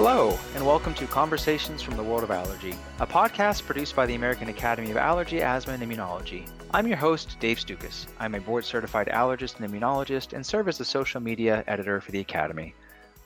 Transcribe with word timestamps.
Hello, 0.00 0.38
and 0.54 0.64
welcome 0.64 0.94
to 0.94 1.08
Conversations 1.08 1.82
from 1.82 1.96
the 1.96 2.02
World 2.04 2.22
of 2.22 2.30
Allergy, 2.30 2.76
a 3.00 3.06
podcast 3.06 3.66
produced 3.66 3.96
by 3.96 4.06
the 4.06 4.14
American 4.14 4.48
Academy 4.48 4.92
of 4.92 4.96
Allergy, 4.96 5.42
Asthma, 5.42 5.72
and 5.72 5.82
Immunology. 5.82 6.48
I'm 6.70 6.86
your 6.86 6.96
host, 6.96 7.36
Dave 7.40 7.58
Stukus. 7.58 8.06
I'm 8.20 8.36
a 8.36 8.40
board 8.40 8.64
certified 8.64 9.08
allergist 9.08 9.58
and 9.58 9.68
immunologist 9.68 10.34
and 10.34 10.46
serve 10.46 10.68
as 10.68 10.78
the 10.78 10.84
social 10.84 11.20
media 11.20 11.64
editor 11.66 12.00
for 12.00 12.12
the 12.12 12.20
Academy. 12.20 12.76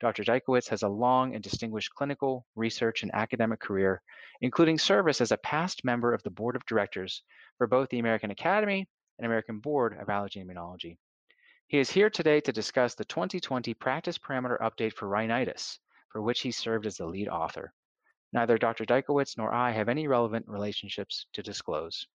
Dr. 0.00 0.22
Dykewicz 0.22 0.68
has 0.68 0.82
a 0.82 0.88
long 0.88 1.34
and 1.34 1.42
distinguished 1.42 1.94
clinical, 1.94 2.44
research, 2.56 3.02
and 3.02 3.14
academic 3.14 3.58
career, 3.58 4.02
including 4.42 4.76
service 4.76 5.22
as 5.22 5.32
a 5.32 5.38
past 5.38 5.82
member 5.82 6.12
of 6.12 6.22
the 6.22 6.30
Board 6.30 6.54
of 6.54 6.66
Directors 6.66 7.22
for 7.56 7.66
both 7.66 7.88
the 7.88 8.00
American 8.00 8.32
Academy 8.32 8.86
and 9.18 9.24
American 9.24 9.60
Board 9.60 9.96
of 9.98 10.10
Allergy 10.10 10.40
and 10.40 10.50
Immunology. 10.50 10.98
He 11.68 11.78
is 11.78 11.88
here 11.88 12.10
today 12.10 12.38
to 12.42 12.52
discuss 12.52 12.94
the 12.94 13.06
2020 13.06 13.72
Practice 13.72 14.18
Parameter 14.18 14.60
Update 14.60 14.92
for 14.92 15.08
Rhinitis, 15.08 15.78
for 16.10 16.20
which 16.20 16.42
he 16.42 16.50
served 16.50 16.84
as 16.84 16.98
the 16.98 17.06
lead 17.06 17.28
author. 17.28 17.72
Neither 18.34 18.58
Dr. 18.58 18.84
Dykewicz 18.84 19.38
nor 19.38 19.54
I 19.54 19.70
have 19.70 19.88
any 19.88 20.08
relevant 20.08 20.48
relationships 20.48 21.26
to 21.34 21.42
disclose. 21.42 22.08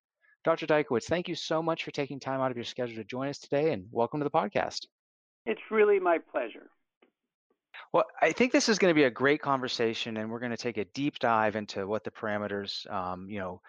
Dr. 0.43 0.67
Dykewicz, 0.67 1.05
thank 1.05 1.29
you 1.29 1.35
so 1.35 1.63
much 1.63 1.85
for 1.85 1.91
taking 1.91 2.19
time 2.19 2.41
out 2.41 2.51
of 2.51 2.57
your 2.57 2.65
schedule 2.65 2.97
to 2.97 3.05
join 3.05 3.29
us 3.29 3.39
today 3.39 3.71
and 3.71 3.87
welcome 3.89 4.19
to 4.19 4.25
the 4.25 4.29
podcast. 4.29 4.85
It's 5.45 5.61
really 5.71 5.97
my 5.97 6.17
pleasure. 6.17 6.71
Well, 7.91 8.05
I 8.21 8.31
think 8.31 8.51
this 8.51 8.69
is 8.69 8.77
going 8.77 8.91
to 8.91 8.95
be 8.95 9.05
a 9.05 9.11
great 9.11 9.41
conversation, 9.41 10.17
and 10.17 10.29
we're 10.29 10.39
going 10.39 10.51
to 10.51 10.57
take 10.57 10.77
a 10.77 10.85
deep 10.85 11.19
dive 11.19 11.55
into 11.55 11.87
what 11.87 12.03
the 12.03 12.11
parameters, 12.11 12.89
um, 12.91 13.29
you 13.29 13.39
know, 13.39 13.61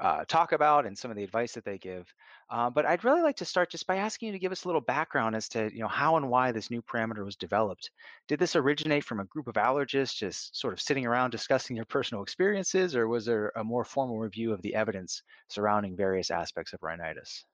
uh, 0.00 0.24
talk 0.26 0.52
about 0.52 0.86
and 0.86 0.96
some 0.96 1.10
of 1.10 1.16
the 1.16 1.24
advice 1.24 1.52
that 1.52 1.64
they 1.64 1.78
give. 1.78 2.12
Uh, 2.50 2.70
but 2.70 2.86
I'd 2.86 3.04
really 3.04 3.22
like 3.22 3.36
to 3.36 3.44
start 3.44 3.70
just 3.70 3.86
by 3.86 3.96
asking 3.96 4.28
you 4.28 4.32
to 4.32 4.38
give 4.38 4.52
us 4.52 4.64
a 4.64 4.68
little 4.68 4.80
background 4.80 5.36
as 5.36 5.48
to, 5.50 5.70
you 5.72 5.80
know, 5.80 5.88
how 5.88 6.16
and 6.16 6.28
why 6.28 6.52
this 6.52 6.70
new 6.70 6.82
parameter 6.82 7.24
was 7.24 7.36
developed. 7.36 7.90
Did 8.26 8.38
this 8.38 8.56
originate 8.56 9.04
from 9.04 9.20
a 9.20 9.24
group 9.24 9.48
of 9.48 9.54
allergists 9.54 10.16
just 10.16 10.58
sort 10.58 10.72
of 10.72 10.80
sitting 10.80 11.06
around 11.06 11.30
discussing 11.38 11.76
their 11.76 11.84
personal 11.84 12.22
experiences, 12.22 12.96
or 12.96 13.08
was 13.08 13.24
there 13.24 13.52
a 13.56 13.64
more 13.64 13.84
formal 13.84 14.18
review 14.18 14.52
of 14.52 14.62
the 14.62 14.74
evidence 14.74 15.22
surrounding 15.48 15.96
various 15.96 16.30
aspects 16.30 16.72
of 16.72 16.82
rhinitis? 16.82 17.44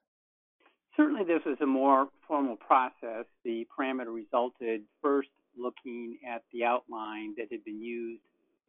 Certainly, 0.95 1.25
this 1.25 1.43
was 1.45 1.57
a 1.61 1.65
more 1.65 2.07
formal 2.25 2.55
process. 2.55 3.25
The 3.43 3.67
parameter 3.77 4.13
resulted 4.13 4.83
first 5.01 5.27
looking 5.57 6.17
at 6.27 6.43
the 6.53 6.63
outline 6.63 7.33
that 7.37 7.47
had 7.51 7.63
been 7.63 7.81
used 7.81 8.21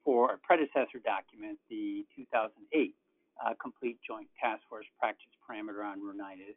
for 0.05 0.33
a 0.33 0.39
predecessor 0.39 1.03
document, 1.05 1.59
the 1.69 2.05
2008 2.15 2.95
uh, 3.45 3.55
Complete 3.61 3.99
Joint 4.07 4.29
Task 4.41 4.63
Force 4.69 4.87
Practice 4.99 5.33
Parameter 5.45 5.85
on 5.85 6.01
Rhinitis. 6.01 6.57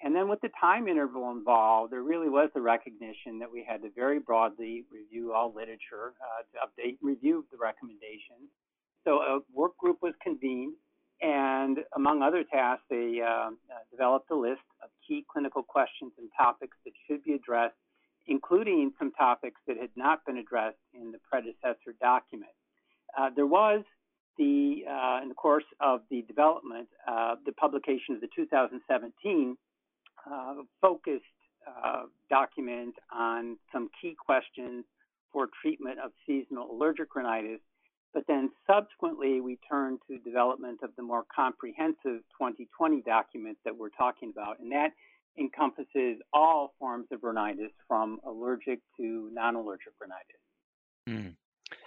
And 0.00 0.14
then 0.14 0.28
with 0.28 0.40
the 0.40 0.50
time 0.60 0.86
interval 0.86 1.30
involved, 1.30 1.92
there 1.92 2.02
really 2.02 2.28
was 2.28 2.50
the 2.54 2.60
recognition 2.60 3.38
that 3.40 3.50
we 3.50 3.66
had 3.68 3.82
to 3.82 3.90
very 3.90 4.20
broadly 4.20 4.84
review 4.92 5.32
all 5.32 5.52
literature 5.52 6.14
uh, 6.22 6.42
to 6.52 6.56
update 6.64 6.98
and 7.00 7.08
review 7.10 7.44
the 7.50 7.58
recommendations. 7.58 8.46
So 9.04 9.18
a 9.18 9.40
work 9.52 9.76
group 9.76 9.98
was 10.00 10.14
convened, 10.22 10.74
and 11.20 11.78
among 11.96 12.22
other 12.22 12.44
tasks, 12.44 12.84
they 12.88 13.20
uh, 13.24 13.50
uh 13.50 13.50
developed 13.90 14.30
a 14.30 14.36
list 14.36 14.62
of 14.82 14.90
key 15.06 15.24
clinical 15.30 15.62
questions 15.62 16.12
and 16.16 16.28
topics 16.38 16.76
that 16.84 16.92
should 17.06 17.24
be 17.24 17.34
addressed 17.34 17.74
including 18.28 18.92
some 18.98 19.10
topics 19.12 19.60
that 19.66 19.76
had 19.78 19.90
not 19.96 20.24
been 20.24 20.36
addressed 20.36 20.76
in 20.94 21.10
the 21.10 21.18
predecessor 21.28 21.94
document. 22.00 22.52
Uh, 23.18 23.30
there 23.34 23.46
was 23.46 23.82
the, 24.36 24.84
uh, 24.88 25.20
in 25.22 25.28
the 25.28 25.34
course 25.34 25.64
of 25.80 26.02
the 26.10 26.22
development, 26.22 26.88
uh, 27.10 27.34
the 27.44 27.52
publication 27.52 28.14
of 28.14 28.20
the 28.20 28.28
2017 28.36 29.56
uh, 30.30 30.54
focused 30.80 31.24
uh, 31.66 32.02
document 32.30 32.94
on 33.12 33.56
some 33.72 33.90
key 34.00 34.14
questions 34.14 34.84
for 35.32 35.48
treatment 35.60 35.98
of 35.98 36.12
seasonal 36.26 36.70
allergic 36.70 37.14
rhinitis. 37.14 37.60
But 38.14 38.24
then 38.26 38.50
subsequently, 38.66 39.40
we 39.40 39.58
turned 39.70 39.98
to 40.08 40.18
development 40.18 40.80
of 40.82 40.90
the 40.96 41.02
more 41.02 41.24
comprehensive 41.34 42.24
2020 42.38 43.02
document 43.02 43.58
that 43.64 43.76
we're 43.76 43.90
talking 43.90 44.30
about. 44.30 44.60
And 44.60 44.72
that 44.72 44.92
encompasses 45.38 46.18
all 46.32 46.74
forms 46.78 47.06
of 47.12 47.22
rhinitis 47.22 47.72
from 47.86 48.18
allergic 48.26 48.80
to 48.96 49.30
non-allergic 49.32 49.92
rhinitis. 50.00 50.40
Mm. 51.08 51.34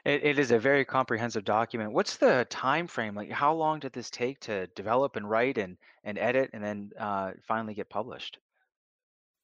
It, 0.06 0.24
it 0.24 0.40
is 0.40 0.52
a 0.52 0.60
very 0.60 0.86
comprehensive 0.86 1.44
document. 1.44 1.92
What's 1.92 2.18
the 2.18 2.46
time 2.50 2.88
frame? 2.88 3.16
Like, 3.16 3.32
how 3.32 3.54
long 3.54 3.80
did 3.80 3.94
this 3.94 4.10
take 4.10 4.40
to 4.42 4.68
develop 4.68 5.16
and 5.16 5.30
write 5.30 5.58
and, 5.58 5.78
and 6.04 6.18
edit, 6.18 6.52
and 6.54 6.64
then 6.64 6.92
uh, 7.00 7.32
finally 7.48 7.74
get 7.74 7.90
published? 7.90 8.38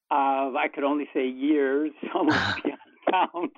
Uh, 0.10 0.54
I 0.56 0.68
could 0.74 0.84
only 0.84 1.08
say 1.14 1.28
years, 1.28 1.92
almost 2.16 2.38
beyond 2.64 2.80
count, 3.12 3.54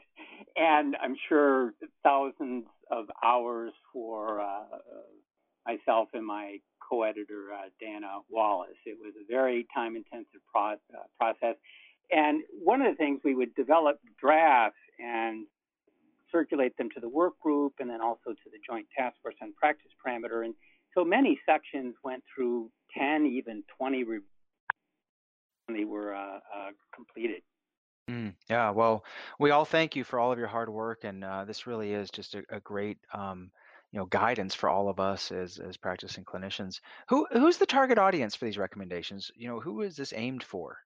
and 0.56 0.96
I'm 1.02 1.16
sure 1.28 1.74
thousands 2.04 2.66
of 2.92 3.06
hours 3.24 3.72
for 3.94 4.42
uh, 4.42 4.64
myself 5.66 6.10
and 6.14 6.26
my 6.26 6.58
co-editor 6.88 7.54
uh, 7.54 7.70
Dana 7.80 8.20
Wallace. 8.30 8.78
It 8.86 8.98
was 9.00 9.14
a 9.20 9.26
very 9.32 9.68
time-intensive 9.76 10.42
pro- 10.52 10.74
uh, 10.74 10.78
process, 11.20 11.56
and 12.12 12.42
one 12.64 12.82
of 12.82 12.92
the 12.92 12.98
things 12.98 13.22
we 13.24 13.36
would 13.36 13.54
develop 13.56 14.00
drafts 14.20 14.80
and 15.00 15.46
circulate 16.32 16.78
them 16.78 16.90
to 16.94 17.00
the 17.00 17.10
work 17.10 17.40
group, 17.40 17.74
and 17.80 17.90
then 17.90 18.02
also 18.02 18.32
to 18.32 18.50
the 18.52 18.60
Joint 18.66 18.88
Task 18.98 19.16
Force 19.22 19.36
on 19.42 19.54
Practice 19.54 19.92
Parameter. 20.06 20.46
And 20.46 20.54
so 20.96 21.04
many 21.04 21.40
sections 21.46 21.96
went 22.04 22.24
through 22.34 22.70
10, 22.98 23.26
even 23.26 23.64
20 23.78 24.04
reviews 24.04 24.24
they 25.74 25.86
were 25.86 26.16
uh, 26.16 26.38
uh, 26.38 26.72
completed. 26.94 27.42
Mm, 28.10 28.34
yeah, 28.50 28.72
well, 28.72 29.06
we 29.40 29.52
all 29.52 29.66
thank 29.66 29.96
you 29.96 30.04
for 30.04 30.20
all 30.20 30.32
of 30.32 30.40
your 30.40 30.48
hard 30.48 30.70
work, 30.70 31.04
and 31.04 31.24
uh, 31.24 31.46
this 31.46 31.68
really 31.68 31.94
is 31.94 32.10
just 32.10 32.34
a, 32.34 32.44
a 32.50 32.60
great 32.60 32.98
um, 33.14 33.52
you 33.92 34.00
know 34.00 34.06
guidance 34.06 34.54
for 34.54 34.70
all 34.70 34.90
of 34.90 35.00
us 35.00 35.32
as 35.32 35.60
as 35.60 35.78
practicing 35.78 36.24
clinicians. 36.24 36.80
Who 37.10 37.28
who's 37.32 37.58
the 37.58 37.66
target 37.66 37.98
audience 37.98 38.36
for 38.36 38.46
these 38.46 38.58
recommendations? 38.58 39.32
You 39.36 39.48
know 39.48 39.60
who 39.60 39.82
is 39.82 39.96
this 39.96 40.14
aimed 40.16 40.44
for? 40.44 40.78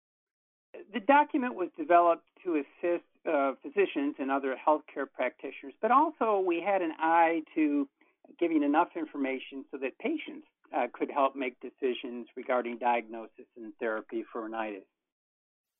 The 0.94 1.00
document 1.00 1.56
was 1.56 1.70
developed 1.78 2.26
to 2.44 2.56
assist 2.56 3.04
uh, 3.30 3.54
physicians 3.62 4.16
and 4.20 4.30
other 4.30 4.56
healthcare 4.56 5.06
practitioners 5.14 5.74
but 5.82 5.92
also 5.92 6.44
we 6.46 6.62
had 6.62 6.82
an 6.82 6.92
eye 7.00 7.42
to 7.56 7.88
giving 8.40 8.64
enough 8.64 8.90
information 8.96 9.66
so 9.72 9.78
that 9.78 9.98
patients 10.00 10.48
uh, 10.76 10.88
could 10.92 11.12
help 11.12 11.36
make 11.36 11.56
decisions 11.60 12.28
regarding 12.36 12.78
diagnosis 12.78 13.46
and 13.58 13.74
therapy 13.80 14.24
for 14.32 14.42
rhinitis. 14.42 14.84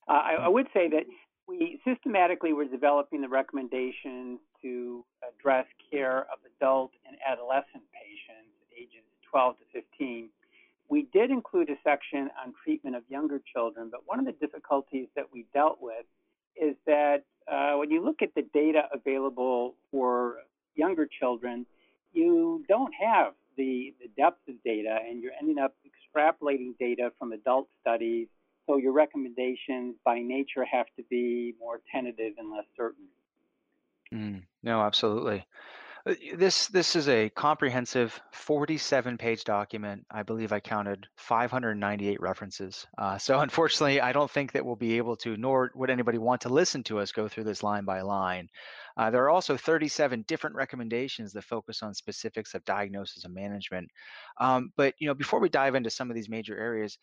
Uh, 0.08 0.12
I, 0.12 0.34
I, 0.42 0.48
would 0.48 0.68
say 0.74 0.90
that 0.90 1.04
we 1.48 1.80
systematically 1.86 2.54
were 2.54 2.66
developing 2.66 3.22
the 3.22 3.28
recommendations 3.28 4.40
to 4.62 5.04
address 5.28 5.66
care 5.92 6.22
of 6.22 6.40
adult 6.58 6.92
and 7.06 7.18
adolescent 7.28 7.84
patients 7.94 8.54
ages 8.78 9.04
12 9.30 9.56
to 9.58 9.82
15. 9.82 10.30
We 10.90 11.08
did 11.14 11.32
include 11.32 11.70
a 11.70 11.76
section 11.84 12.30
on 12.44 12.54
treatment 12.64 12.96
of 12.96 13.04
younger 13.10 13.42
children, 13.54 13.90
but 13.92 14.02
one 14.06 14.20
of 14.20 14.26
the 14.26 14.34
difficulties 14.34 15.08
that 15.16 15.26
we 15.32 15.46
dealt 15.54 15.80
with 15.82 16.06
is 16.56 16.76
that 16.86 17.24
uh, 17.52 17.74
when 17.74 17.92
you 17.92 18.04
look 18.04 18.22
at 18.22 18.34
the 18.36 18.44
data 18.54 18.84
available 18.94 19.76
for 19.92 20.38
younger 20.76 21.08
children, 21.20 21.66
you 22.14 22.64
don't 22.68 22.94
have 22.94 23.34
the, 23.58 23.94
the 24.00 24.10
depth 24.18 24.48
of 24.48 24.56
data 24.64 25.00
and 25.08 25.22
you're 25.22 25.34
ending 25.40 25.58
up 25.58 25.74
extrapolating 25.86 26.78
data 26.80 27.12
from 27.18 27.32
adult 27.32 27.68
studies. 27.82 28.28
So 28.68 28.78
your 28.78 28.94
recommendations 28.94 29.96
by 30.06 30.20
nature 30.20 30.66
have 30.72 30.86
to 30.98 31.04
be 31.10 31.54
more 31.60 31.82
tentative 31.92 32.34
and 32.38 32.52
less 32.52 32.66
certain. 32.78 33.08
Mm, 34.14 34.44
no, 34.62 34.82
absolutely. 34.82 35.46
Uh, 36.06 36.16
this 36.36 36.68
this 36.68 36.98
is 36.98 37.08
a 37.08 37.30
comprehensive 37.30 38.20
47-page 38.36 39.46
document. 39.46 40.06
I 40.12 40.24
believe 40.24 40.52
I 40.52 40.60
counted 40.60 41.08
598 41.16 42.20
references. 42.20 42.86
Uh, 42.98 43.18
so 43.18 43.40
unfortunately, 43.42 44.02
I 44.02 44.12
don't 44.12 44.30
think 44.30 44.52
that 44.52 44.66
we'll 44.66 44.76
be 44.76 44.98
able 44.98 45.16
to, 45.18 45.38
nor 45.38 45.72
would 45.76 45.90
anybody 45.90 46.18
want 46.18 46.42
to 46.42 46.50
listen 46.50 46.84
to 46.84 47.00
us 47.00 47.12
go 47.12 47.28
through 47.28 47.46
this 47.46 47.64
line 47.64 47.86
by 47.86 48.02
line. 48.02 48.50
Uh, 48.96 49.10
there 49.10 49.24
are 49.24 49.30
also 49.30 49.58
37 49.58 50.24
different 50.28 50.56
recommendations 50.56 51.34
that 51.34 51.44
focus 51.44 51.82
on 51.82 51.94
specifics 51.96 52.54
of 52.54 52.64
diagnosis 52.64 53.24
and 53.24 53.34
management. 53.34 53.90
Um, 54.40 54.72
but 54.76 54.94
you 55.00 55.08
know, 55.08 55.16
before 55.16 55.40
we 55.40 55.50
dive 55.50 55.76
into 55.76 55.90
some 55.90 56.12
of 56.12 56.16
these 56.16 56.30
major 56.30 56.58
areas, 56.58 56.98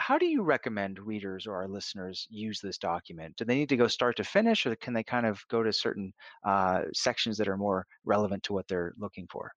how 0.00 0.18
do 0.18 0.26
you 0.26 0.42
recommend 0.42 0.98
readers 0.98 1.46
or 1.46 1.56
our 1.56 1.68
listeners 1.68 2.26
use 2.30 2.60
this 2.60 2.78
document? 2.78 3.36
Do 3.36 3.44
they 3.44 3.54
need 3.54 3.68
to 3.68 3.76
go 3.76 3.86
start 3.86 4.16
to 4.16 4.24
finish, 4.24 4.66
or 4.66 4.74
can 4.76 4.94
they 4.94 5.04
kind 5.04 5.26
of 5.26 5.46
go 5.48 5.62
to 5.62 5.72
certain 5.72 6.12
uh, 6.44 6.82
sections 6.94 7.36
that 7.36 7.48
are 7.48 7.56
more 7.56 7.86
relevant 8.04 8.42
to 8.44 8.52
what 8.52 8.66
they're 8.66 8.94
looking 8.98 9.26
for? 9.30 9.52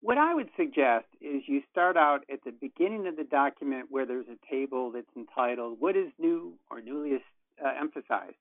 What 0.00 0.18
I 0.18 0.34
would 0.34 0.50
suggest 0.56 1.06
is 1.20 1.42
you 1.46 1.62
start 1.70 1.96
out 1.96 2.24
at 2.30 2.40
the 2.44 2.52
beginning 2.60 3.06
of 3.06 3.16
the 3.16 3.24
document 3.24 3.86
where 3.88 4.04
there's 4.04 4.26
a 4.26 4.52
table 4.52 4.90
that's 4.90 5.06
entitled 5.16 5.76
What 5.80 5.96
is 5.96 6.08
New 6.18 6.54
or 6.70 6.80
Newly 6.80 7.18
uh, 7.64 7.68
Emphasized 7.80 8.36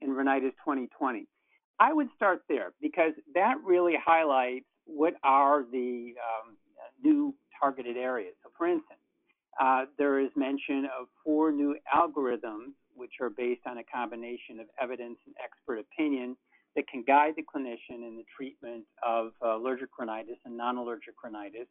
in 0.00 0.10
Rhinitis 0.10 0.52
2020. 0.64 1.26
I 1.78 1.92
would 1.92 2.08
start 2.16 2.42
there 2.48 2.72
because 2.80 3.12
that 3.34 3.54
really 3.64 3.94
highlights 4.04 4.66
what 4.86 5.14
are 5.22 5.64
the 5.70 6.14
um, 6.18 6.56
new 7.02 7.34
targeted 7.60 7.96
areas. 7.96 8.34
So, 8.42 8.50
for 8.58 8.66
instance, 8.66 8.98
uh, 9.60 9.84
there 9.98 10.20
is 10.20 10.30
mention 10.36 10.86
of 10.98 11.06
four 11.24 11.52
new 11.52 11.76
algorithms, 11.94 12.72
which 12.94 13.12
are 13.20 13.30
based 13.30 13.62
on 13.66 13.78
a 13.78 13.84
combination 13.84 14.60
of 14.60 14.66
evidence 14.80 15.18
and 15.26 15.34
expert 15.42 15.78
opinion 15.78 16.36
that 16.76 16.88
can 16.88 17.04
guide 17.06 17.34
the 17.36 17.42
clinician 17.42 18.06
in 18.06 18.16
the 18.16 18.24
treatment 18.36 18.84
of 19.06 19.32
uh, 19.44 19.56
allergic 19.56 19.88
rhinitis 19.98 20.36
and 20.44 20.56
non-allergic 20.56 21.14
rhinitis. 21.22 21.68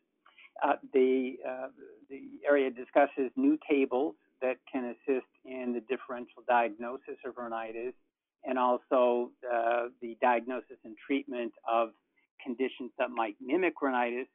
Uh, 0.63 0.73
the, 0.93 1.35
uh, 1.47 1.67
the 2.09 2.21
area 2.47 2.69
discusses 2.69 3.31
new 3.35 3.57
tables 3.69 4.15
that 4.41 4.57
can 4.71 4.95
assist 4.95 5.27
in 5.45 5.73
the 5.73 5.81
differential 5.89 6.43
diagnosis 6.47 7.17
of 7.25 7.35
rhinitis 7.37 7.93
and 8.45 8.59
also 8.59 9.31
uh, 9.51 9.87
the 10.01 10.17
diagnosis 10.21 10.77
and 10.83 10.95
treatment 11.05 11.53
of 11.69 11.89
conditions 12.43 12.91
that 12.97 13.09
might 13.09 13.35
mimic 13.41 13.81
rhinitis 13.81 14.27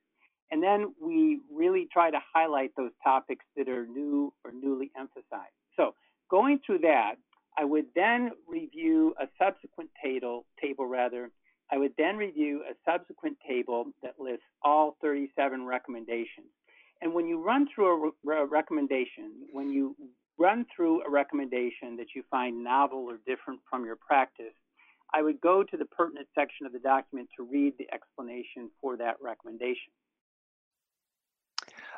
and 0.50 0.62
then 0.62 0.94
we 1.00 1.40
really 1.52 1.88
try 1.92 2.10
to 2.10 2.18
highlight 2.34 2.72
those 2.76 2.92
topics 3.04 3.44
that 3.56 3.68
are 3.68 3.86
new 3.86 4.32
or 4.44 4.52
newly 4.52 4.90
emphasized. 4.98 5.52
So 5.76 5.94
going 6.30 6.60
through 6.64 6.78
that, 6.80 7.16
I 7.56 7.64
would 7.64 7.86
then 7.94 8.30
review 8.46 9.14
a 9.20 9.26
subsequent 9.38 9.90
table, 10.02 10.46
table 10.60 10.86
rather, 10.86 11.30
I 11.70 11.76
would 11.76 11.92
then 11.98 12.16
review 12.16 12.62
a 12.62 12.74
subsequent 12.90 13.36
table 13.46 13.86
that 14.02 14.14
lists 14.18 14.46
all 14.62 14.96
37 15.02 15.66
recommendations. 15.66 16.46
And 17.02 17.12
when 17.12 17.26
you 17.26 17.42
run 17.42 17.66
through 17.72 17.86
a, 17.86 18.10
re- 18.24 18.44
recommendation, 18.50 19.32
when 19.52 19.70
you 19.70 19.94
run 20.38 20.66
through 20.74 21.02
a 21.02 21.10
recommendation 21.10 21.96
that 21.96 22.14
you 22.14 22.22
find 22.30 22.64
novel 22.64 23.00
or 23.00 23.18
different 23.26 23.60
from 23.68 23.84
your 23.84 23.96
practice, 23.96 24.54
I 25.12 25.22
would 25.22 25.40
go 25.40 25.62
to 25.62 25.76
the 25.76 25.84
pertinent 25.84 26.28
section 26.34 26.66
of 26.66 26.72
the 26.72 26.78
document 26.78 27.28
to 27.36 27.42
read 27.42 27.74
the 27.78 27.88
explanation 27.92 28.70
for 28.80 28.96
that 28.96 29.16
recommendation. 29.20 29.92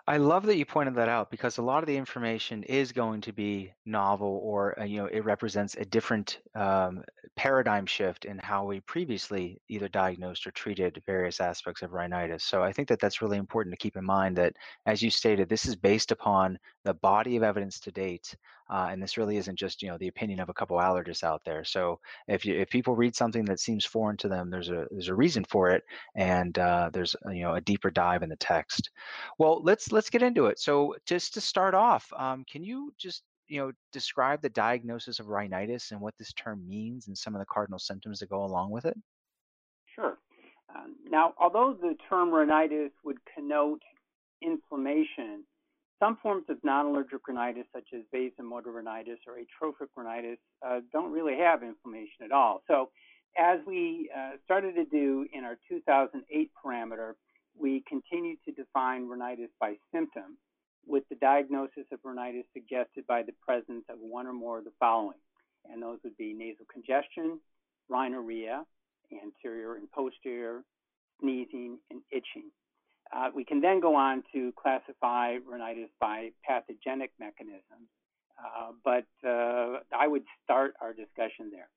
I 0.06 0.17
love 0.17 0.47
that 0.47 0.56
you 0.56 0.64
pointed 0.64 0.94
that 0.97 1.08
out 1.08 1.31
because 1.31 1.58
a 1.58 1.62
lot 1.62 1.82
of 1.82 1.87
the 1.87 1.97
information 1.97 2.62
is 2.64 2.93
going 2.93 3.20
to 3.23 3.32
be 3.32 3.73
novel 3.85 4.41
or 4.43 4.79
uh, 4.81 4.85
you 4.85 4.99
know 4.99 5.06
it 5.06 5.25
represents 5.25 5.75
a 5.76 5.85
different 5.85 6.41
um, 6.55 7.02
paradigm 7.37 7.87
shift 7.87 8.25
in 8.25 8.38
how 8.38 8.64
we 8.64 8.81
previously 8.81 9.61
either 9.69 9.88
diagnosed 9.88 10.47
or 10.47 10.50
treated 10.50 11.02
various 11.06 11.41
aspects 11.41 11.82
of 11.82 11.93
rhinitis. 11.93 12.44
So 12.44 12.62
I 12.62 12.73
think 12.73 12.88
that 12.88 13.00
that's 13.00 13.23
really 13.23 13.38
important 13.38 13.73
to 13.73 13.79
keep 13.79 13.97
in 13.97 14.05
mind 14.05 14.37
that 14.37 14.55
as 14.87 15.02
you 15.02 15.11
stated 15.11 15.49
this 15.49 15.67
is 15.67 15.76
based 15.76 16.12
upon 16.12 16.58
the 16.85 16.94
body 16.94 17.37
of 17.37 17.43
evidence 17.43 17.79
to 17.81 17.93
date 17.93 18.35
uh, 18.70 18.88
and 18.90 19.02
this 19.02 19.17
really 19.17 19.37
isn't 19.37 19.58
just 19.58 19.82
you 19.82 19.88
know 19.88 19.99
the 19.99 20.08
opinion 20.08 20.40
of 20.40 20.49
a 20.49 20.55
couple 20.55 20.78
allergists 20.78 21.25
out 21.25 21.43
there. 21.44 21.64
So 21.64 21.99
if 22.28 22.44
you, 22.44 22.55
if 22.55 22.70
people 22.70 22.94
read 22.94 23.17
something 23.17 23.44
that 23.46 23.61
seems 23.61 23.84
foreign 23.84 24.17
to 24.19 24.28
them, 24.28 24.49
there's 24.49 24.70
a 24.70 24.87
there's 24.90 25.08
a 25.08 25.14
reason 25.14 25.44
for 25.44 25.70
it, 25.70 25.82
and 26.14 26.56
uh, 26.58 26.90
there's 26.93 27.17
you 27.26 27.43
know 27.43 27.55
a 27.55 27.61
deeper 27.61 27.90
dive 27.90 28.22
in 28.22 28.28
the 28.28 28.37
text. 28.37 28.90
Well, 29.38 29.62
let's 29.62 29.90
let's 29.90 30.11
get 30.11 30.22
into 30.22 30.46
it. 30.46 30.61
So 30.61 30.94
just 31.05 31.34
to 31.34 31.40
start 31.40 31.75
off, 31.75 32.11
um, 32.17 32.44
can 32.50 32.62
you 32.62 32.94
just 32.96 33.25
you 33.49 33.61
know 33.61 33.72
describe 33.93 34.40
the 34.40 34.49
diagnosis 34.49 35.19
of 35.19 35.26
rhinitis 35.26 35.90
and 35.90 36.00
what 36.00 36.14
this 36.16 36.32
term 36.32 36.66
means 36.69 37.08
and 37.08 37.19
some 37.19 37.34
of 37.34 37.40
the 37.40 37.46
cardinal 37.46 37.81
symptoms 37.81 38.20
that 38.20 38.31
go 38.31 38.44
along 38.44 38.70
with 38.70 38.84
it? 38.84 38.96
Sure. 39.94 40.16
Um, 40.75 40.94
now, 41.08 41.34
although 41.40 41.76
the 41.78 41.96
term 42.08 42.31
rhinitis 42.31 42.93
would 43.05 43.19
connote 43.34 43.82
inflammation, 44.40 45.44
some 46.00 46.17
forms 46.23 46.44
of 46.49 46.56
non-allergic 46.64 47.29
rhinitis, 47.29 47.67
such 47.75 47.88
as 47.94 48.00
vasomotor 48.12 48.75
rhinitis 48.75 49.19
or 49.26 49.35
atrophic 49.38 49.88
rhinitis, 49.97 50.38
uh, 50.67 50.81
don't 50.93 51.12
really 51.12 51.37
have 51.37 51.62
inflammation 51.62 52.25
at 52.25 52.32
all. 52.32 52.62
So, 52.67 52.91
as 53.38 53.61
we 53.67 54.11
uh, 54.17 54.32
started 54.44 54.75
to 54.75 54.85
do 54.85 55.26
in 55.32 55.44
our 55.44 55.56
2008 55.69 56.50
parameter, 56.64 57.12
we 57.56 57.85
continued 57.87 58.38
to 58.47 58.52
define 58.52 59.08
rhinitis 59.08 59.50
by 59.61 59.75
symptom, 59.93 60.37
with 60.87 61.05
the 61.11 61.17
diagnosis 61.17 61.85
of 61.93 62.00
rhinitis 62.02 62.47
suggested 62.52 63.06
by 63.06 63.23
the 63.23 63.35
presence 63.47 63.85
of 63.88 63.99
one 64.00 64.26
or 64.26 64.32
more 64.32 64.58
of 64.58 64.64
the 64.64 64.73
following. 64.81 65.19
And 65.70 65.82
those 65.82 65.99
would 66.02 66.17
be 66.17 66.32
nasal 66.32 66.64
congestion, 66.73 67.38
rhinorrhea, 67.88 68.64
anterior 69.12 69.75
and 69.75 69.91
posterior, 69.91 70.62
sneezing, 71.21 71.78
and 71.90 72.00
itching. 72.11 72.50
Uh, 73.14 73.29
we 73.35 73.45
can 73.45 73.61
then 73.61 73.81
go 73.81 73.97
on 73.97 74.23
to 74.33 74.52
classify 74.61 75.37
rhinitis 75.47 75.90
by 76.00 76.31
pathogenic 76.47 77.11
mechanisms, 77.19 77.88
uh, 78.38 78.71
but 78.85 79.07
uh, 79.29 79.81
I 79.97 80.07
would 80.07 80.23
start 80.45 80.75
our 80.81 80.93
discussion 80.93 81.50
there. 81.50 81.69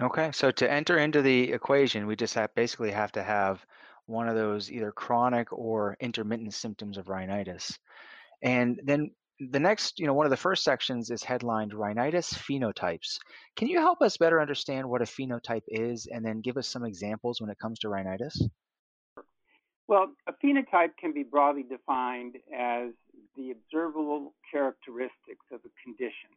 Okay, 0.00 0.30
so 0.32 0.50
to 0.52 0.70
enter 0.70 0.98
into 0.98 1.22
the 1.22 1.52
equation, 1.52 2.06
we 2.06 2.16
just 2.16 2.34
have, 2.34 2.54
basically 2.54 2.90
have 2.90 3.12
to 3.12 3.22
have 3.22 3.64
one 4.06 4.28
of 4.28 4.36
those 4.36 4.70
either 4.70 4.92
chronic 4.92 5.52
or 5.52 5.96
intermittent 6.00 6.54
symptoms 6.54 6.98
of 6.98 7.08
rhinitis. 7.08 7.78
And 8.42 8.80
then 8.84 9.10
the 9.38 9.60
next, 9.60 9.98
you 9.98 10.06
know, 10.06 10.14
one 10.14 10.26
of 10.26 10.30
the 10.30 10.36
first 10.36 10.64
sections 10.64 11.10
is 11.10 11.22
headlined 11.22 11.74
Rhinitis 11.74 12.32
Phenotypes. 12.32 13.18
Can 13.56 13.68
you 13.68 13.78
help 13.78 14.02
us 14.02 14.16
better 14.16 14.40
understand 14.40 14.88
what 14.88 15.02
a 15.02 15.04
phenotype 15.04 15.62
is 15.68 16.08
and 16.10 16.24
then 16.24 16.40
give 16.40 16.56
us 16.56 16.66
some 16.66 16.84
examples 16.84 17.40
when 17.40 17.50
it 17.50 17.58
comes 17.58 17.78
to 17.80 17.88
rhinitis? 17.88 18.40
Well, 19.88 20.12
a 20.26 20.34
phenotype 20.34 20.98
can 21.00 21.14
be 21.14 21.22
broadly 21.22 21.62
defined 21.62 22.36
as 22.54 22.90
the 23.36 23.52
observable 23.52 24.34
characteristics 24.50 25.46
of 25.50 25.60
a 25.64 25.70
condition. 25.82 26.28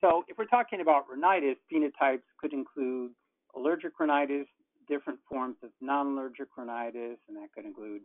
So, 0.00 0.24
if 0.28 0.38
we're 0.38 0.46
talking 0.46 0.80
about 0.80 1.04
rhinitis, 1.08 1.56
phenotypes 1.72 2.24
could 2.40 2.54
include 2.54 3.12
allergic 3.54 4.00
rhinitis, 4.00 4.46
different 4.88 5.18
forms 5.28 5.56
of 5.62 5.70
non 5.82 6.06
allergic 6.06 6.48
rhinitis, 6.56 7.18
and 7.28 7.36
that 7.36 7.52
could 7.54 7.66
include 7.66 8.00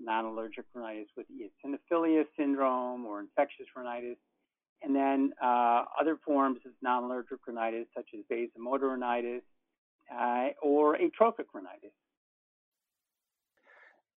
non 0.00 0.24
allergic 0.24 0.64
rhinitis 0.74 1.08
with 1.18 1.26
eosinophilia 1.28 2.24
syndrome 2.38 3.04
or 3.04 3.20
infectious 3.20 3.66
rhinitis, 3.76 4.16
and 4.82 4.96
then 4.96 5.32
uh, 5.42 5.84
other 6.00 6.18
forms 6.24 6.60
of 6.64 6.72
non 6.82 7.04
allergic 7.04 7.46
rhinitis, 7.46 7.86
such 7.94 8.08
as 8.14 8.20
vasomotor 8.30 8.92
rhinitis 8.92 9.42
uh, 10.14 10.48
or 10.62 10.96
atrophic 10.96 11.46
rhinitis. 11.52 11.92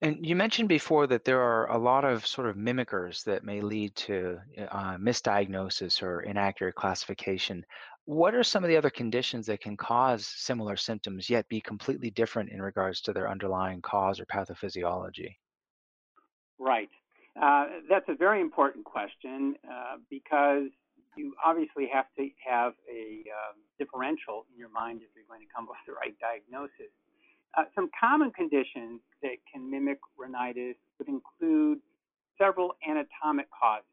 And 0.04 0.18
you 0.22 0.36
mentioned 0.36 0.68
before 0.68 1.08
that 1.08 1.24
there 1.24 1.40
are 1.40 1.72
a 1.72 1.78
lot 1.78 2.04
of 2.04 2.28
sort 2.28 2.50
of 2.50 2.58
mimickers 2.58 3.24
that 3.24 3.46
may 3.46 3.62
lead 3.62 3.96
to 3.96 4.38
uh, 4.70 4.98
misdiagnosis 4.98 6.04
or 6.04 6.24
inaccurate 6.24 6.76
classification. 6.76 7.66
What 8.04 8.36
are 8.36 8.44
some 8.44 8.66
of 8.66 8.68
the 8.68 8.76
other 8.76 8.90
conditions 8.90 9.46
that 9.46 9.62
can 9.62 9.78
cause 9.78 10.28
similar 10.28 10.76
symptoms 10.76 11.30
yet 11.30 11.48
be 11.48 11.62
completely 11.62 12.10
different 12.10 12.50
in 12.50 12.62
regards 12.62 13.00
to 13.04 13.14
their 13.14 13.30
underlying 13.30 13.82
cause 13.82 14.20
or 14.20 14.26
pathophysiology? 14.26 15.38
Right. 16.60 16.90
Uh, 17.42 17.68
that's 17.90 18.10
a 18.10 18.16
very 18.16 18.42
important 18.42 18.84
question 18.84 19.56
uh, 19.64 19.96
because 20.10 20.68
you 21.16 21.34
obviously 21.46 21.88
have 21.94 22.08
to 22.18 22.28
have 22.46 22.74
a 22.92 23.24
um, 23.32 23.56
differential 23.80 24.46
in 24.52 24.60
your 24.60 24.70
mind 24.70 25.00
if 25.02 25.08
you're 25.16 25.24
going 25.30 25.48
to 25.48 25.54
come 25.56 25.64
up 25.64 25.70
with 25.70 25.88
the 25.88 25.94
right 25.94 26.16
diagnosis. 26.20 26.92
Uh, 27.56 27.64
some 27.76 27.90
common 28.00 28.32
conditions 28.32 29.00
that 29.22 29.38
can 29.52 29.70
mimic 29.70 30.00
rhinitis 30.18 30.76
would 30.98 31.08
include 31.08 31.80
several 32.38 32.76
anatomic 32.88 33.48
causes. 33.52 33.86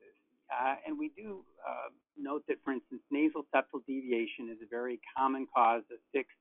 Uh, 0.51 0.75
and 0.87 0.99
we 0.99 1.11
do 1.17 1.45
uh, 1.67 1.89
note 2.19 2.43
that, 2.49 2.57
for 2.65 2.73
instance, 2.73 3.03
nasal 3.11 3.45
septal 3.55 3.85
deviation 3.87 4.49
is 4.51 4.59
a 4.63 4.69
very 4.69 4.99
common 5.17 5.47
cause 5.55 5.83
of 5.93 5.99
fixed 6.13 6.37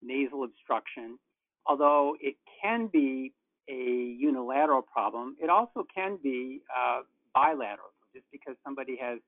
nasal 0.00 0.44
obstruction. 0.44 1.18
Although 1.66 2.16
it 2.20 2.36
can 2.62 2.86
be 2.86 3.32
a 3.68 4.16
unilateral 4.18 4.82
problem, 4.82 5.36
it 5.42 5.50
also 5.50 5.84
can 5.94 6.18
be 6.22 6.62
uh, 6.74 7.02
bilateral. 7.34 7.92
Just 8.14 8.26
because 8.32 8.56
somebody 8.64 8.96
has 8.96 9.18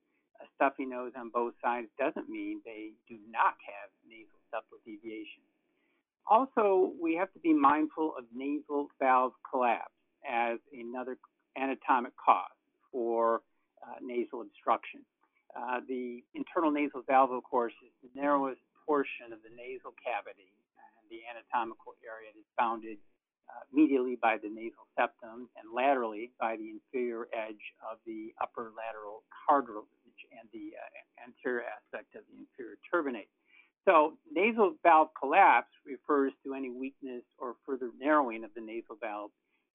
a 0.40 0.46
stuffy 0.56 0.84
nose 0.84 1.12
on 1.16 1.28
both 1.28 1.54
sides 1.62 1.88
doesn't 1.98 2.28
mean 2.28 2.60
they 2.64 2.92
do 3.08 3.18
not 3.30 3.54
have 3.62 3.90
nasal 4.08 4.40
septal 4.50 4.80
deviation. 4.84 5.42
Also, 6.28 6.92
we 7.00 7.14
have 7.16 7.32
to 7.32 7.40
be 7.40 7.52
mindful 7.52 8.14
of 8.16 8.24
nasal 8.34 8.88
valve 8.98 9.32
collapse 9.50 9.92
as 10.28 10.58
another 10.72 11.18
anatomic 11.58 12.12
cause 12.16 12.56
for 12.90 13.42
uh, 13.82 13.98
nasal 14.00 14.40
obstruction. 14.40 15.00
Uh, 15.52 15.80
the 15.88 16.22
internal 16.34 16.70
nasal 16.70 17.02
valve, 17.06 17.30
of 17.30 17.42
course, 17.42 17.74
is 17.84 17.92
the 18.02 18.20
narrowest 18.20 18.60
portion 18.86 19.32
of 19.32 19.42
the 19.42 19.52
nasal 19.52 19.92
cavity 20.00 20.48
and 21.02 21.04
the 21.10 21.20
anatomical 21.28 21.94
area 22.00 22.30
is 22.32 22.46
bounded 22.56 22.96
uh, 23.50 23.62
medially 23.68 24.16
by 24.16 24.38
the 24.40 24.48
nasal 24.48 24.86
septum 24.96 25.50
and 25.60 25.66
laterally 25.74 26.32
by 26.40 26.56
the 26.56 26.72
inferior 26.72 27.28
edge 27.36 27.74
of 27.84 27.98
the 28.06 28.32
upper 28.40 28.72
lateral 28.72 29.22
cartilage 29.28 30.22
and 30.32 30.48
the 30.56 30.72
uh, 30.72 31.26
anterior 31.26 31.66
aspect 31.68 32.14
of 32.16 32.22
the 32.32 32.36
inferior 32.40 32.78
turbinate. 32.88 33.28
So 33.84 34.14
nasal 34.30 34.74
valve 34.82 35.08
collapse 35.18 35.74
refers 35.84 36.32
to 36.44 36.54
any 36.54 36.70
weakness 36.70 37.22
or 37.38 37.56
further 37.66 37.90
narrowing 37.98 38.44
of 38.44 38.50
the 38.54 38.60
nasal 38.60 38.96
valve 39.00 39.30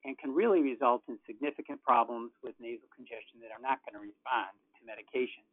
and 0.05 0.17
can 0.17 0.33
really 0.33 0.61
result 0.61 1.03
in 1.09 1.17
significant 1.27 1.83
problems 1.83 2.31
with 2.43 2.55
nasal 2.59 2.87
congestion 2.95 3.43
that 3.43 3.51
are 3.51 3.61
not 3.61 3.79
going 3.83 3.99
to 3.99 4.03
respond 4.03 4.55
to 4.79 4.85
medication. 4.85 5.43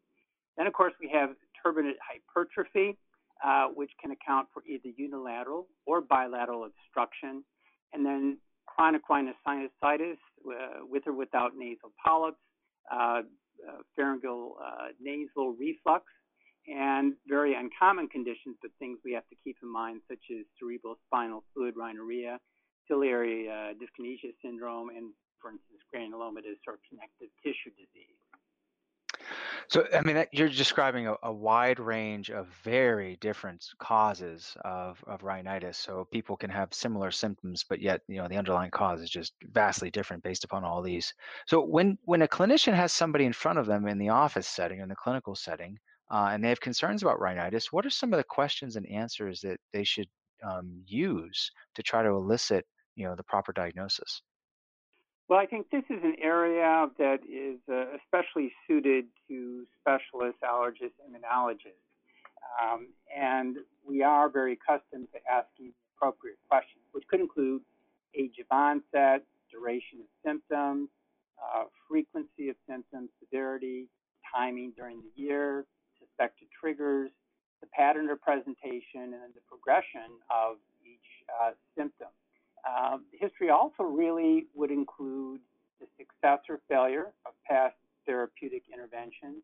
Then, 0.57 0.67
of 0.67 0.73
course, 0.73 0.93
we 1.01 1.11
have 1.11 1.31
turbinate 1.59 1.99
hypertrophy, 1.99 2.97
uh, 3.45 3.69
which 3.75 3.91
can 4.01 4.13
account 4.13 4.47
for 4.55 4.63
either 4.67 4.95
unilateral 4.97 5.67
or 5.87 6.01
bilateral 6.01 6.71
obstruction. 6.71 7.43
And 7.93 8.07
then 8.07 8.39
chronic 8.67 9.03
rhinosinusitis 9.11 10.19
uh, 10.47 10.87
with 10.89 11.05
or 11.07 11.13
without 11.13 11.53
nasal 11.57 11.93
polyps, 12.05 12.39
uh, 12.93 13.23
uh 13.67 13.83
pharyngeal 13.97 14.57
uh, 14.63 14.89
nasal 15.01 15.57
reflux, 15.59 16.05
and 16.67 17.15
very 17.29 17.55
uncommon 17.55 18.09
conditions, 18.09 18.57
but 18.63 18.71
things 18.79 18.99
we 19.05 19.13
have 19.13 19.29
to 19.29 19.37
keep 19.45 19.57
in 19.63 19.71
mind, 19.71 20.01
such 20.09 20.23
as 20.31 20.45
cerebral 20.59 20.97
spinal 21.07 21.45
fluid 21.53 21.75
rhinorrhea, 21.77 22.39
ciliary 22.89 23.49
uh, 23.49 23.75
dyskinesia 23.77 24.33
syndrome, 24.43 24.89
and, 24.91 25.13
for 25.41 25.51
instance, 25.51 25.81
granulomatous 25.95 26.61
or 26.67 26.79
connective 26.89 27.29
tissue 27.43 27.71
disease. 27.77 28.17
So, 29.69 29.87
I 29.95 30.03
mean, 30.03 30.25
you're 30.33 30.49
describing 30.49 31.07
a, 31.07 31.17
a, 31.23 31.33
wide 31.33 31.81
range 31.81 32.31
of 32.31 32.49
very 32.63 33.17
different 33.21 33.65
causes 33.79 34.57
of, 34.65 35.03
of 35.07 35.23
rhinitis. 35.23 35.79
So 35.79 36.07
people 36.13 36.37
can 36.37 36.51
have 36.51 36.75
similar 36.75 37.11
symptoms, 37.11 37.65
but 37.69 37.81
yet, 37.81 38.03
you 38.09 38.17
know, 38.17 38.29
the 38.29 38.37
underlying 38.37 38.71
cause 38.71 39.01
is 39.01 39.11
just 39.11 39.33
vastly 39.53 39.91
different 39.91 40.23
based 40.23 40.45
upon 40.45 40.65
all 40.65 40.83
these. 40.83 41.15
So 41.47 41.65
when 41.65 41.97
when 42.05 42.23
a 42.23 42.29
clinician 42.29 42.75
has 42.75 42.93
somebody 42.93 43.25
in 43.25 43.33
front 43.33 43.59
of 43.59 43.67
them 43.67 43.89
in 43.89 43.99
the 43.99 44.11
office 44.11 44.49
setting, 44.49 44.81
in 44.81 44.89
the 44.89 44.97
clinical 44.97 45.35
setting, 45.35 45.79
uh, 46.11 46.31
and 46.33 46.45
they 46.45 46.49
have 46.49 46.61
concerns 46.61 47.03
about 47.03 47.21
rhinitis, 47.21 47.73
what 47.73 47.87
are 47.87 47.91
some 47.91 48.13
of 48.13 48.19
the 48.19 48.25
questions 48.25 48.77
and 48.77 48.87
answers 48.87 49.41
that 49.41 49.59
they 49.73 49.85
should 49.85 50.09
um, 50.43 50.83
use 50.87 51.51
to 51.75 51.83
try 51.83 52.03
to 52.03 52.11
elicit, 52.11 52.67
you 52.95 53.07
know, 53.07 53.15
the 53.15 53.23
proper 53.25 53.53
diagnosis? 53.53 54.23
Well, 55.29 55.39
I 55.39 55.47
think 55.47 55.71
this 55.71 55.85
is 55.89 56.03
an 56.03 56.17
area 56.21 56.87
that 56.99 57.21
is 57.27 57.59
uh, 57.73 57.97
especially 57.97 58.53
suited 58.69 59.07
to 59.29 59.65
specialists, 59.81 60.41
allergists, 60.45 61.01
immunologists. 61.09 61.81
Um, 62.63 62.89
and 63.17 63.57
we 63.87 64.03
are 64.03 64.29
very 64.29 64.53
accustomed 64.53 65.09
to 65.13 65.19
asking 65.33 65.73
appropriate 65.97 66.37
questions, 66.49 66.85
which 66.93 67.05
could 67.09 67.21
include 67.21 67.63
age 68.15 68.37
of 68.39 68.47
onset, 68.51 69.23
duration 69.51 70.01
of 70.01 70.07
symptoms, 70.25 70.89
uh, 71.43 71.65
frequency 71.89 72.51
of 72.51 72.57
symptoms, 72.69 73.09
severity, 73.19 73.89
timing 74.35 74.73
during 74.77 75.01
the 75.01 75.23
year, 75.23 75.65
suspected 76.15 76.49
triggers, 76.59 77.11
the 77.61 77.67
pattern 77.69 78.09
of 78.11 78.21
presentation, 78.21 79.15
and 79.15 79.35
the 79.35 79.41
progression 79.49 80.19
of 80.31 80.57
each 80.85 81.25
uh, 81.43 81.51
symptom. 81.77 82.09
Uh, 82.69 82.99
history 83.13 83.51
also 83.51 83.83
really 83.83 84.47
would 84.55 84.71
include 84.71 85.41
the 85.81 85.87
success 85.99 86.41
or 86.49 86.61
failure 86.69 87.13
of 87.27 87.33
past 87.49 87.75
therapeutic 88.07 88.63
interventions, 88.73 89.43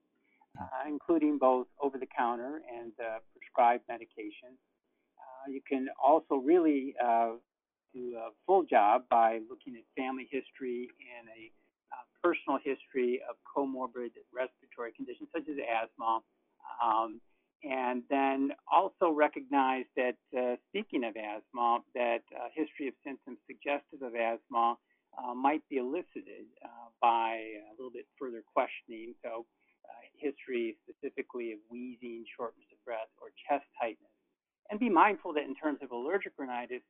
uh, 0.61 0.89
including 0.89 1.39
both 1.39 1.67
over-the-counter 1.83 2.63
and 2.79 2.93
uh, 3.01 3.19
prescribed 3.33 3.85
medications. 3.91 4.57
Uh, 5.19 5.51
you 5.51 5.61
can 5.69 5.89
also 6.03 6.37
really 6.37 6.95
uh, 7.03 7.33
do 7.95 8.17
a 8.17 8.31
full 8.47 8.63
job 8.65 9.03
by 9.11 9.41
looking 9.49 9.75
at 9.77 9.83
family 9.97 10.29
history 10.31 10.89
and 11.19 11.29
a 11.29 11.51
personal 12.23 12.59
history 12.63 13.21
of 13.29 13.37
comorbid 13.49 14.13
respiratory 14.33 14.93
conditions 14.93 15.29
such 15.33 15.49
as 15.49 15.57
asthma, 15.57 16.21
um, 16.83 17.21
and 17.63 18.03
then 18.09 18.53
also 18.73 19.13
recognize 19.13 19.85
that, 19.97 20.17
uh, 20.37 20.57
speaking 20.69 21.05
of 21.05 21.15
asthma, 21.17 21.81
that 21.95 22.25
uh, 22.33 22.49
history 22.55 22.89
of 22.89 22.95
symptoms 23.05 23.39
suggestive 23.47 24.01
of 24.01 24.15
asthma 24.15 24.77
uh, 25.19 25.35
might 25.35 25.63
be 25.69 25.77
elicited 25.77 26.49
uh, 26.65 26.89
by 27.03 27.37
a 27.69 27.73
little 27.77 27.93
bit 27.93 28.07
further 28.19 28.43
questioning. 28.55 29.15
So, 29.23 29.45
uh, 29.85 30.01
history 30.17 30.77
specifically 30.89 31.53
of 31.53 31.59
wheezing, 31.71 32.25
shortness 32.37 32.65
of 32.73 32.83
breath, 32.85 33.11
or 33.21 33.29
chest 33.49 33.67
tightness. 33.81 34.13
And 34.71 34.79
be 34.79 34.89
mindful 34.89 35.35
that 35.35 35.45
in 35.45 35.55
terms 35.55 35.81
of 35.83 35.91
allergic 35.91 36.33
rhinitis, 36.39 36.83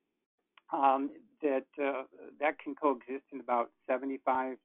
um, 0.72 1.10
that 1.42 1.66
uh, 1.82 2.04
that 2.38 2.58
can 2.58 2.74
coexist 2.74 3.24
in 3.32 3.40
about 3.40 3.70
75% 3.90 4.56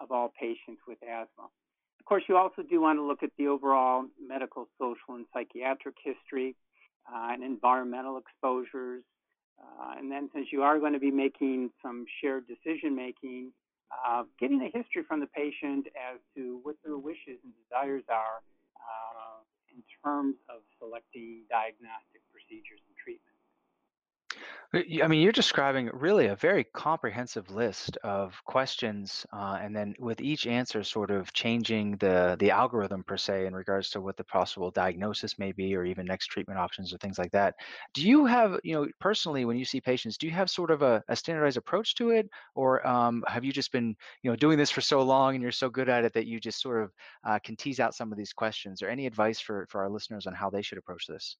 of 0.00 0.10
all 0.10 0.32
patients 0.38 0.82
with 0.86 0.98
asthma. 1.02 1.48
Of 2.04 2.06
course, 2.06 2.24
you 2.28 2.36
also 2.36 2.60
do 2.60 2.82
want 2.82 2.98
to 2.98 3.02
look 3.02 3.22
at 3.22 3.30
the 3.38 3.48
overall 3.48 4.04
medical, 4.20 4.68
social, 4.76 5.16
and 5.16 5.24
psychiatric 5.32 5.96
history 6.04 6.54
uh, 7.08 7.32
and 7.32 7.42
environmental 7.42 8.18
exposures. 8.18 9.02
Uh, 9.56 9.96
and 9.96 10.12
then, 10.12 10.28
since 10.34 10.48
you 10.52 10.60
are 10.60 10.78
going 10.78 10.92
to 10.92 11.00
be 11.00 11.10
making 11.10 11.70
some 11.80 12.04
shared 12.20 12.44
decision 12.46 12.94
making, 12.94 13.52
uh, 13.88 14.24
getting 14.38 14.60
a 14.60 14.68
history 14.76 15.02
from 15.08 15.20
the 15.20 15.26
patient 15.32 15.88
as 15.96 16.20
to 16.36 16.60
what 16.62 16.76
their 16.84 16.98
wishes 16.98 17.40
and 17.40 17.54
desires 17.64 18.04
are 18.12 18.44
uh, 18.76 19.40
in 19.72 19.80
terms 20.04 20.36
of 20.52 20.60
selecting 20.76 21.40
diagnostic 21.48 22.20
procedures. 22.28 22.84
I 24.74 25.06
mean, 25.06 25.20
you're 25.22 25.30
describing 25.30 25.88
really 25.92 26.26
a 26.26 26.34
very 26.34 26.64
comprehensive 26.64 27.48
list 27.48 27.96
of 27.98 28.34
questions, 28.44 29.24
uh, 29.32 29.56
and 29.62 29.74
then 29.76 29.94
with 30.00 30.20
each 30.20 30.48
answer, 30.48 30.82
sort 30.82 31.12
of 31.12 31.32
changing 31.32 31.96
the 31.98 32.36
the 32.40 32.50
algorithm 32.50 33.04
per 33.04 33.16
se 33.16 33.46
in 33.46 33.54
regards 33.54 33.90
to 33.90 34.00
what 34.00 34.16
the 34.16 34.24
possible 34.24 34.72
diagnosis 34.72 35.38
may 35.38 35.52
be, 35.52 35.76
or 35.76 35.84
even 35.84 36.06
next 36.06 36.26
treatment 36.26 36.58
options 36.58 36.92
or 36.92 36.98
things 36.98 37.18
like 37.18 37.30
that. 37.30 37.54
Do 37.92 38.02
you 38.02 38.26
have, 38.26 38.58
you 38.64 38.74
know, 38.74 38.88
personally, 38.98 39.44
when 39.44 39.56
you 39.56 39.64
see 39.64 39.80
patients, 39.80 40.18
do 40.18 40.26
you 40.26 40.32
have 40.32 40.50
sort 40.50 40.72
of 40.72 40.82
a, 40.82 41.04
a 41.08 41.14
standardized 41.14 41.56
approach 41.56 41.94
to 41.96 42.10
it, 42.10 42.28
or 42.56 42.84
um, 42.84 43.22
have 43.28 43.44
you 43.44 43.52
just 43.52 43.70
been, 43.70 43.94
you 44.22 44.30
know, 44.30 44.36
doing 44.36 44.58
this 44.58 44.70
for 44.72 44.80
so 44.80 45.02
long 45.02 45.34
and 45.36 45.42
you're 45.42 45.52
so 45.52 45.70
good 45.70 45.88
at 45.88 46.04
it 46.04 46.12
that 46.14 46.26
you 46.26 46.40
just 46.40 46.60
sort 46.60 46.82
of 46.82 46.92
uh, 47.24 47.38
can 47.44 47.54
tease 47.54 47.78
out 47.78 47.94
some 47.94 48.10
of 48.10 48.18
these 48.18 48.32
questions? 48.32 48.82
Or 48.82 48.88
any 48.88 49.06
advice 49.06 49.38
for 49.38 49.66
for 49.70 49.82
our 49.82 49.90
listeners 49.90 50.26
on 50.26 50.34
how 50.34 50.50
they 50.50 50.62
should 50.62 50.78
approach 50.78 51.06
this? 51.06 51.36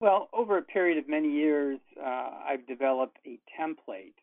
Well, 0.00 0.28
over 0.32 0.58
a 0.58 0.62
period 0.62 0.98
of 0.98 1.08
many 1.08 1.30
years, 1.30 1.80
uh, 1.98 2.30
I've 2.46 2.66
developed 2.66 3.18
a 3.26 3.38
template 3.58 4.14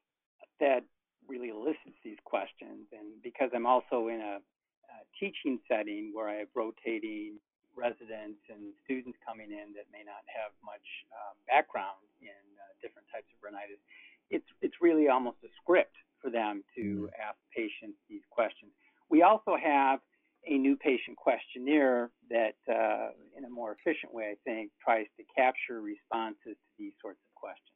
that 0.60 0.84
really 1.28 1.50
elicits 1.50 2.00
these 2.04 2.18
questions. 2.24 2.88
And 2.96 3.22
because 3.22 3.50
I'm 3.54 3.66
also 3.66 4.08
in 4.08 4.22
a, 4.22 4.40
a 4.40 4.98
teaching 5.20 5.60
setting 5.68 6.12
where 6.14 6.30
I 6.30 6.36
have 6.36 6.48
rotating 6.56 7.40
residents 7.76 8.40
and 8.48 8.72
students 8.88 9.20
coming 9.20 9.52
in 9.52 9.76
that 9.76 9.92
may 9.92 10.08
not 10.08 10.24
have 10.32 10.56
much 10.64 10.88
um, 11.12 11.36
background 11.44 12.00
in 12.24 12.40
uh, 12.56 12.72
different 12.80 13.08
types 13.12 13.28
of 13.36 13.44
rhinitis, 13.44 13.84
it's 14.32 14.48
it's 14.64 14.80
really 14.82 15.10
almost 15.10 15.38
a 15.44 15.52
script 15.62 15.94
for 16.24 16.32
them 16.32 16.64
to 16.74 17.12
mm. 17.12 17.20
ask 17.20 17.36
patients 17.54 18.00
these 18.10 18.24
questions. 18.32 18.72
We 19.12 19.22
also 19.22 19.60
have 19.60 20.00
a 20.48 20.58
new 20.58 20.76
patient 20.76 21.18
questionnaire 21.18 22.12
that, 22.30 22.56
uh, 22.70 23.10
in 23.38 23.46
a 23.46 23.50
more 23.50 23.76
efficient 23.80 24.14
way, 24.14 24.26
I 24.32 24.36
think, 24.44 24.72
tries 24.84 25.08
to 25.18 25.24
capture 25.36 25.82
responses 25.82 26.56
to 26.56 26.72
these 26.78 26.94
sorts 27.02 27.20
of 27.26 27.36
questions. 27.36 27.76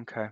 Okay. 0.00 0.28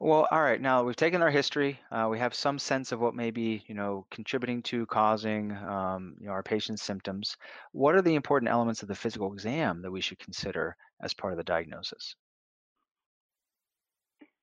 Well, 0.00 0.26
all 0.30 0.42
right. 0.42 0.60
Now 0.60 0.82
we've 0.82 0.96
taken 0.96 1.22
our 1.22 1.30
history. 1.30 1.78
Uh, 1.90 2.08
we 2.10 2.18
have 2.18 2.34
some 2.34 2.58
sense 2.58 2.92
of 2.92 3.00
what 3.00 3.14
may 3.14 3.30
be, 3.30 3.64
you 3.66 3.74
know, 3.74 4.06
contributing 4.10 4.62
to 4.64 4.86
causing, 4.86 5.52
um, 5.52 6.16
you 6.20 6.26
know, 6.26 6.32
our 6.32 6.42
patient's 6.42 6.82
symptoms. 6.82 7.36
What 7.72 7.94
are 7.94 8.02
the 8.02 8.14
important 8.14 8.50
elements 8.50 8.82
of 8.82 8.88
the 8.88 8.94
physical 8.94 9.32
exam 9.32 9.82
that 9.82 9.90
we 9.90 10.00
should 10.00 10.18
consider 10.18 10.76
as 11.02 11.14
part 11.14 11.32
of 11.32 11.36
the 11.36 11.44
diagnosis? 11.44 12.16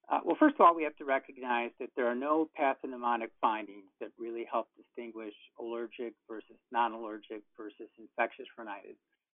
Uh, 0.08 0.20
well, 0.24 0.36
first 0.40 0.56
of 0.56 0.62
all, 0.62 0.76
we 0.76 0.84
have 0.84 0.96
to 0.98 1.06
recognize 1.06 1.72
that 1.80 1.90
there 1.96 2.06
are 2.08 2.16
no 2.16 2.48
pathognomonic 2.60 3.30
findings 3.42 3.90
that 4.00 4.10
really 4.20 4.46
help 4.50 4.68
distinguish 4.78 5.34
allergic 5.60 6.14
versus 6.30 6.58
non-allergic 6.72 7.42
versus 7.58 7.90
infectious 7.98 8.46
rhinitis. 8.58 8.98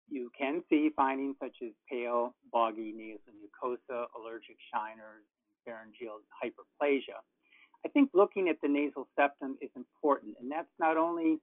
You 0.10 0.30
can 0.38 0.64
see 0.70 0.90
findings 0.96 1.36
such 1.42 1.56
as 1.64 1.72
pale, 1.90 2.36
boggy 2.52 2.94
nasal 2.96 3.32
mucosa, 3.40 4.08
allergic 4.16 4.58
shiners, 4.74 5.24
pharyngeal 5.66 6.20
hyperplasia. 6.36 7.20
I 7.86 7.90
think 7.90 8.10
looking 8.14 8.50
at 8.50 8.58
the 8.62 8.68
nasal 8.68 9.08
septum 9.16 9.58
is 9.62 9.70
important, 9.76 10.36
and 10.42 10.52
that's 10.52 10.72
not 10.80 10.98
only 10.98 11.40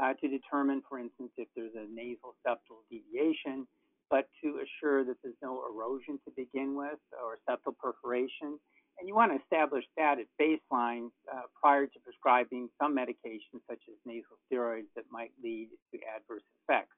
uh, 0.00 0.14
to 0.20 0.28
determine, 0.28 0.82
for 0.88 0.98
instance, 0.98 1.30
if 1.36 1.48
there's 1.56 1.74
a 1.74 1.86
nasal 1.92 2.34
septal 2.46 2.86
deviation, 2.90 3.66
but 4.10 4.28
to 4.42 4.60
assure 4.62 5.04
that 5.04 5.16
there's 5.22 5.38
no 5.42 5.62
erosion 5.70 6.18
to 6.24 6.30
begin 6.36 6.76
with 6.76 6.98
or 7.12 7.38
septal 7.48 7.74
perforation. 7.76 8.58
And 8.98 9.06
you 9.06 9.14
want 9.14 9.32
to 9.32 9.38
establish 9.38 9.84
that 9.96 10.16
at 10.18 10.26
baseline 10.40 11.10
uh, 11.32 11.42
prior 11.60 11.86
to 11.86 11.98
prescribing 12.02 12.68
some 12.80 12.96
medications 12.96 13.62
such 13.68 13.80
as 13.88 13.94
nasal 14.04 14.36
steroids 14.50 14.90
that 14.96 15.04
might 15.10 15.30
lead 15.42 15.68
to 15.92 15.98
adverse 16.16 16.42
effects. 16.62 16.96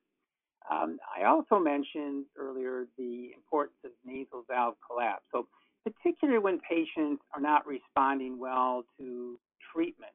Um, 0.71 0.99
I 1.17 1.25
also 1.25 1.59
mentioned 1.59 2.27
earlier 2.39 2.87
the 2.97 3.31
importance 3.35 3.79
of 3.85 3.91
nasal 4.05 4.45
valve 4.49 4.75
collapse. 4.87 5.25
So, 5.33 5.47
particularly 5.85 6.39
when 6.39 6.61
patients 6.61 7.23
are 7.35 7.41
not 7.41 7.67
responding 7.67 8.39
well 8.39 8.85
to 8.99 9.39
treatment 9.73 10.13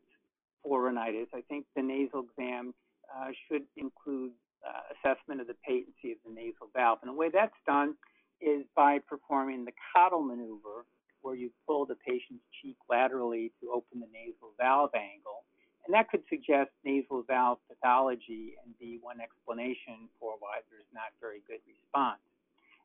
for 0.63 0.83
rhinitis, 0.83 1.27
I 1.33 1.41
think 1.41 1.65
the 1.75 1.81
nasal 1.81 2.25
exam 2.29 2.73
uh, 3.15 3.29
should 3.47 3.63
include 3.75 4.31
uh, 4.65 4.81
assessment 4.97 5.41
of 5.41 5.47
the 5.47 5.55
patency 5.65 6.11
of 6.11 6.17
the 6.25 6.33
nasal 6.33 6.67
valve. 6.73 6.99
And 7.01 7.09
the 7.09 7.17
way 7.17 7.29
that's 7.31 7.55
done 7.65 7.95
is 8.41 8.65
by 8.75 8.99
performing 8.99 9.65
the 9.65 9.71
Cottle 9.93 10.21
maneuver, 10.21 10.85
where 11.21 11.35
you 11.35 11.49
pull 11.67 11.85
the 11.85 11.95
patient's 11.95 12.43
cheek 12.61 12.77
laterally 12.89 13.51
to 13.61 13.71
open 13.71 13.99
the 13.99 14.09
nasal 14.11 14.53
valve 14.59 14.91
angle. 14.93 15.45
And 15.85 15.93
that 15.93 16.09
could 16.09 16.23
suggest 16.29 16.71
nasal 16.83 17.23
valve 17.23 17.59
pathology 17.69 18.57
and 18.63 18.77
be 18.79 18.97
one 19.01 19.21
explanation 19.21 20.09
for 20.19 20.33
why 20.39 20.61
there's 20.69 20.89
not 20.93 21.13
very 21.21 21.41
good 21.47 21.61
response. 21.67 22.21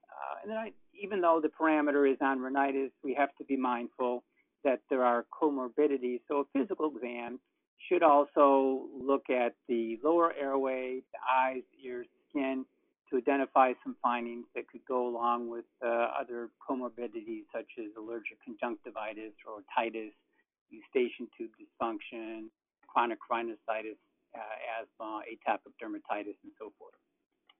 Uh, 0.04 0.42
and 0.42 0.50
then 0.50 0.58
I, 0.58 0.72
even 1.00 1.20
though 1.20 1.40
the 1.42 1.48
parameter 1.48 2.10
is 2.10 2.18
on 2.20 2.40
rhinitis, 2.40 2.90
we 3.02 3.14
have 3.14 3.34
to 3.38 3.44
be 3.44 3.56
mindful 3.56 4.22
that 4.64 4.80
there 4.90 5.04
are 5.04 5.24
comorbidities. 5.32 6.20
So 6.28 6.44
a 6.44 6.58
physical 6.58 6.92
exam 6.94 7.40
should 7.88 8.02
also 8.02 8.86
look 9.00 9.30
at 9.30 9.54
the 9.68 9.98
lower 10.02 10.32
airway, 10.32 11.00
the 11.12 11.18
eyes, 11.30 11.62
ears, 11.84 12.06
skin, 12.28 12.64
to 13.10 13.16
identify 13.16 13.72
some 13.82 13.96
findings 14.02 14.46
that 14.54 14.68
could 14.68 14.84
go 14.86 15.08
along 15.08 15.50
with 15.50 15.64
uh, 15.84 16.08
other 16.18 16.50
comorbidities 16.68 17.42
such 17.52 17.66
as 17.78 17.86
allergic 17.98 18.38
conjunctivitis 18.44 19.32
otitis, 19.46 20.12
eustachian 20.70 21.28
tube 21.36 21.50
dysfunction, 21.58 22.46
chronic 22.86 23.18
rhinosinusitis, 23.30 23.98
uh, 24.34 24.80
asthma, 24.80 25.22
atopic 25.26 25.74
dermatitis, 25.82 26.38
and 26.44 26.52
so 26.58 26.72
forth. 26.78 26.94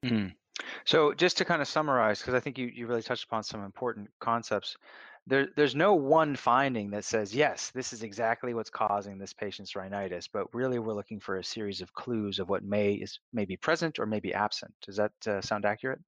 Mm. 0.04 0.32
So 0.84 1.14
just 1.14 1.38
to 1.38 1.44
kind 1.44 1.62
of 1.62 1.68
summarize, 1.68 2.20
because 2.20 2.34
I 2.34 2.40
think 2.40 2.58
you, 2.58 2.66
you 2.66 2.86
really 2.86 3.02
touched 3.02 3.24
upon 3.24 3.42
some 3.42 3.64
important 3.64 4.08
concepts, 4.20 4.76
there, 5.26 5.48
there's 5.56 5.74
no 5.74 5.94
one 5.94 6.34
finding 6.34 6.90
that 6.90 7.04
says, 7.04 7.34
yes, 7.34 7.70
this 7.70 7.92
is 7.92 8.02
exactly 8.02 8.54
what's 8.54 8.70
causing 8.70 9.18
this 9.18 9.32
patient's 9.32 9.76
rhinitis, 9.76 10.28
but 10.28 10.52
really 10.54 10.78
we're 10.78 10.94
looking 10.94 11.20
for 11.20 11.36
a 11.36 11.44
series 11.44 11.80
of 11.80 11.92
clues 11.92 12.38
of 12.38 12.48
what 12.48 12.64
may 12.64 12.94
is 12.94 13.20
may 13.32 13.44
be 13.44 13.56
present 13.56 13.98
or 13.98 14.06
may 14.06 14.20
be 14.20 14.34
absent. 14.34 14.72
Does 14.84 14.96
that 14.96 15.12
uh, 15.26 15.40
sound 15.40 15.64
accurate? 15.64 16.00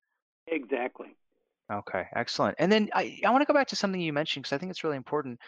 Exactly. 0.46 1.14
Okay, 1.72 2.06
excellent. 2.14 2.56
And 2.58 2.70
then 2.70 2.90
I, 2.92 3.18
I 3.24 3.30
want 3.30 3.42
to 3.42 3.46
go 3.46 3.54
back 3.54 3.68
to 3.68 3.76
something 3.76 4.00
you 4.00 4.12
mentioned 4.12 4.42
because 4.42 4.54
I 4.54 4.58
think 4.58 4.70
it's 4.70 4.84
really 4.84 4.96
important 4.96 5.38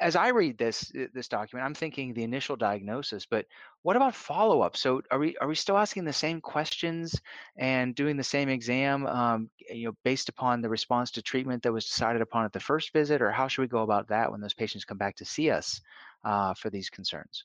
as 0.00 0.16
I 0.16 0.28
read 0.28 0.58
this 0.58 0.92
uh, 0.98 1.06
this 1.12 1.28
document, 1.28 1.66
I'm 1.66 1.74
thinking 1.74 2.14
the 2.14 2.22
initial 2.22 2.56
diagnosis, 2.56 3.26
but 3.26 3.46
what 3.82 3.96
about 3.96 4.14
follow 4.14 4.60
up? 4.60 4.76
So 4.76 5.02
are 5.10 5.18
we 5.18 5.36
are 5.38 5.48
we 5.48 5.54
still 5.54 5.76
asking 5.76 6.04
the 6.04 6.12
same 6.12 6.40
questions 6.40 7.20
and 7.56 7.94
doing 7.94 8.16
the 8.16 8.24
same 8.24 8.48
exam, 8.48 9.06
um, 9.06 9.50
you 9.70 9.86
know, 9.86 9.96
based 10.04 10.28
upon 10.28 10.60
the 10.60 10.68
response 10.68 11.10
to 11.12 11.22
treatment 11.22 11.62
that 11.62 11.72
was 11.72 11.86
decided 11.86 12.22
upon 12.22 12.44
at 12.44 12.52
the 12.52 12.60
first 12.60 12.92
visit, 12.92 13.20
or 13.20 13.30
how 13.30 13.48
should 13.48 13.62
we 13.62 13.68
go 13.68 13.82
about 13.82 14.08
that 14.08 14.30
when 14.30 14.40
those 14.40 14.54
patients 14.54 14.84
come 14.84 14.98
back 14.98 15.16
to 15.16 15.24
see 15.24 15.50
us 15.50 15.80
uh, 16.24 16.54
for 16.54 16.70
these 16.70 16.88
concerns? 16.88 17.44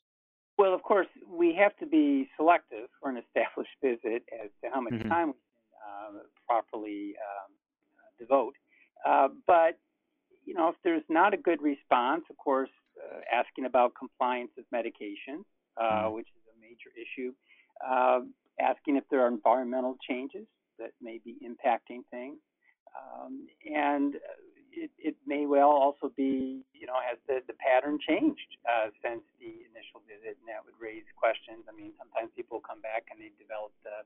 Well, 0.58 0.73
of 0.73 0.82
course, 0.84 1.08
we 1.28 1.54
have 1.56 1.78
to 1.78 1.86
be 1.86 2.30
selective 2.36 2.89
for 3.00 3.10
an 3.10 3.17
established 3.17 3.76
visit 3.84 4.23
as 4.43 4.50
to 4.63 4.69
how 4.71 4.82
much 4.82 4.93
mm-hmm. 4.93 5.10
time 5.10 5.28
we 5.28 5.34
can 5.34 6.19
uh, 6.19 6.23
properly 6.47 7.15
um, 7.17 7.54
devote. 8.19 8.56
Uh, 9.06 9.30
but 9.45 9.78
you 10.47 10.53
know, 10.53 10.69
if 10.69 10.75
there's 10.81 11.03
not 11.10 11.33
a 11.33 11.38
good 11.38 11.62
response, 11.62 12.23
of 12.29 12.38
course, 12.38 12.71
uh, 12.95 13.19
asking 13.36 13.65
about 13.65 13.91
compliance 13.99 14.49
with 14.55 14.65
medication, 14.71 15.43
uh, 15.75 16.07
mm-hmm. 16.07 16.15
which 16.15 16.27
is 16.31 16.43
a 16.47 16.55
major 16.63 16.89
issue, 16.95 17.36
uh, 17.83 18.21
asking 18.57 18.95
if 18.95 19.03
there 19.12 19.21
are 19.21 19.27
environmental 19.27 19.97
changes 20.07 20.47
that 20.79 20.91
may 21.01 21.19
be 21.19 21.36
impacting 21.43 21.99
things, 22.10 22.39
um, 22.95 23.45
and 23.67 24.15
it, 24.71 24.89
it, 24.97 25.15
may 25.25 25.45
well 25.45 25.69
also 25.69 26.10
be, 26.15 26.63
you 26.73 26.88
know, 26.88 26.95
has 27.03 27.19
the, 27.27 27.43
the 27.45 27.57
pattern 27.60 27.99
changed 27.99 28.55
uh, 28.63 28.88
since 29.03 29.21
the 29.41 29.51
initial 29.67 29.99
visit, 30.07 30.39
and 30.39 30.47
that 30.47 30.63
would 30.63 30.77
raise 30.79 31.05
questions. 31.17 31.67
I 31.67 31.75
mean, 31.75 31.91
sometimes 31.99 32.31
people 32.38 32.62
come 32.62 32.79
back 32.79 33.10
and 33.12 33.19
they've 33.19 33.36
developed 33.41 33.81
uh, 33.83 34.05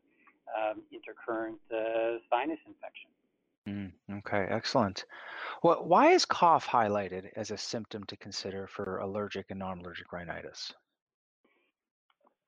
um, 0.57 0.81
intercurrent 0.89 1.61
uh, 1.69 2.17
sinus 2.31 2.59
infection. 2.65 3.11
Mm, 3.67 3.91
okay, 4.19 4.47
excellent. 4.49 5.05
Well, 5.61 5.85
why 5.85 6.11
is 6.11 6.25
cough 6.25 6.65
highlighted 6.67 7.29
as 7.35 7.51
a 7.51 7.57
symptom 7.57 8.03
to 8.05 8.17
consider 8.17 8.67
for 8.67 8.97
allergic 8.97 9.47
and 9.49 9.59
non-allergic 9.59 10.11
rhinitis? 10.11 10.73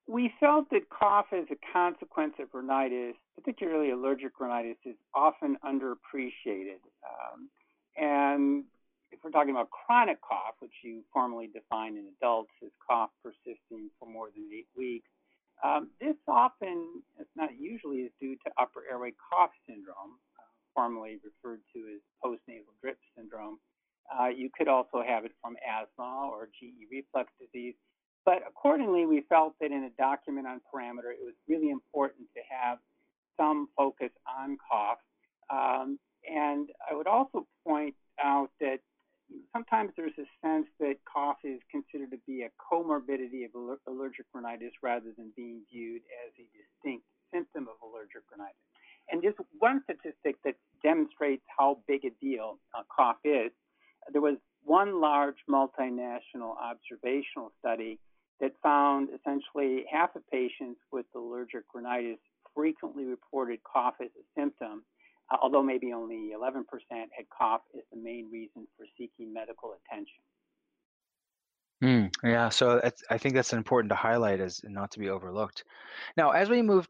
We 0.08 0.34
felt 0.40 0.70
that 0.72 0.90
cough 0.90 1.28
as 1.32 1.46
a 1.52 1.72
consequence 1.72 2.34
of 2.40 2.48
rhinitis, 2.54 3.16
particularly 3.36 3.92
allergic 3.92 4.40
rhinitis, 4.40 4.78
is 4.86 4.96
often 5.14 5.58
underappreciated. 5.64 6.82
Um, 7.06 7.50
and 7.96 8.66
if 9.12 9.20
we're 9.24 9.32
talking 9.32 9.52
about 9.52 9.70
chronic 9.70 10.20
cough, 10.22 10.56
which 10.60 10.74
you 10.84 11.04
formally 11.14 11.48
define 11.48 11.96
in 11.96 12.06
adults 12.18 12.52
as 12.64 12.72
cough 12.86 13.12
persisting 13.22 13.90
for 14.00 14.10
more 14.10 14.30
than 14.36 14.50
eight 14.52 14.68
weeks, 14.76 15.08
um, 15.64 15.90
this 16.02 16.18
often, 16.28 17.04
it's 17.20 17.30
not 17.36 17.52
usually, 17.58 18.00
is 18.00 18.12
due 18.20 18.36
to 18.36 18.52
upper 18.58 18.82
airway 18.90 19.14
cough 19.32 19.52
syndrome, 19.66 20.20
formerly 20.76 21.20
referred 21.24 21.62
to 21.74 21.80
as 21.96 22.02
postnasal 22.24 22.74
drip 22.82 22.98
syndrome. 23.16 23.60
Uh, 24.12 24.28
you 24.28 24.50
could 24.56 24.68
also 24.68 25.02
have 25.06 25.26
it 25.26 25.32
from 25.42 25.56
asthma 25.64 26.30
or 26.30 26.48
GE 26.48 26.88
reflux 26.92 27.32
disease. 27.40 27.76
But 28.26 28.44
accordingly, 28.48 29.06
we 29.06 29.22
felt 29.28 29.56
that 29.60 29.72
in 29.72 29.84
a 29.84 29.90
document 30.02 30.48
on 30.48 30.62
parameter, 30.74 31.12
it 31.12 31.24
was 31.24 31.36
really 31.48 31.70
important 31.70 32.28
to 32.36 32.42
have 32.50 32.78
some 33.38 33.68
focus 33.76 34.12
on 34.28 34.58
cough. 34.70 35.00
Um, 35.50 36.00
and 36.30 36.70
I 36.90 36.96
would 36.96 37.08
also 37.08 37.46
point 37.68 37.96
out 38.24 38.50
that 38.62 38.80
sometimes 39.52 39.92
there's 39.98 40.18
a 40.18 40.28
sense 40.46 40.68
that 40.80 40.96
cough 41.12 41.38
is 41.44 41.60
considered 41.72 42.12
to 42.12 42.20
be 42.26 42.44
a 42.44 42.52
comorbidity 42.60 43.46
of 43.46 43.52
allergic 43.88 44.26
rhinitis 44.34 44.74
rather 44.82 45.12
than 45.18 45.32
being 45.36 45.62
viewed 45.72 46.02
as 46.26 46.32
a 46.40 46.46
distinct 46.56 47.06
symptom 47.34 47.68
of 47.68 47.76
allergic 47.82 48.24
rhinitis. 48.32 48.73
And 49.12 49.22
just 49.22 49.38
one 49.60 49.82
statistic 49.84 50.38
that 50.44 50.56
demonstrates 50.84 51.44
how 51.58 51.80
big 51.88 52.06
a 52.06 52.12
deal 52.22 52.60
uh, 52.78 52.84
cough 52.96 53.18
is, 53.24 53.52
there 54.12 54.22
was 54.22 54.38
one 54.64 55.02
large 55.02 55.36
multinational 55.50 56.56
observational 56.62 57.52
study 57.60 58.00
that 58.40 58.54
found 58.62 59.10
essentially 59.10 59.86
half 59.92 60.16
of 60.16 60.22
patients 60.30 60.80
with 60.92 61.06
allergic 61.16 61.64
rhinitis 61.74 62.20
frequently 62.56 63.06
reported 63.06 63.60
cough 63.64 63.96
as 64.02 64.10
a 64.18 64.40
symptom, 64.40 64.84
uh, 65.32 65.38
although 65.42 65.64
maybe 65.64 65.94
only 65.94 66.32
11% 66.38 66.64
had 66.90 67.26
cough 67.36 67.62
as 67.76 67.84
the 67.92 68.00
main 68.00 68.30
reason 68.32 68.68
for 68.78 68.86
seeking 68.98 69.34
medical 69.34 69.76
attention. 69.88 70.24
Mm, 71.84 72.10
yeah, 72.24 72.50
so 72.50 72.82
I 73.10 73.18
think 73.18 73.36
that's 73.36 73.52
important 73.52 73.90
to 73.90 73.96
highlight 73.96 74.40
as 74.40 74.62
not 74.64 74.92
to 74.92 75.00
be 75.00 75.10
overlooked. 75.10 75.66
Now, 76.16 76.32
as 76.32 76.50
we 76.50 76.62
move 76.62 76.88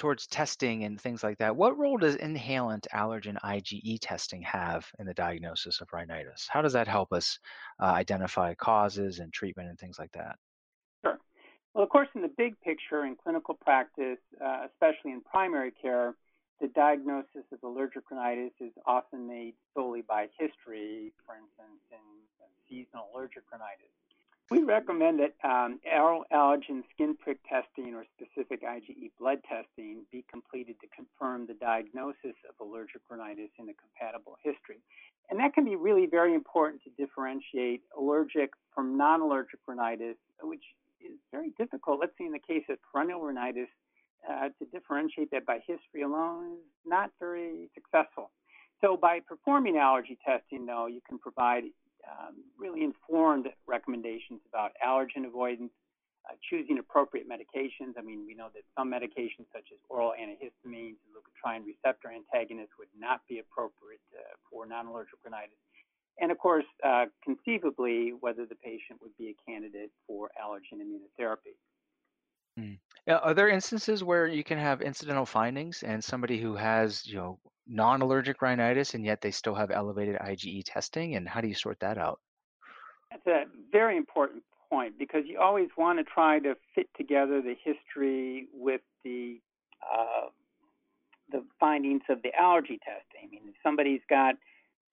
towards 0.00 0.26
testing 0.26 0.84
and 0.84 0.98
things 0.98 1.22
like 1.22 1.36
that, 1.38 1.54
what 1.54 1.76
role 1.76 1.98
does 1.98 2.16
inhalant 2.16 2.86
allergen 2.94 3.36
IgE 3.44 3.98
testing 4.00 4.40
have 4.40 4.90
in 4.98 5.06
the 5.06 5.12
diagnosis 5.12 5.82
of 5.82 5.92
rhinitis? 5.92 6.48
How 6.48 6.62
does 6.62 6.72
that 6.72 6.88
help 6.88 7.12
us 7.12 7.38
uh, 7.82 7.84
identify 7.84 8.54
causes 8.54 9.18
and 9.18 9.30
treatment 9.30 9.68
and 9.68 9.78
things 9.78 9.98
like 9.98 10.10
that? 10.12 10.36
Sure. 11.04 11.18
Well, 11.74 11.84
of 11.84 11.90
course, 11.90 12.08
in 12.14 12.22
the 12.22 12.32
big 12.34 12.58
picture 12.60 13.04
in 13.04 13.14
clinical 13.14 13.54
practice, 13.60 14.18
uh, 14.42 14.66
especially 14.72 15.12
in 15.12 15.20
primary 15.20 15.70
care, 15.70 16.14
the 16.62 16.68
diagnosis 16.68 17.44
of 17.52 17.62
allergic 17.62 18.10
rhinitis 18.10 18.52
is 18.58 18.72
often 18.86 19.28
made 19.28 19.52
solely 19.74 20.02
by 20.02 20.28
history, 20.38 21.12
for 21.26 21.36
instance, 21.36 21.80
in 21.92 22.48
seasonal 22.66 23.08
allergic 23.14 23.42
rhinitis. 23.52 23.92
We 24.50 24.64
recommend 24.64 25.20
that 25.20 25.34
um, 25.48 25.78
allergen 25.86 26.82
skin 26.92 27.16
prick 27.16 27.38
testing 27.48 27.94
or 27.94 28.04
specific 28.18 28.64
IgE 28.64 29.12
blood 29.16 29.38
testing 29.48 30.02
be 30.10 30.24
completed 30.28 30.74
to 30.80 30.88
confirm 30.88 31.46
the 31.46 31.54
diagnosis 31.54 32.34
of 32.48 32.54
allergic 32.60 33.00
rhinitis 33.08 33.50
in 33.60 33.68
a 33.68 33.74
compatible 33.74 34.36
history. 34.42 34.82
And 35.30 35.38
that 35.38 35.54
can 35.54 35.64
be 35.64 35.76
really 35.76 36.06
very 36.06 36.34
important 36.34 36.82
to 36.82 36.90
differentiate 36.98 37.82
allergic 37.96 38.50
from 38.74 38.98
non 38.98 39.20
allergic 39.20 39.60
rhinitis, 39.68 40.16
which 40.42 40.64
is 41.00 41.16
very 41.30 41.50
difficult. 41.56 42.00
Let's 42.00 42.18
say 42.18 42.26
in 42.26 42.32
the 42.32 42.40
case 42.40 42.64
of 42.68 42.78
perennial 42.92 43.20
rhinitis, 43.20 43.68
uh, 44.28 44.48
to 44.58 44.64
differentiate 44.72 45.30
that 45.30 45.46
by 45.46 45.60
history 45.64 46.02
alone 46.02 46.54
is 46.54 46.82
not 46.84 47.10
very 47.20 47.70
successful. 47.74 48.32
So, 48.80 48.96
by 48.96 49.20
performing 49.20 49.76
allergy 49.76 50.18
testing, 50.26 50.66
though, 50.66 50.86
you 50.86 51.00
can 51.08 51.18
provide 51.18 51.64
um, 52.08 52.44
really 52.58 52.84
informed 52.84 53.48
recommendations 53.66 54.40
about 54.48 54.72
allergen 54.84 55.26
avoidance, 55.26 55.72
uh, 56.28 56.34
choosing 56.48 56.78
appropriate 56.78 57.26
medications. 57.28 57.96
I 57.98 58.02
mean, 58.02 58.24
we 58.26 58.34
know 58.34 58.48
that 58.54 58.62
some 58.76 58.90
medications, 58.90 59.48
such 59.52 59.68
as 59.72 59.78
oral 59.88 60.12
antihistamines 60.12 61.00
and 61.00 61.10
leukotriene 61.12 61.64
receptor 61.64 62.10
antagonists, 62.12 62.76
would 62.78 62.92
not 62.98 63.20
be 63.28 63.38
appropriate 63.38 64.00
uh, 64.14 64.36
for 64.50 64.66
non 64.66 64.86
allergic 64.86 65.18
rhinitis. 65.24 65.58
And 66.20 66.30
of 66.30 66.38
course, 66.38 66.66
uh, 66.84 67.06
conceivably, 67.24 68.12
whether 68.20 68.44
the 68.44 68.54
patient 68.56 69.00
would 69.00 69.16
be 69.18 69.34
a 69.34 69.50
candidate 69.50 69.90
for 70.06 70.30
allergen 70.42 70.80
immunotherapy. 70.82 71.56
Mm. 72.58 72.78
Are 73.08 73.32
there 73.32 73.48
instances 73.48 74.04
where 74.04 74.26
you 74.26 74.44
can 74.44 74.58
have 74.58 74.82
incidental 74.82 75.24
findings 75.24 75.82
and 75.82 76.02
somebody 76.04 76.38
who 76.38 76.54
has, 76.56 77.06
you 77.06 77.16
know, 77.16 77.38
non-allergic 77.70 78.42
rhinitis 78.42 78.94
and 78.94 79.04
yet 79.04 79.20
they 79.20 79.30
still 79.30 79.54
have 79.54 79.70
elevated 79.70 80.16
IgE 80.16 80.64
testing? 80.64 81.14
And 81.14 81.28
how 81.28 81.40
do 81.40 81.48
you 81.48 81.54
sort 81.54 81.80
that 81.80 81.98
out? 81.98 82.20
That's 83.10 83.26
a 83.26 83.44
very 83.72 83.96
important 83.96 84.42
point 84.68 84.98
because 84.98 85.22
you 85.26 85.38
always 85.38 85.68
want 85.76 85.98
to 85.98 86.04
try 86.04 86.38
to 86.40 86.54
fit 86.74 86.88
together 86.96 87.42
the 87.42 87.54
history 87.62 88.46
with 88.52 88.82
the 89.04 89.40
uh, 89.82 90.28
the 91.30 91.44
findings 91.58 92.02
of 92.08 92.22
the 92.22 92.30
allergy 92.38 92.78
testing. 92.84 93.28
I 93.28 93.30
mean, 93.30 93.42
if 93.48 93.54
somebody's 93.62 94.00
got 94.08 94.34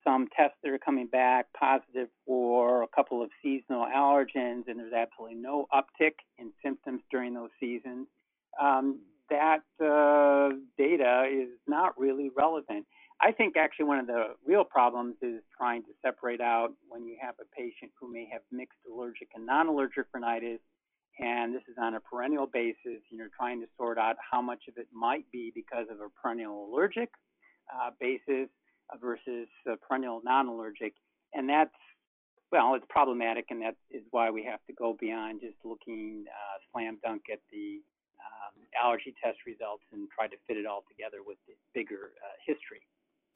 some 0.04 0.28
tests 0.36 0.56
that 0.62 0.70
are 0.70 0.78
coming 0.78 1.06
back 1.06 1.46
positive 1.58 2.08
for 2.24 2.82
a 2.82 2.88
couple 2.88 3.22
of 3.22 3.30
seasonal 3.42 3.86
allergens 3.86 4.68
and 4.68 4.78
there's 4.78 4.92
absolutely 4.92 5.36
no 5.36 5.66
uptick 5.74 6.14
in 6.38 6.52
symptoms 6.62 7.02
during 7.10 7.34
those 7.34 7.50
seasons, 7.58 8.06
um, 8.60 9.00
that 9.30 9.62
uh, 9.82 10.56
data 10.76 11.24
is 11.30 11.48
not 11.66 11.98
really 11.98 12.30
relevant. 12.36 12.86
I 13.20 13.32
think 13.32 13.56
actually 13.56 13.86
one 13.86 13.98
of 13.98 14.06
the 14.06 14.34
real 14.46 14.64
problems 14.64 15.16
is 15.22 15.42
trying 15.56 15.82
to 15.82 15.88
separate 16.02 16.40
out 16.40 16.70
when 16.88 17.04
you 17.04 17.16
have 17.20 17.34
a 17.40 17.56
patient 17.56 17.90
who 18.00 18.12
may 18.12 18.28
have 18.32 18.42
mixed 18.52 18.78
allergic 18.90 19.28
and 19.34 19.44
non-allergic 19.44 20.06
rhinitis, 20.14 20.60
and 21.18 21.52
this 21.52 21.62
is 21.68 21.76
on 21.80 21.94
a 21.94 22.00
perennial 22.00 22.46
basis. 22.46 23.02
You 23.10 23.18
know, 23.18 23.26
trying 23.36 23.60
to 23.60 23.66
sort 23.76 23.98
out 23.98 24.16
how 24.30 24.40
much 24.40 24.64
of 24.68 24.76
it 24.76 24.86
might 24.92 25.24
be 25.32 25.50
because 25.52 25.86
of 25.90 25.98
a 26.00 26.08
perennial 26.22 26.68
allergic 26.70 27.10
uh, 27.74 27.90
basis 28.00 28.48
versus 29.00 29.48
perennial 29.86 30.20
non-allergic, 30.24 30.94
and 31.34 31.48
that's 31.48 31.74
well, 32.50 32.74
it's 32.74 32.86
problematic, 32.88 33.46
and 33.50 33.60
that 33.62 33.74
is 33.90 34.02
why 34.10 34.30
we 34.30 34.44
have 34.44 34.60
to 34.66 34.72
go 34.72 34.96
beyond 34.98 35.40
just 35.40 35.56
looking 35.64 36.24
uh, 36.28 36.58
slam 36.72 36.98
dunk 37.04 37.22
at 37.30 37.40
the 37.52 37.80
um, 38.20 38.54
allergy 38.82 39.14
test 39.22 39.38
results 39.46 39.82
and 39.92 40.08
try 40.10 40.26
to 40.26 40.36
fit 40.46 40.56
it 40.56 40.66
all 40.66 40.84
together 40.88 41.18
with 41.26 41.38
the 41.46 41.54
bigger 41.74 42.12
uh, 42.22 42.36
history. 42.46 42.82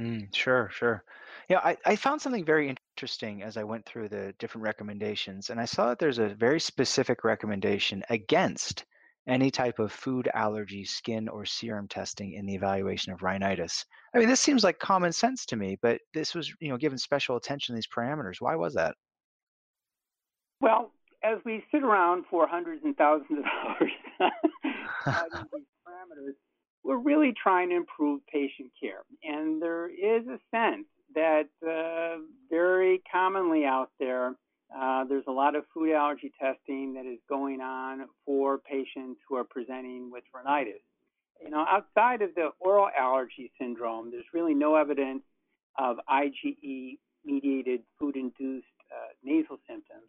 Mm, 0.01 0.35
sure, 0.35 0.69
sure. 0.73 1.05
Yeah, 1.49 1.61
I, 1.63 1.77
I 1.85 1.97
found 1.97 2.21
something 2.21 2.45
very 2.45 2.75
interesting 2.97 3.43
as 3.43 3.57
I 3.57 3.65
went 3.65 3.85
through 3.87 4.09
the 4.09 4.35
different 4.39 4.65
recommendations, 4.65 5.51
and 5.51 5.61
I 5.61 5.65
saw 5.65 5.89
that 5.89 5.99
there's 5.99 6.19
a 6.19 6.35
very 6.35 6.59
specific 6.59 7.25
recommendation 7.25 8.03
against 8.09 8.85
any 9.29 9.51
type 9.51 9.79
of 9.79 9.93
food 9.93 10.29
allergy, 10.35 10.85
skin, 10.85 11.29
or 11.29 11.45
serum 11.45 11.87
testing 11.87 12.33
in 12.33 12.47
the 12.47 12.55
evaluation 12.55 13.13
of 13.13 13.23
rhinitis. 13.23 13.85
I 14.15 14.19
mean, 14.19 14.29
this 14.29 14.41
seems 14.41 14.65
like 14.65 14.79
common 14.79 15.13
sense 15.13 15.47
to 15.47 15.57
me, 15.57 15.79
but 15.81 16.01
this 16.13 16.35
was, 16.35 16.53
you 16.61 16.71
know, 16.71 16.77
given 16.77 16.99
special 16.99 17.37
attention 17.37 17.73
to 17.73 17.77
these 17.77 17.87
parameters. 17.87 18.41
Why 18.41 18.57
was 18.57 18.75
that? 18.75 18.97
Well, 20.61 20.91
as 21.23 21.39
we 21.45 21.65
sit 21.71 21.85
around 21.85 22.25
for 22.29 22.49
hundreds 22.49 22.83
and 22.85 22.97
thousands 22.97 23.39
of 23.39 23.45
hours 23.69 23.93
these 25.07 25.63
parameters, 25.87 26.35
we're 26.85 26.99
really 26.99 27.33
trying 27.41 27.71
to 27.71 27.77
improve 27.77 28.21
patient 28.27 28.71
care. 28.81 29.03
And 29.23 29.63
there 29.63 29.89
is 29.89 30.27
a 30.27 30.39
sense 30.51 30.87
that 31.15 31.49
uh, 31.67 32.23
very 32.51 33.03
commonly 33.11 33.65
out 33.65 33.91
there, 33.99 34.35
uh, 34.75 35.05
there's 35.05 35.25
a 35.29 35.33
lot 35.33 35.55
of 35.55 35.65
food 35.75 35.93
allergy 35.93 36.33
testing 36.41 36.95
that 36.95 37.07
is 37.07 37.19
going 37.29 37.61
on 37.61 38.07
for 38.25 38.59
patients 38.59 39.21
who 39.29 39.37
are 39.37 39.45
presenting 39.45 40.11
with 40.11 40.25
rhinitis. 40.35 40.81
You 41.43 41.51
know, 41.51 41.65
outside 41.69 42.23
of 42.23 42.35
the 42.35 42.51
oral 42.61 42.89
allergy 42.99 43.51
syndrome, 43.59 44.11
there's 44.11 44.25
really 44.33 44.55
no 44.55 44.77
evidence 44.77 45.23
of 45.79 45.99
IgE 46.09 46.99
mediated 47.25 47.83
food 47.99 48.17
induced 48.17 48.67
uh, 48.91 49.13
nasal 49.23 49.59
symptoms 49.69 50.07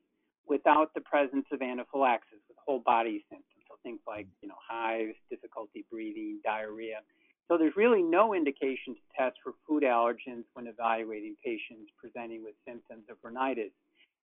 without 0.48 0.94
the 0.94 1.02
presence 1.02 1.46
of 1.52 1.62
anaphylaxis 1.62 2.40
with 2.48 2.58
whole 2.66 2.80
body 2.80 3.26
symptoms 3.30 3.53
things 3.84 4.00
like 4.08 4.28
you 4.42 4.48
know 4.48 4.58
hives, 4.58 5.16
difficulty 5.30 5.86
breathing, 5.92 6.40
diarrhea. 6.44 7.00
So 7.48 7.58
there's 7.58 7.76
really 7.76 8.02
no 8.02 8.34
indication 8.34 8.96
to 8.96 9.02
test 9.18 9.38
for 9.44 9.54
food 9.68 9.84
allergens 9.84 10.46
when 10.54 10.68
evaluating 10.68 11.36
patients 11.44 11.92
presenting 12.00 12.44
with 12.44 12.56
symptoms 12.66 13.04
of 13.10 13.18
rhinitis. 13.22 13.72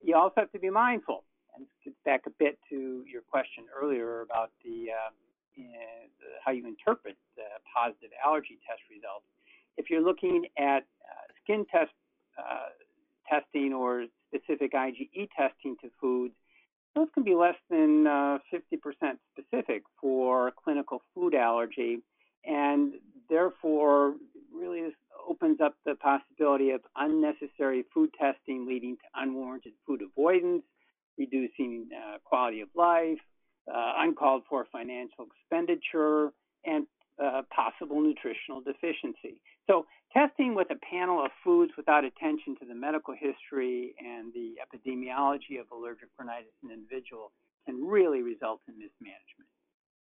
You 0.02 0.16
also 0.16 0.34
have 0.38 0.52
to 0.52 0.58
be 0.58 0.70
mindful, 0.70 1.24
and 1.54 1.66
gets 1.84 1.96
back 2.04 2.22
a 2.26 2.30
bit 2.30 2.58
to 2.70 3.04
your 3.06 3.22
question 3.22 3.64
earlier 3.70 4.22
about 4.22 4.50
the 4.64 4.88
uh, 4.90 5.10
uh, 5.58 5.62
how 6.44 6.52
you 6.52 6.66
interpret 6.66 7.16
the 7.36 7.44
positive 7.74 8.10
allergy 8.24 8.58
test 8.66 8.80
results. 8.90 9.26
If 9.76 9.90
you're 9.90 10.02
looking 10.02 10.46
at 10.58 10.88
uh, 11.04 11.26
skin 11.42 11.66
test 11.70 11.92
uh, 12.38 12.72
testing 13.28 13.72
or 13.72 14.06
specific 14.28 14.72
IgE 14.72 15.28
testing 15.36 15.76
to 15.82 15.90
foods, 16.00 16.34
those 16.94 17.08
can 17.14 17.22
be 17.22 17.34
less 17.34 17.56
than 17.70 18.06
uh, 18.06 18.38
50% 18.52 19.18
specific 19.32 19.82
for 20.00 20.52
clinical 20.62 21.02
food 21.14 21.34
allergy, 21.34 21.98
and 22.44 22.94
therefore 23.28 24.14
really 24.54 24.82
this 24.82 24.94
opens 25.28 25.60
up 25.60 25.74
the 25.86 25.94
possibility 25.94 26.70
of 26.70 26.80
unnecessary 26.96 27.84
food 27.94 28.10
testing 28.18 28.66
leading 28.66 28.96
to 28.96 29.02
unwarranted 29.14 29.72
food 29.86 30.02
avoidance, 30.02 30.62
reducing 31.16 31.88
uh, 31.94 32.18
quality 32.24 32.60
of 32.60 32.68
life, 32.74 33.18
uh, 33.72 33.92
uncalled 33.98 34.42
for 34.48 34.66
financial 34.72 35.26
expenditure, 35.26 36.32
and 36.64 36.86
uh, 37.22 37.42
possible 37.54 38.00
nutritional 38.00 38.60
deficiency. 38.60 39.40
So, 39.70 39.86
testing 40.12 40.56
with 40.56 40.66
a 40.72 40.80
panel 40.90 41.24
of 41.24 41.30
foods 41.44 41.70
without 41.76 42.04
attention 42.04 42.56
to 42.58 42.66
the 42.66 42.74
medical 42.74 43.14
history 43.14 43.94
and 44.00 44.32
the 44.34 44.58
epidemiology 44.58 45.60
of 45.60 45.70
allergic 45.70 46.08
rhinitis 46.18 46.50
in 46.64 46.70
an 46.70 46.78
individual 46.82 47.30
can 47.66 47.86
really 47.86 48.20
result 48.20 48.60
in 48.66 48.74
mismanagement. 48.74 49.49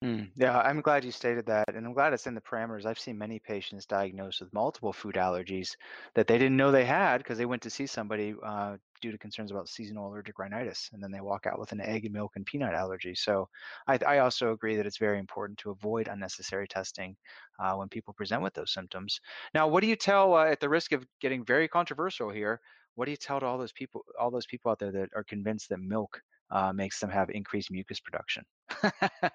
Mm, 0.02 0.32
yeah, 0.38 0.58
I'm 0.58 0.80
glad 0.80 1.04
you 1.04 1.12
stated 1.12 1.46
that, 1.48 1.76
and 1.76 1.86
I'm 1.86 1.92
glad 1.92 2.14
it's 2.14 2.26
in 2.26 2.34
the 2.34 2.40
parameters. 2.40 2.86
I've 2.86 2.98
seen 2.98 3.18
many 3.18 3.38
patients 3.38 3.86
diagnosed 3.86 4.40
with 4.40 4.54
multiple 4.54 4.94
food 4.94 5.16
allergies 5.16 5.76
that 6.16 6.26
they 6.26 6.38
didn't 6.38 6.56
know 6.56 6.72
they 6.72 6.86
had 6.86 7.18
because 7.18 7.38
they 7.38 7.46
went 7.46 7.62
to 7.64 7.70
see 7.70 7.86
somebody 7.86 8.34
uh, 8.42 8.78
due 9.02 9.12
to 9.12 9.18
concerns 9.18 9.52
about 9.52 9.68
seasonal 9.68 10.08
allergic 10.08 10.40
rhinitis, 10.40 10.90
and 10.94 11.04
then 11.04 11.12
they 11.12 11.20
walk 11.20 11.46
out 11.46 11.60
with 11.60 11.74
an 11.74 11.82
egg, 11.82 12.10
milk, 12.14 12.38
and 12.38 12.46
peanut 12.46 12.74
allergy. 12.76 13.14
So, 13.14 13.50
I, 13.88 14.00
I 14.08 14.18
also 14.20 14.54
agree 14.54 14.78
that 14.78 14.86
it's 14.86 14.98
very 14.98 15.20
important 15.20 15.60
to 15.60 15.72
avoid 15.72 16.08
unnecessary 16.08 16.66
testing 16.70 17.18
uh, 17.60 17.76
when 17.76 17.90
people 17.90 18.14
present 18.14 18.42
with 18.42 18.54
those 18.54 18.72
symptoms. 18.72 19.20
Now, 19.54 19.68
what 19.68 19.82
do 19.82 19.88
you 19.88 19.98
tell, 19.98 20.34
uh, 20.34 20.46
at 20.46 20.62
the 20.62 20.70
risk 20.70 20.94
of 20.94 21.06
getting 21.20 21.44
very 21.44 21.68
controversial 21.68 22.30
here, 22.30 22.62
what 22.96 23.04
do 23.04 23.12
you 23.12 23.18
tell 23.18 23.42
to 23.42 23.46
all 23.46 23.58
those 23.58 23.74
people, 23.74 24.06
all 24.18 24.32
those 24.32 24.48
people 24.48 24.72
out 24.72 24.80
there 24.80 24.94
that 24.94 25.10
are 25.14 25.26
convinced 25.26 25.68
that 25.70 25.80
milk 25.82 26.22
uh, 26.52 26.72
makes 26.72 27.00
them 27.02 27.10
have 27.10 27.30
increased 27.30 27.70
mucus 27.70 28.00
production? 28.00 28.46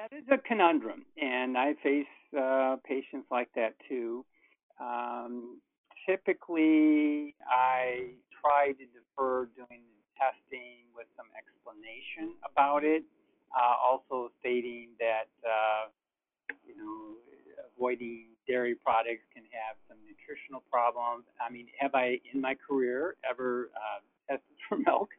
that 0.00 0.16
is 0.16 0.24
a 0.32 0.38
conundrum, 0.38 1.04
and 1.20 1.58
I 1.58 1.74
face 1.82 2.06
uh, 2.32 2.76
patients 2.84 3.26
like 3.30 3.48
that 3.54 3.74
too. 3.86 4.24
Um, 4.80 5.60
typically, 6.08 7.34
I 7.44 8.16
try 8.40 8.72
to 8.72 8.84
defer 8.96 9.50
doing 9.52 9.84
the 9.84 10.00
testing 10.16 10.88
with 10.96 11.04
some 11.16 11.26
explanation 11.36 12.32
about 12.50 12.82
it, 12.82 13.04
uh, 13.52 13.76
also 13.76 14.32
stating 14.40 14.96
that 15.00 15.28
uh, 15.44 15.92
you 16.66 16.76
know 16.80 17.20
avoiding 17.76 18.28
dairy 18.48 18.74
products 18.74 19.28
can 19.34 19.44
have 19.52 19.76
some 19.86 19.98
nutritional 20.08 20.64
problems. 20.72 21.24
I 21.44 21.52
mean, 21.52 21.66
have 21.78 21.94
I 21.94 22.20
in 22.32 22.40
my 22.40 22.54
career 22.56 23.16
ever 23.28 23.68
uh, 23.76 24.00
tested 24.32 24.56
for 24.68 24.78
milk 24.78 25.10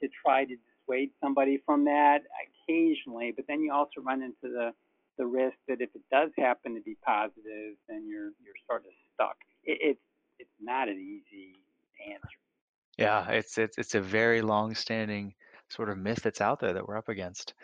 to 0.00 0.08
try 0.24 0.46
to 0.46 0.56
dissuade 0.86 1.10
somebody 1.22 1.60
from 1.64 1.84
that? 1.84 2.22
Occasionally, 2.68 3.32
but 3.34 3.46
then 3.48 3.60
you 3.60 3.72
also 3.72 4.00
run 4.00 4.22
into 4.22 4.34
the 4.42 4.72
the 5.18 5.26
risk 5.26 5.56
that 5.68 5.80
if 5.80 5.90
it 5.94 6.02
does 6.10 6.30
happen 6.38 6.74
to 6.74 6.80
be 6.80 6.96
positive, 7.04 7.76
then 7.88 8.06
you're 8.08 8.32
you're 8.42 8.54
sort 8.68 8.84
of 8.86 8.92
stuck. 9.14 9.36
It, 9.64 9.78
it's 9.82 10.00
it's 10.38 10.50
not 10.60 10.88
an 10.88 10.98
easy 10.98 11.56
answer. 12.06 12.38
Yeah, 12.96 13.28
it's 13.30 13.58
it's 13.58 13.78
it's 13.78 13.94
a 13.94 14.00
very 14.00 14.42
long-standing 14.42 15.34
sort 15.70 15.88
of 15.88 15.98
myth 15.98 16.20
that's 16.22 16.40
out 16.40 16.60
there 16.60 16.72
that 16.72 16.86
we're 16.86 16.98
up 16.98 17.08
against. 17.08 17.54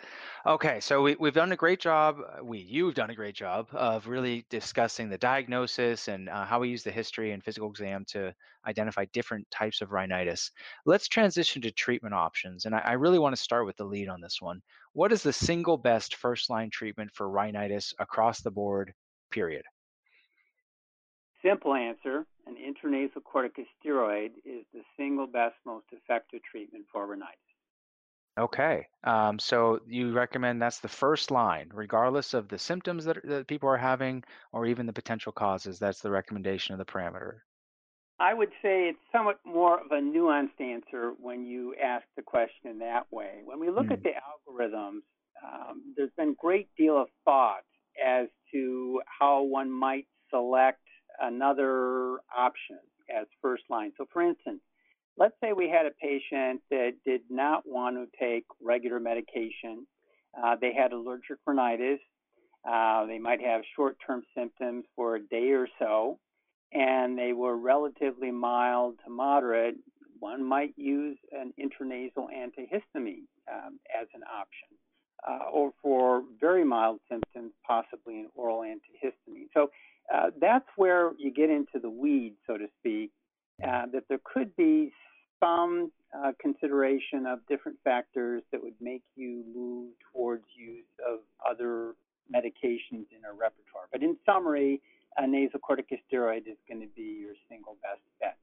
Okay, 0.46 0.80
so 0.80 1.02
we, 1.02 1.16
we've 1.18 1.34
done 1.34 1.52
a 1.52 1.56
great 1.56 1.80
job. 1.80 2.18
uh, 2.20 2.44
We, 2.44 2.58
you've 2.58 2.94
done 2.94 3.10
a 3.10 3.14
great 3.14 3.34
job 3.34 3.68
of 3.72 4.06
really 4.06 4.46
discussing 4.48 5.08
the 5.08 5.18
diagnosis 5.18 6.08
and 6.08 6.28
uh, 6.28 6.44
how 6.44 6.60
we 6.60 6.68
use 6.68 6.82
the 6.82 6.90
history 6.90 7.32
and 7.32 7.42
physical 7.42 7.68
exam 7.68 8.04
to 8.08 8.32
identify 8.66 9.06
different 9.12 9.50
types 9.50 9.80
of 9.80 9.92
rhinitis. 9.92 10.50
Let's 10.84 11.08
transition 11.08 11.62
to 11.62 11.70
treatment 11.70 12.14
options, 12.14 12.64
and 12.64 12.74
I, 12.74 12.78
I 12.78 12.92
really 12.92 13.18
want 13.18 13.34
to 13.34 13.42
start 13.42 13.66
with 13.66 13.76
the 13.76 13.84
lead 13.84 14.08
on 14.08 14.20
this 14.20 14.38
one. 14.40 14.60
What 14.92 15.12
is 15.12 15.22
the 15.22 15.32
single 15.32 15.76
best 15.76 16.16
first 16.16 16.48
line 16.48 16.70
treatment 16.70 17.10
for 17.12 17.28
rhinitis 17.28 17.92
across 17.98 18.40
the 18.40 18.50
board? 18.50 18.92
Period. 19.30 19.64
Simple 21.42 21.74
answer: 21.74 22.24
an 22.46 22.56
intranasal 22.56 23.22
corticosteroid 23.22 24.30
is 24.44 24.64
the 24.72 24.82
single 24.96 25.26
best, 25.26 25.54
most 25.64 25.86
effective 25.92 26.40
treatment 26.50 26.86
for 26.92 27.06
rhinitis. 27.06 27.45
Okay. 28.38 28.86
Um, 29.04 29.38
so 29.38 29.80
you 29.86 30.12
recommend 30.12 30.60
that's 30.60 30.80
the 30.80 30.88
first 30.88 31.30
line, 31.30 31.70
regardless 31.72 32.34
of 32.34 32.48
the 32.48 32.58
symptoms 32.58 33.04
that, 33.04 33.18
that 33.24 33.46
people 33.46 33.68
are 33.68 33.76
having 33.76 34.24
or 34.52 34.66
even 34.66 34.86
the 34.86 34.92
potential 34.92 35.32
causes. 35.32 35.78
That's 35.78 36.00
the 36.00 36.10
recommendation 36.10 36.72
of 36.74 36.78
the 36.78 36.90
parameter. 36.90 37.40
I 38.18 38.32
would 38.32 38.50
say 38.62 38.88
it's 38.88 38.98
somewhat 39.12 39.40
more 39.44 39.78
of 39.78 39.90
a 39.90 40.00
nuanced 40.00 40.60
answer 40.60 41.12
when 41.18 41.44
you 41.44 41.74
ask 41.82 42.04
the 42.16 42.22
question 42.22 42.70
in 42.70 42.78
that 42.78 43.06
way. 43.12 43.40
When 43.44 43.60
we 43.60 43.70
look 43.70 43.86
Mm. 43.86 43.92
at 43.92 44.02
the 44.02 44.10
algorithms, 44.10 45.02
um, 45.44 45.94
there's 45.96 46.12
been 46.16 46.30
a 46.30 46.34
great 46.34 46.68
deal 46.76 47.00
of 47.00 47.08
thought 47.24 47.64
as 48.04 48.28
to 48.52 49.02
how 49.18 49.42
one 49.42 49.70
might 49.70 50.06
select 50.30 50.80
another 51.20 52.18
option 52.36 52.78
as 53.14 53.26
first 53.42 53.64
line. 53.68 53.92
So, 53.98 54.06
for 54.12 54.22
instance, 54.22 54.60
let's 55.18 55.34
say 55.42 55.52
we 55.52 55.68
had 55.68 55.86
a 55.86 55.90
patient 55.90 56.62
that 56.70 56.92
did 57.04 57.22
not 57.30 57.62
want 57.66 57.96
to 57.96 58.18
take 58.18 58.44
regular 58.62 59.00
medication. 59.00 59.86
Uh, 60.36 60.56
they 60.60 60.72
had 60.72 60.92
allergic 60.92 61.38
rhinitis. 61.46 62.00
Uh, 62.68 63.06
they 63.06 63.18
might 63.18 63.40
have 63.40 63.62
short 63.74 63.96
term 64.06 64.22
symptoms 64.36 64.84
for 64.94 65.16
a 65.16 65.22
day 65.22 65.50
or 65.50 65.68
so, 65.78 66.18
and 66.72 67.16
they 67.16 67.32
were 67.32 67.56
relatively 67.56 68.30
mild 68.30 68.96
to 69.04 69.10
moderate. 69.10 69.76
One 70.18 70.44
might 70.44 70.74
use 70.76 71.18
an 71.32 71.52
intranasal 71.60 72.28
antihistamine 72.34 73.26
um, 73.52 73.78
as 74.00 74.08
an 74.14 74.22
option. 74.22 74.68
Uh, 75.26 75.50
or 75.50 75.72
for 75.82 76.22
very 76.40 76.64
mild 76.64 77.00
symptoms, 77.10 77.50
possibly 77.66 78.20
an 78.20 78.28
oral 78.34 78.60
antihistamine. 78.60 79.48
So 79.54 79.70
uh, 80.14 80.30
that's 80.40 80.66
where 80.76 81.12
you 81.18 81.32
get 81.32 81.50
into 81.50 81.80
the 81.80 81.90
weeds, 81.90 82.36
so 82.46 82.56
to 82.56 82.66
speak, 82.78 83.10
uh, 83.64 83.86
that 83.92 84.04
there 84.08 84.20
could 84.22 84.54
be 84.56 84.92
some 85.40 85.90
uh, 86.16 86.32
consideration 86.40 87.26
of 87.26 87.40
different 87.48 87.78
factors 87.84 88.42
that 88.52 88.62
would 88.62 88.74
make 88.80 89.02
you 89.16 89.44
move 89.54 89.90
towards 90.12 90.44
use 90.56 90.84
of 91.06 91.20
other 91.48 91.94
medications 92.34 93.06
in 93.12 93.24
our 93.24 93.32
repertoire. 93.32 93.88
But 93.92 94.02
in 94.02 94.16
summary, 94.24 94.80
a 95.16 95.26
nasal 95.26 95.60
corticosteroid 95.60 96.46
is 96.46 96.58
going 96.68 96.80
to 96.80 96.88
be 96.94 97.18
your 97.20 97.34
single 97.48 97.76
best 97.82 98.02
bet. 98.20 98.36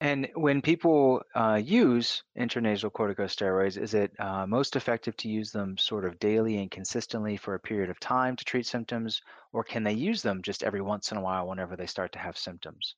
And 0.00 0.28
when 0.34 0.62
people 0.62 1.22
uh, 1.36 1.60
use 1.62 2.24
intranasal 2.36 2.90
corticosteroids, 2.90 3.80
is 3.80 3.94
it 3.94 4.12
uh, 4.18 4.46
most 4.48 4.74
effective 4.74 5.16
to 5.18 5.28
use 5.28 5.52
them 5.52 5.78
sort 5.78 6.04
of 6.04 6.18
daily 6.18 6.58
and 6.58 6.68
consistently 6.68 7.36
for 7.36 7.54
a 7.54 7.60
period 7.60 7.88
of 7.88 8.00
time 8.00 8.34
to 8.34 8.44
treat 8.44 8.66
symptoms, 8.66 9.22
or 9.52 9.62
can 9.62 9.84
they 9.84 9.92
use 9.92 10.20
them 10.20 10.42
just 10.42 10.64
every 10.64 10.80
once 10.80 11.12
in 11.12 11.18
a 11.18 11.20
while 11.20 11.46
whenever 11.46 11.76
they 11.76 11.86
start 11.86 12.10
to 12.12 12.18
have 12.18 12.36
symptoms? 12.36 12.96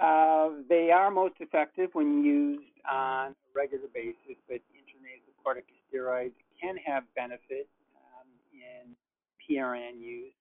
Uh, 0.00 0.50
they 0.68 0.90
are 0.90 1.10
most 1.10 1.34
effective 1.40 1.90
when 1.92 2.24
used 2.24 2.64
on 2.90 3.28
a 3.30 3.34
regular 3.54 3.88
basis, 3.94 4.36
but 4.48 4.58
intranasal 4.74 5.34
corticosteroids 5.44 6.32
can 6.60 6.76
have 6.84 7.04
benefit 7.14 7.68
um, 7.96 8.28
in 8.52 8.94
PRN 9.38 10.00
use. 10.00 10.32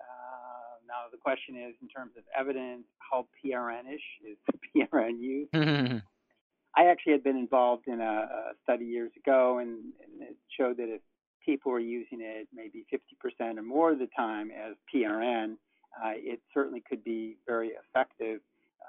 Uh, 0.00 0.78
now, 0.88 1.10
the 1.10 1.18
question 1.18 1.56
is, 1.56 1.74
in 1.82 1.88
terms 1.88 2.12
of 2.16 2.24
evidence, 2.38 2.84
how 2.98 3.26
PRN-ish 3.44 4.00
is 4.30 4.38
PRN 4.92 5.20
use? 5.20 5.48
I 6.74 6.86
actually 6.86 7.12
had 7.12 7.24
been 7.24 7.36
involved 7.36 7.86
in 7.86 8.00
a, 8.00 8.04
a 8.04 8.52
study 8.62 8.86
years 8.86 9.12
ago, 9.16 9.58
and, 9.58 9.92
and, 10.02 10.22
it 10.22 10.36
showed 10.58 10.78
that 10.78 10.88
if 10.88 11.02
people 11.44 11.70
were 11.70 11.80
using 11.80 12.20
it 12.22 12.48
maybe 12.54 12.86
50% 12.92 13.58
or 13.58 13.62
more 13.62 13.92
of 13.92 13.98
the 13.98 14.08
time 14.16 14.50
as 14.50 14.74
PRN, 14.94 15.56
uh, 16.02 16.12
it 16.14 16.40
certainly 16.54 16.82
could 16.88 17.04
be 17.04 17.36
very 17.46 17.72
effective. 17.72 18.40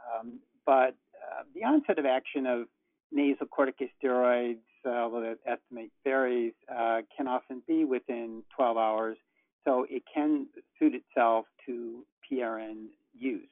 Um, 0.03 0.39
but 0.65 0.95
uh, 1.15 1.43
the 1.55 1.63
onset 1.63 1.99
of 1.99 2.05
action 2.05 2.45
of 2.45 2.67
nasal 3.11 3.47
corticosteroids, 3.47 4.57
uh, 4.85 4.89
although 4.89 5.21
that 5.21 5.37
estimate 5.45 5.91
varies, 6.03 6.53
uh, 6.73 7.01
can 7.15 7.27
often 7.27 7.61
be 7.67 7.85
within 7.85 8.43
12 8.55 8.77
hours. 8.77 9.17
So 9.65 9.85
it 9.89 10.03
can 10.13 10.47
suit 10.77 10.93
itself 10.93 11.45
to 11.65 12.03
PRN 12.29 12.87
use. 13.17 13.47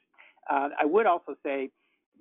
Uh, 0.50 0.70
I 0.80 0.86
would 0.86 1.06
also 1.06 1.36
say 1.44 1.70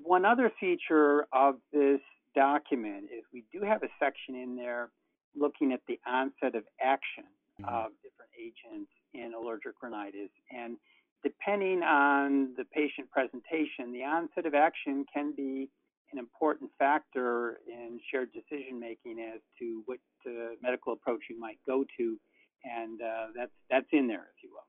one 0.03 0.25
other 0.25 0.53
feature 0.61 1.27
of 1.33 1.57
this 1.73 2.01
document 2.35 3.05
is 3.05 3.25
we 3.33 3.45
do 3.53 3.63
have 3.65 3.83
a 3.83 3.89
section 3.99 4.37
in 4.37 4.57
there 4.57 4.91
looking 5.37 5.73
at 5.73 5.81
the 5.89 5.99
onset 6.07 6.55
of 6.55 6.65
action 6.81 7.25
of 7.65 7.93
different 8.03 8.31
agents 8.39 8.91
in 9.13 9.35
allergic 9.35 9.83
rhinitis. 9.83 10.31
And 10.51 10.77
depending 11.23 11.83
on 11.83 12.55
the 12.57 12.65
patient 12.65 13.11
presentation, 13.11 13.93
the 13.93 14.05
onset 14.05 14.47
of 14.47 14.55
action 14.55 15.05
can 15.13 15.35
be 15.37 15.69
an 16.13 16.19
important 16.19 16.71
factor 16.79 17.61
in 17.69 18.01
shared 18.11 18.31
decision 18.33 18.81
making 18.81 19.21
as 19.21 19.41
to 19.59 19.83
what 19.87 19.99
uh, 20.27 20.55
medical 20.63 20.93
approach 20.93 21.21
you 21.29 21.39
might 21.39 21.59
go 21.67 21.85
to, 21.97 22.19
and 22.65 23.01
uh, 23.01 23.27
that's 23.37 23.53
that's 23.71 23.87
in 23.93 24.07
there, 24.09 24.29
if 24.37 24.43
you 24.43 24.51
will. 24.51 24.67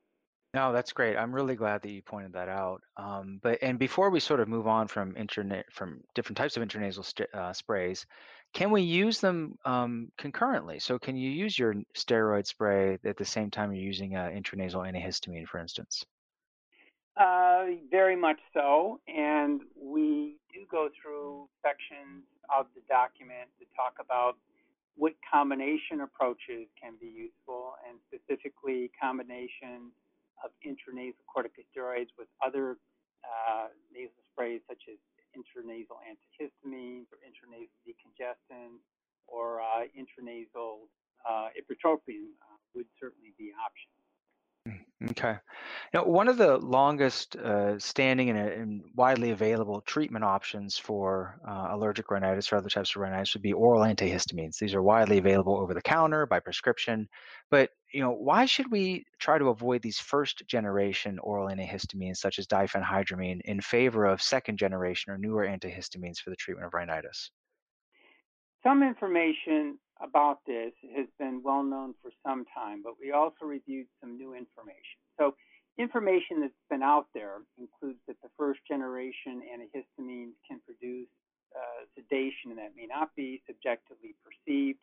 No, 0.54 0.74
that's 0.74 0.92
great. 0.92 1.16
I'm 1.16 1.34
really 1.34 1.56
glad 1.56 1.82
that 1.82 1.92
you 1.92 2.02
pointed 2.02 2.34
that 2.34 2.50
out. 2.50 2.82
Um, 2.98 3.40
but 3.42 3.60
and 3.62 3.80
before 3.80 4.10
we 4.10 4.20
sort 4.20 4.42
of 4.42 4.50
move 4.50 4.68
on 4.68 4.88
from 4.88 5.16
internet 5.16 5.66
from 5.72 6.02
different 6.14 6.38
types 6.38 6.58
of 6.58 6.64
intranasal 6.64 7.06
st- 7.06 7.34
uh, 7.34 7.54
sprays, 7.54 8.06
can 8.54 8.70
we 8.70 8.82
use 8.82 9.22
them 9.22 9.58
um, 9.64 10.12
concurrently? 10.18 10.80
So 10.80 11.00
can 11.00 11.16
you 11.16 11.30
use 11.30 11.58
your 11.58 11.76
steroid 11.96 12.46
spray 12.46 13.00
at 13.06 13.16
the 13.16 13.26
same 13.26 13.50
time 13.50 13.74
you're 13.74 13.84
using 13.84 14.16
an 14.16 14.44
intranasal 14.44 14.86
antihistamine, 14.92 15.48
for 15.48 15.58
instance? 15.58 16.06
Uh, 17.18 17.76
very 17.92 18.16
much 18.16 18.40
so, 18.54 19.00
and 19.08 19.62
we 19.76 20.38
do 20.54 20.66
go 20.72 20.88
through 20.96 21.48
sections 21.62 22.24
of 22.48 22.66
the 22.74 22.82
document 22.88 23.52
to 23.60 23.66
talk 23.76 24.00
about 24.00 24.38
what 24.96 25.14
combination 25.28 26.02
approaches 26.02 26.68
can 26.80 26.96
be 27.00 27.08
useful, 27.08 27.76
and 27.84 28.00
specifically 28.08 28.92
combinations 28.96 29.92
of 30.44 30.52
intranasal 30.64 31.20
corticosteroids 31.28 32.10
with 32.18 32.28
other 32.44 32.78
uh, 33.28 33.68
nasal 33.94 34.24
sprays 34.32 34.62
such 34.68 34.82
as 34.88 34.98
intranasal 35.36 36.00
antihistamines 36.08 37.08
or 37.12 37.20
intranasal 37.28 37.76
decongestants 37.88 38.84
or 39.28 39.62
uh, 39.62 39.84
intranasal 39.96 40.88
uh, 41.28 41.48
uh, 41.52 42.56
would 42.74 42.88
certainly 43.00 43.34
be 43.38 43.52
options. 43.60 44.01
Okay. 45.10 45.36
Now, 45.96 46.06
one 46.06 46.28
of 46.28 46.38
the 46.38 46.58
longest 46.58 47.36
uh, 47.36 47.80
standing 47.80 48.30
and, 48.30 48.38
and, 48.38 48.84
widely 48.96 49.32
available 49.32 49.82
treatment 49.82 50.24
options 50.24 50.78
for 50.78 51.40
uh, 51.48 51.70
allergic 51.72 52.12
rhinitis 52.12 52.52
or 52.52 52.58
other 52.58 52.70
types 52.70 52.96
of 52.96 53.02
rhinitis 53.02 53.34
would 53.34 53.42
be 53.42 53.54
oral 53.54 53.82
antihistamines. 53.82 54.60
These 54.60 54.76
are 54.76 54.84
widely 54.84 55.18
available 55.18 55.58
over 55.58 55.74
the 55.74 55.82
counter 55.82 56.28
by 56.28 56.40
prescription. 56.40 57.10
But, 57.50 57.72
you 57.92 58.02
know, 58.02 58.12
why 58.12 58.46
should 58.46 58.70
we 58.70 59.06
try 59.18 59.40
to 59.40 59.50
avoid 59.50 59.82
these 59.82 60.00
first 60.00 60.46
generation 60.48 61.18
oral 61.20 61.48
antihistamines 61.48 62.18
such 62.18 62.38
as 62.38 62.46
diphenhydramine 62.46 63.42
in 63.46 63.60
favor 63.60 64.06
of 64.06 64.22
second 64.22 64.58
generation 64.58 65.12
or 65.12 65.18
newer 65.18 65.48
antihistamines 65.48 66.20
for 66.20 66.30
the 66.30 66.36
treatment 66.36 66.68
of 66.68 66.76
rhinitis? 66.76 67.32
Some 68.62 68.84
information 68.84 69.80
about 70.04 70.40
this 70.46 70.74
has 70.96 71.08
been 71.20 71.42
well 71.44 71.64
known 71.64 71.94
for 72.02 72.12
some 72.26 72.46
time, 72.54 72.82
but 72.84 72.94
we 73.00 73.12
also 73.12 73.46
reviewed 73.46 73.88
some 74.00 74.18
new 74.18 74.34
information. 74.34 75.00
So, 75.18 75.36
information 75.78 76.42
that's 76.42 76.54
been 76.70 76.84
out 76.84 77.08
there 77.14 77.38
includes 77.58 78.00
that 78.08 78.18
the 78.22 78.30
first 78.38 78.60
generation 78.68 79.42
antihistamines 79.46 80.36
can 80.48 80.60
produce 80.66 81.08
uh, 81.56 81.86
sedation, 81.96 82.56
that 82.56 82.72
may 82.76 82.88
not 82.88 83.16
be 83.16 83.42
subjectively 83.48 84.16
perceived. 84.24 84.80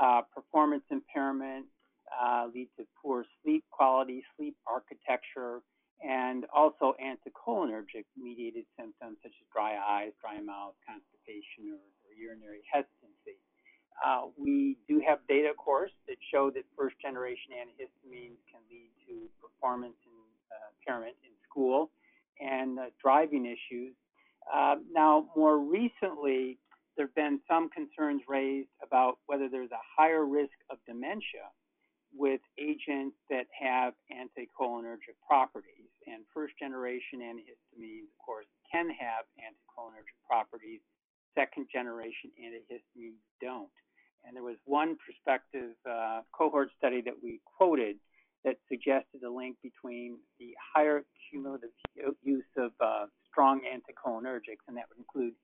Uh, 0.00 0.20
performance 0.34 0.84
impairment 0.90 1.64
uh, 2.12 2.46
lead 2.52 2.68
to 2.76 2.84
poor 3.02 3.24
sleep 3.42 3.64
quality, 3.70 4.22
sleep 4.36 4.56
architecture, 4.66 5.60
and 6.04 6.44
also 6.54 6.94
anticholinergic 7.00 8.04
mediated 8.16 8.64
symptoms 8.76 9.16
such 9.22 9.32
as 9.32 9.46
dry 9.52 9.76
eyes, 9.76 10.12
dry 10.20 10.40
mouth, 10.40 10.76
constipation, 10.84 11.72
or, 11.72 11.80
or 12.04 12.12
urinary. 12.12 12.60
Uh, 14.04 14.26
we 14.36 14.76
do 14.88 15.00
have 15.06 15.18
data, 15.28 15.48
of 15.50 15.56
course, 15.56 15.90
that 16.06 16.16
show 16.32 16.50
that 16.50 16.64
first 16.76 16.96
generation 17.00 17.52
antihistamines 17.56 18.36
can 18.50 18.60
lead 18.70 18.90
to 19.08 19.28
performance 19.40 19.96
uh, 20.52 20.68
impairment 20.78 21.16
in 21.24 21.32
school 21.48 21.90
and 22.40 22.78
uh, 22.78 22.84
driving 23.02 23.46
issues. 23.46 23.94
Uh, 24.52 24.76
now, 24.92 25.26
more 25.34 25.58
recently, 25.58 26.58
there 26.96 27.06
have 27.06 27.14
been 27.14 27.40
some 27.48 27.68
concerns 27.70 28.22
raised 28.28 28.68
about 28.82 29.18
whether 29.26 29.48
there's 29.48 29.72
a 29.72 29.84
higher 29.96 30.24
risk 30.24 30.54
of 30.70 30.78
dementia 30.86 31.48
with 32.14 32.40
agents 32.58 33.16
that 33.28 33.46
have 33.52 33.92
anticholinergic 34.12 35.16
properties. 35.26 35.90
And 36.06 36.22
first 36.32 36.54
generation 36.58 37.20
antihistamines, 37.20 38.08
of 38.08 38.18
course, 38.24 38.46
can 38.70 38.88
have 38.88 39.26
anticholinergic 39.36 40.16
properties. 40.26 40.80
Second 41.34 41.66
generation 41.72 42.30
antihistamines 42.40 43.20
don't. 43.40 43.68
And 44.26 44.34
there 44.34 44.42
was 44.42 44.56
one 44.64 44.96
prospective 44.96 45.76
uh, 45.88 46.20
cohort 46.32 46.70
study 46.76 47.00
that 47.02 47.14
we 47.22 47.40
quoted 47.44 47.96
that 48.44 48.56
suggested 48.68 49.22
a 49.26 49.30
link 49.30 49.56
between 49.62 50.18
the 50.38 50.54
higher 50.74 51.04
cumulative 51.30 51.70
use 52.22 52.44
of 52.56 52.72
uh, 52.80 53.06
strong 53.30 53.60
anticholinergics, 53.60 54.62
and 54.68 54.76
that 54.76 54.84
would 54.88 54.98
include 54.98 55.34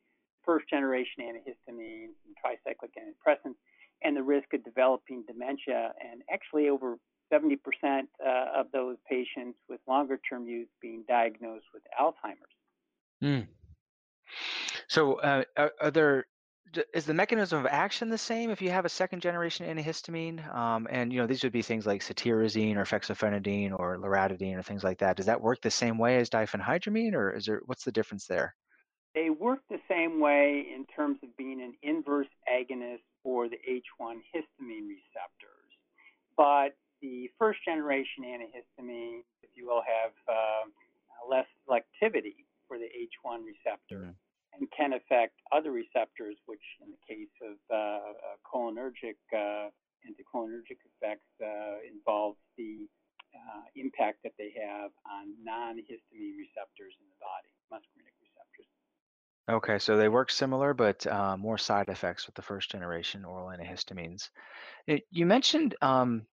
first 0.45 0.68
generation 0.68 1.23
antihistamines 1.23 2.14
and 2.27 2.35
tricyclic 2.38 2.90
antidepressants, 2.99 3.57
and 4.03 4.16
the 4.16 4.23
risk 4.23 4.53
of 4.55 4.64
developing 4.64 5.25
dementia. 5.27 5.92
And 6.01 6.23
actually, 6.33 6.68
over 6.68 6.97
70% 7.33 7.57
uh, 7.85 8.45
of 8.57 8.66
those 8.73 8.97
patients 9.09 9.59
with 9.68 9.81
longer 9.88 10.21
term 10.29 10.47
use 10.47 10.68
being 10.81 11.05
diagnosed 11.09 11.66
with 11.73 11.83
Alzheimer's. 12.01 12.57
Mm. 13.23 13.47
So, 14.88 15.14
uh, 15.14 15.45
are, 15.57 15.73
are, 15.81 15.90
there 15.90 16.27
is 16.94 17.04
the 17.04 17.14
mechanism 17.14 17.58
of 17.58 17.66
action 17.66 18.08
the 18.08 18.18
same 18.18 18.50
if 18.50 18.62
you 18.62 18.70
have 18.70 18.85
a 18.85 18.88
second 18.88 19.20
generation 19.20 19.66
antihistamine? 19.66 20.54
Um, 20.54 20.87
and 20.90 21.12
you 21.12 21.20
know 21.20 21.26
these 21.26 21.42
would 21.42 21.52
be 21.52 21.62
things 21.62 21.87
like 21.87 22.02
cetirizine 22.02 22.76
or 22.76 22.85
fexofenadine 22.85 23.78
or 23.78 23.98
loratadine 23.98 24.56
or 24.56 24.62
things 24.62 24.85
like 24.85 24.98
that. 24.98 25.16
Does 25.16 25.26
that 25.26 25.40
work 25.40 25.61
the 25.62 25.70
same 25.70 25.98
way 25.98 26.18
as 26.18 26.30
diphenhydramine, 26.30 27.14
or 27.14 27.30
is 27.32 27.46
there 27.46 27.61
what's 27.66 27.85
the 27.85 27.92
difference 27.92 28.26
there? 28.26 28.54
They 29.14 29.28
work 29.28 29.61
the 29.68 29.80
same 29.88 30.20
way 30.20 30.66
in 30.74 30.87
terms 30.96 31.18
of 31.22 31.37
being 31.37 31.61
an 31.61 31.74
inverse 31.82 32.32
agonist 32.50 33.02
for 33.22 33.48
the 33.48 33.56
H1 33.56 34.16
histamine 34.35 34.88
receptors, 34.88 35.68
but 36.37 36.74
the 37.02 37.28
first 37.38 37.58
generation 37.64 38.24
antihistamines, 38.24 39.24
if 39.42 39.50
you 39.54 39.66
will, 39.66 39.82
have 39.82 40.12
uh, 40.28 41.28
less 41.28 41.46
selectivity 41.68 42.46
for 42.68 42.78
the 42.78 42.87
H1 42.87 43.40
receptor. 43.44 44.06
Mm-hmm 44.06 44.21
and 44.54 44.68
can 44.76 44.92
affect 44.92 45.34
other 45.50 45.72
receptors, 45.72 46.36
which 46.46 46.62
in 46.80 46.90
the 46.90 47.02
case 47.08 47.32
of 47.42 47.56
uh, 47.70 47.76
uh, 47.76 48.36
cholinergic, 48.44 49.16
uh, 49.32 49.68
anticholinergic 50.04 50.78
effects 50.84 51.28
uh, 51.42 51.80
involves 51.88 52.38
the 52.56 52.86
uh, 53.34 53.64
impact 53.76 54.18
that 54.22 54.32
they 54.38 54.52
have 54.54 54.90
on 55.10 55.32
non-histamine 55.42 56.36
receptors 56.36 56.92
in 57.00 57.06
the 57.08 57.18
body, 57.20 57.50
muscarinic 57.72 58.16
receptors. 58.20 58.68
Okay, 59.50 59.78
so 59.78 59.96
they 59.96 60.08
work 60.08 60.30
similar, 60.30 60.74
but 60.74 61.06
uh, 61.06 61.36
more 61.36 61.58
side 61.58 61.88
effects 61.88 62.26
with 62.26 62.34
the 62.34 62.42
first 62.42 62.70
generation 62.70 63.24
oral 63.24 63.48
antihistamines. 63.48 64.28
It, 64.86 65.02
you 65.10 65.26
mentioned 65.26 65.74
um, 65.82 66.26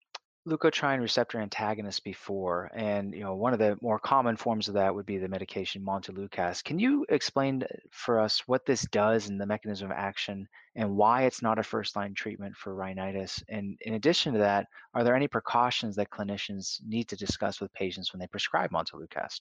leukotriene 0.47 1.01
receptor 1.01 1.39
antagonists 1.39 1.99
before, 1.99 2.71
and 2.73 3.13
you 3.13 3.21
know 3.21 3.35
one 3.35 3.53
of 3.53 3.59
the 3.59 3.77
more 3.81 3.99
common 3.99 4.37
forms 4.37 4.67
of 4.67 4.73
that 4.75 4.93
would 4.93 5.05
be 5.05 5.17
the 5.17 5.27
medication 5.27 5.83
montelukast. 5.83 6.63
Can 6.63 6.79
you 6.79 7.05
explain 7.09 7.63
uh, 7.63 7.67
for 7.91 8.19
us 8.19 8.47
what 8.47 8.65
this 8.65 8.83
does 8.91 9.29
and 9.29 9.39
the 9.39 9.45
mechanism 9.45 9.91
of 9.91 9.97
action, 9.97 10.47
and 10.75 10.95
why 10.95 11.23
it's 11.23 11.41
not 11.41 11.59
a 11.59 11.63
first-line 11.63 12.13
treatment 12.13 12.55
for 12.55 12.73
rhinitis? 12.73 13.43
And 13.49 13.77
in 13.81 13.95
addition 13.95 14.33
to 14.33 14.39
that, 14.39 14.67
are 14.93 15.03
there 15.03 15.15
any 15.15 15.27
precautions 15.27 15.95
that 15.97 16.09
clinicians 16.09 16.79
need 16.87 17.09
to 17.09 17.15
discuss 17.15 17.59
with 17.59 17.73
patients 17.73 18.13
when 18.13 18.19
they 18.19 18.27
prescribe 18.27 18.71
montelukast? 18.71 19.39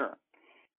Sure. 0.00 0.16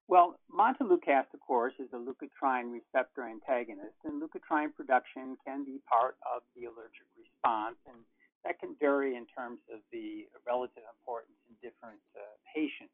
Well, 0.07 0.39
montelukast, 0.53 1.33
of 1.33 1.39
course, 1.39 1.73
is 1.79 1.89
a 1.93 1.97
leukotriene 1.97 2.71
receptor 2.71 3.27
antagonist, 3.27 3.97
and 4.03 4.21
leukotriene 4.21 4.73
production 4.75 5.35
can 5.43 5.65
be 5.65 5.79
part 5.89 6.15
of 6.35 6.43
the 6.55 6.65
allergic 6.65 7.07
response. 7.17 7.77
And 7.87 7.97
that 8.45 8.61
can 8.61 8.77
vary 8.77 9.17
in 9.17 9.25
terms 9.25 9.59
of 9.73 9.81
the 9.89 10.29
relative 10.45 10.85
importance 10.85 11.35
in 11.49 11.57
different 11.65 11.99
uh, 12.13 12.21
patients. 12.53 12.93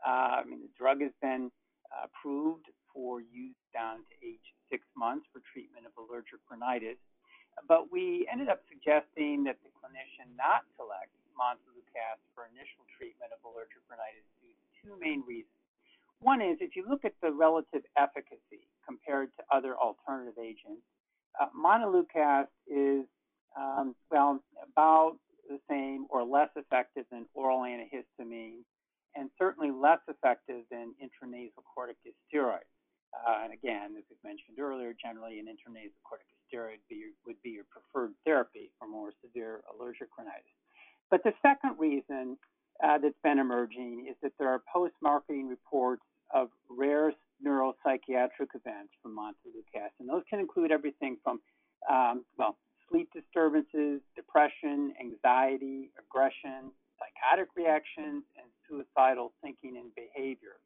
Uh, 0.00 0.40
I 0.40 0.44
mean, 0.48 0.64
the 0.64 0.72
drug 0.72 1.04
has 1.04 1.12
been 1.20 1.52
approved 1.92 2.66
for 2.90 3.20
use 3.20 3.56
down 3.76 4.02
to 4.08 4.14
age 4.24 4.42
six 4.72 4.82
months 4.96 5.28
for 5.30 5.44
treatment 5.52 5.84
of 5.84 5.92
allergic 6.00 6.40
rhinitis, 6.48 6.98
but 7.68 7.92
we 7.92 8.24
ended 8.32 8.48
up 8.48 8.64
suggesting 8.68 9.44
that 9.44 9.60
the 9.60 9.70
clinician 9.76 10.32
not 10.36 10.64
select 10.80 11.12
montelukast 11.36 12.24
for 12.32 12.48
initial 12.48 12.84
treatment 12.96 13.28
of 13.32 13.40
allergic 13.44 13.80
rhinitis 13.92 14.24
due 14.40 14.52
to 14.56 14.64
two 14.80 14.92
main 14.96 15.20
reasons. 15.28 15.52
One 16.24 16.40
is 16.40 16.56
if 16.64 16.74
you 16.74 16.88
look 16.88 17.04
at 17.04 17.12
the 17.20 17.30
relative 17.30 17.84
efficacy 17.96 18.64
compared 18.84 19.28
to 19.36 19.44
other 19.52 19.76
alternative 19.76 20.40
agents, 20.40 20.84
uh, 21.36 21.52
montelukast 21.52 22.52
is 22.64 23.04
um, 23.56 23.94
well, 24.10 24.40
about 24.72 25.16
the 25.48 25.58
same 25.70 26.06
or 26.10 26.24
less 26.24 26.50
effective 26.56 27.04
than 27.10 27.26
oral 27.34 27.60
antihistamine, 27.60 28.62
and 29.14 29.30
certainly 29.38 29.70
less 29.70 30.00
effective 30.08 30.62
than 30.70 30.92
intranasal 31.02 31.64
corticosteroids. 31.64 32.68
Uh, 33.14 33.44
and 33.44 33.52
again, 33.52 33.94
as 33.96 34.04
we 34.10 34.16
mentioned 34.28 34.58
earlier, 34.60 34.92
generally 34.92 35.38
an 35.38 35.46
intranasal 35.46 35.96
corticosteroid 36.04 36.78
be, 36.90 37.04
would 37.26 37.40
be 37.42 37.50
your 37.50 37.64
preferred 37.70 38.12
therapy 38.24 38.70
for 38.78 38.86
more 38.88 39.12
severe 39.24 39.62
allergic 39.72 40.08
rhinitis. 40.18 40.52
But 41.10 41.22
the 41.24 41.32
second 41.40 41.76
reason 41.78 42.36
uh, 42.84 42.98
that's 42.98 43.18
been 43.22 43.38
emerging 43.38 44.06
is 44.10 44.16
that 44.22 44.32
there 44.38 44.48
are 44.48 44.60
post-marketing 44.70 45.48
reports 45.48 46.02
of 46.34 46.48
rare 46.68 47.12
neuropsychiatric 47.44 48.52
events 48.54 48.92
from 49.02 49.16
montelukast, 49.16 49.94
and 50.00 50.08
those 50.08 50.22
can 50.28 50.40
include 50.40 50.72
everything 50.72 51.16
from 51.22 51.40
um, 51.88 52.24
well, 52.36 52.56
sleep 52.90 53.08
disturbances, 53.12 54.00
depression, 54.14 54.92
anxiety, 55.00 55.90
aggression, 55.98 56.70
psychotic 56.98 57.48
reactions, 57.56 58.24
and 58.36 58.48
suicidal 58.68 59.32
thinking 59.42 59.76
and 59.76 59.94
behavior. 59.94 60.58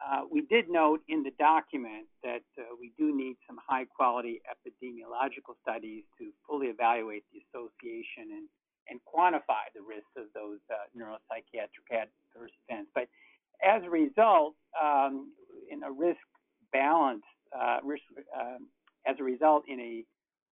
Uh, 0.00 0.22
we 0.30 0.40
did 0.42 0.68
note 0.70 1.00
in 1.08 1.22
the 1.22 1.32
document 1.38 2.06
that 2.22 2.42
uh, 2.58 2.62
we 2.80 2.92
do 2.96 3.14
need 3.14 3.36
some 3.46 3.58
high 3.60 3.84
quality 3.84 4.40
epidemiological 4.48 5.54
studies 5.60 6.04
to 6.18 6.30
fully 6.48 6.68
evaluate 6.68 7.24
the 7.32 7.42
association 7.52 8.32
and, 8.32 8.48
and 8.88 9.00
quantify 9.04 9.68
the 9.74 9.82
risks 9.82 10.08
of 10.16 10.24
those 10.32 10.58
uh, 10.72 10.88
neuropsychiatric 10.96 11.92
adverse 11.92 12.52
events. 12.68 12.90
But 12.94 13.08
as 13.62 13.82
a 13.84 13.90
result, 13.90 14.54
um, 14.80 15.32
in 15.70 15.82
a 15.82 15.92
risk 15.92 16.24
balance, 16.72 17.24
uh, 17.52 17.78
risk, 17.84 18.02
um, 18.38 18.68
as 19.06 19.16
a 19.20 19.22
result, 19.22 19.64
in 19.68 19.80
a 19.80 20.04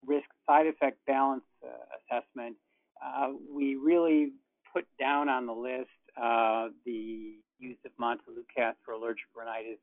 risk 0.06 0.28
side 0.46 0.68
effect 0.68 0.98
balance 1.06 1.44
uh, 1.64 1.68
assessment, 2.16 2.56
uh, 3.04 3.30
we 3.52 3.76
really 3.76 4.32
put 4.74 4.86
down 5.00 5.30
on 5.30 5.46
the 5.46 5.54
list 5.54 5.90
uh, 6.22 6.70
the 6.86 7.36
use 7.60 7.78
of 7.86 7.92
montelukast 8.00 8.76
for 8.86 8.94
allergic 8.94 9.26
rhinitis 9.36 9.80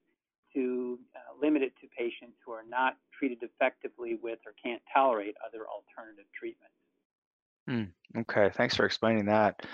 to 0.55 0.99
uh, 1.17 1.19
limit 1.41 1.63
it 1.63 1.73
to 1.81 1.89
patients 1.99 2.37
who 2.45 2.53
are 2.53 2.65
not 2.69 2.97
treated 3.19 3.39
effectively 3.43 4.19
with 4.23 4.39
or 4.47 4.53
can't 4.63 4.83
tolerate 4.93 5.35
other 5.47 5.65
alternative 5.67 6.27
treatments. 6.39 6.75
Hmm. 7.67 8.21
Okay, 8.21 8.51
thanks 8.55 8.77
for 8.77 8.85
explaining 8.85 9.27
that. 9.27 9.65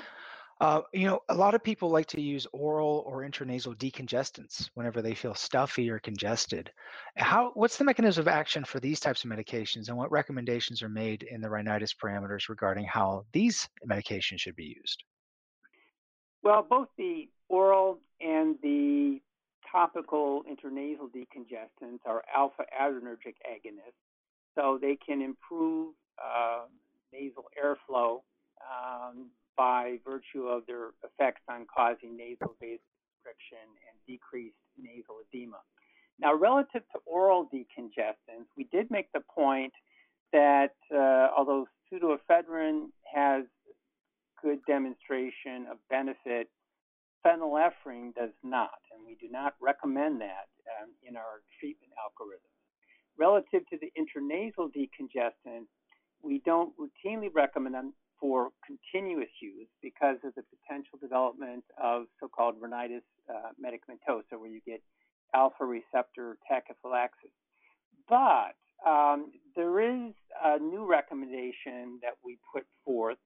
Uh, 0.61 0.83
you 0.93 1.07
know, 1.07 1.21
a 1.31 1.35
lot 1.35 1.55
of 1.55 1.65
people 1.65 1.89
like 1.89 2.05
to 2.05 2.21
use 2.21 2.47
oral 2.53 3.03
or 3.07 3.23
intranasal 3.23 3.75
decongestants 3.77 4.69
whenever 4.75 5.01
they 5.01 5.15
feel 5.15 5.35
stuffy 5.35 5.89
or 5.89 5.99
congested. 5.99 6.71
How? 7.17 7.53
What's 7.55 7.79
the 7.79 7.85
mechanism 7.85 8.21
of 8.21 8.29
action 8.29 8.65
for 8.65 8.79
these 8.79 9.01
types 9.01 9.25
of 9.25 9.31
medications, 9.31 9.89
and 9.89 9.97
what 9.97 10.13
recommendations 10.13 10.83
are 10.83 10.89
made 10.91 11.23
in 11.23 11.41
the 11.41 11.49
rhinitis 11.49 11.95
parameters 11.95 12.51
regarding 12.51 12.85
how 12.85 13.25
these 13.33 13.67
medications 13.89 14.41
should 14.41 14.57
be 14.57 14.77
used? 14.79 15.03
Well, 16.43 16.67
both 16.69 16.89
the 16.99 17.31
oral 17.49 17.99
and 18.21 18.57
the 18.63 19.21
topical 19.73 20.43
intranasal 20.45 21.09
decongestants 21.11 22.01
are 22.05 22.23
alpha 22.37 22.65
adrenergic 22.79 23.37
agonists, 23.51 23.95
so 24.55 24.79
they 24.81 24.97
can 24.97 25.23
improve 25.23 25.95
uh, 26.23 26.65
nasal 27.15 27.45
airflow 27.59 28.21
um, 28.61 29.31
by 29.61 29.99
virtue 30.07 30.47
of 30.49 30.65
their 30.67 30.97
effects 31.05 31.43
on 31.47 31.67
causing 31.69 32.17
nasal 32.17 32.57
vasoconstriction 32.63 33.69
and 33.85 33.95
decreased 34.09 34.57
nasal 34.81 35.17
edema. 35.29 35.59
Now, 36.19 36.33
relative 36.35 36.81
to 36.93 36.99
oral 37.05 37.47
decongestants, 37.53 38.49
we 38.57 38.65
did 38.73 38.91
make 38.91 39.13
the 39.13 39.21
point 39.21 39.75
that 40.33 40.77
uh, 40.91 41.29
although 41.37 41.67
pseudoephedrine 41.93 42.87
has 43.15 43.45
good 44.43 44.61
demonstration 44.67 45.67
of 45.71 45.77
benefit, 45.91 46.49
phenylephrine 47.23 48.15
does 48.15 48.33
not, 48.43 48.81
and 48.95 49.05
we 49.07 49.15
do 49.21 49.31
not 49.31 49.53
recommend 49.61 50.23
that 50.23 50.49
um, 50.81 50.89
in 51.07 51.17
our 51.19 51.43
treatment 51.59 51.93
algorithm. 52.03 52.49
Relative 53.19 53.69
to 53.69 53.77
the 53.77 53.93
intranasal 53.93 54.71
decongestant, 54.73 55.67
we 56.23 56.41
don't 56.47 56.73
routinely 56.79 57.29
recommend 57.35 57.75
them 57.75 57.93
for 58.21 58.51
continuous 58.67 59.31
use 59.41 59.69
because 59.83 60.19
of 60.25 60.35
the 60.35 60.43
potential 60.43 60.99
development 61.01 61.65
of 61.83 62.05
so-called 62.21 62.57
rhinitis 62.61 63.03
uh, 63.29 63.51
medicamentosa, 63.59 64.39
where 64.39 64.51
you 64.51 64.61
get 64.67 64.83
alpha 65.35 65.65
receptor 65.65 66.37
tachyphylaxis. 66.51 67.33
But 68.09 68.57
um, 68.87 69.33
there 69.57 69.81
is 69.81 70.13
a 70.45 70.59
new 70.59 70.87
recommendation 70.87 71.99
that 72.03 72.15
we 72.25 72.39
put 72.53 72.67
forth, 72.85 73.19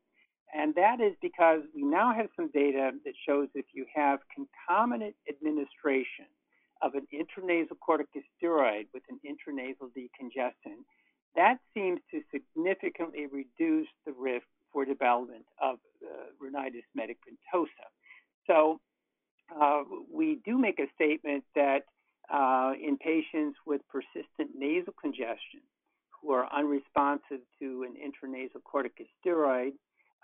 and 0.55 0.75
that 0.77 1.01
is 1.01 1.15
because 1.21 1.63
we 1.75 1.83
now 1.83 2.15
have 2.15 2.29
some 2.37 2.51
data 2.51 2.93
that 3.05 3.15
shows 3.27 3.49
if 3.55 3.67
you 3.73 3.87
have 3.95 4.21
concomitant 4.35 5.15
administration 5.29 6.27
of 6.83 6.95
an 6.95 7.07
intranasal 7.13 7.77
corticosteroid 7.87 8.87
with 8.93 9.03
an 9.09 9.19
intranasal 9.27 9.89
decongestant, 9.97 10.85
that 11.35 11.59
seems 11.73 12.01
to 12.11 12.21
significantly 12.31 13.27
reduce 13.27 13.89
the 14.07 14.13
risk 14.13 14.47
for 14.75 14.85
development 14.85 15.47
of 15.63 15.79
uh, 16.03 16.09
rhinitis 16.41 16.83
medicamentosa. 16.99 17.87
So 18.47 18.81
uh, 19.59 19.83
we 20.13 20.41
do 20.45 20.59
make 20.59 20.81
a 20.81 20.89
statement 20.95 21.45
that 21.55 21.85
uh, 22.33 22.73
in 22.83 22.99
patients 22.99 23.57
with 23.67 23.81
persistent 23.89 24.51
nasal 24.59 24.95
congestion 25.01 25.61
who 26.21 26.33
are 26.33 26.49
unresponsive 26.53 27.41
to 27.61 27.87
an 27.87 27.95
intranasal 27.97 28.61
corticosteroid 28.65 29.73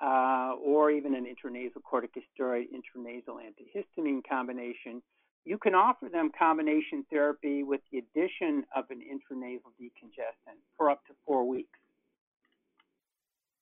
or 0.03 0.91
even 0.91 1.15
an 1.15 1.27
intranasal 1.27 1.81
corticosteroid 1.91 2.67
intranasal 2.75 3.37
antihistamine 3.39 4.23
combination, 4.29 5.01
you 5.45 5.59
can 5.59 5.75
offer 5.75 6.09
them 6.11 6.31
combination 6.37 7.05
therapy 7.11 7.63
with 7.63 7.81
the 7.93 7.99
addition 7.99 8.65
of 8.75 8.85
an 8.91 9.01
intranasal 9.01 9.73
decongestant 9.81 10.59
for 10.77 10.91
up 10.91 11.05
to 11.07 11.13
four 11.27 11.47
weeks. 11.47 11.79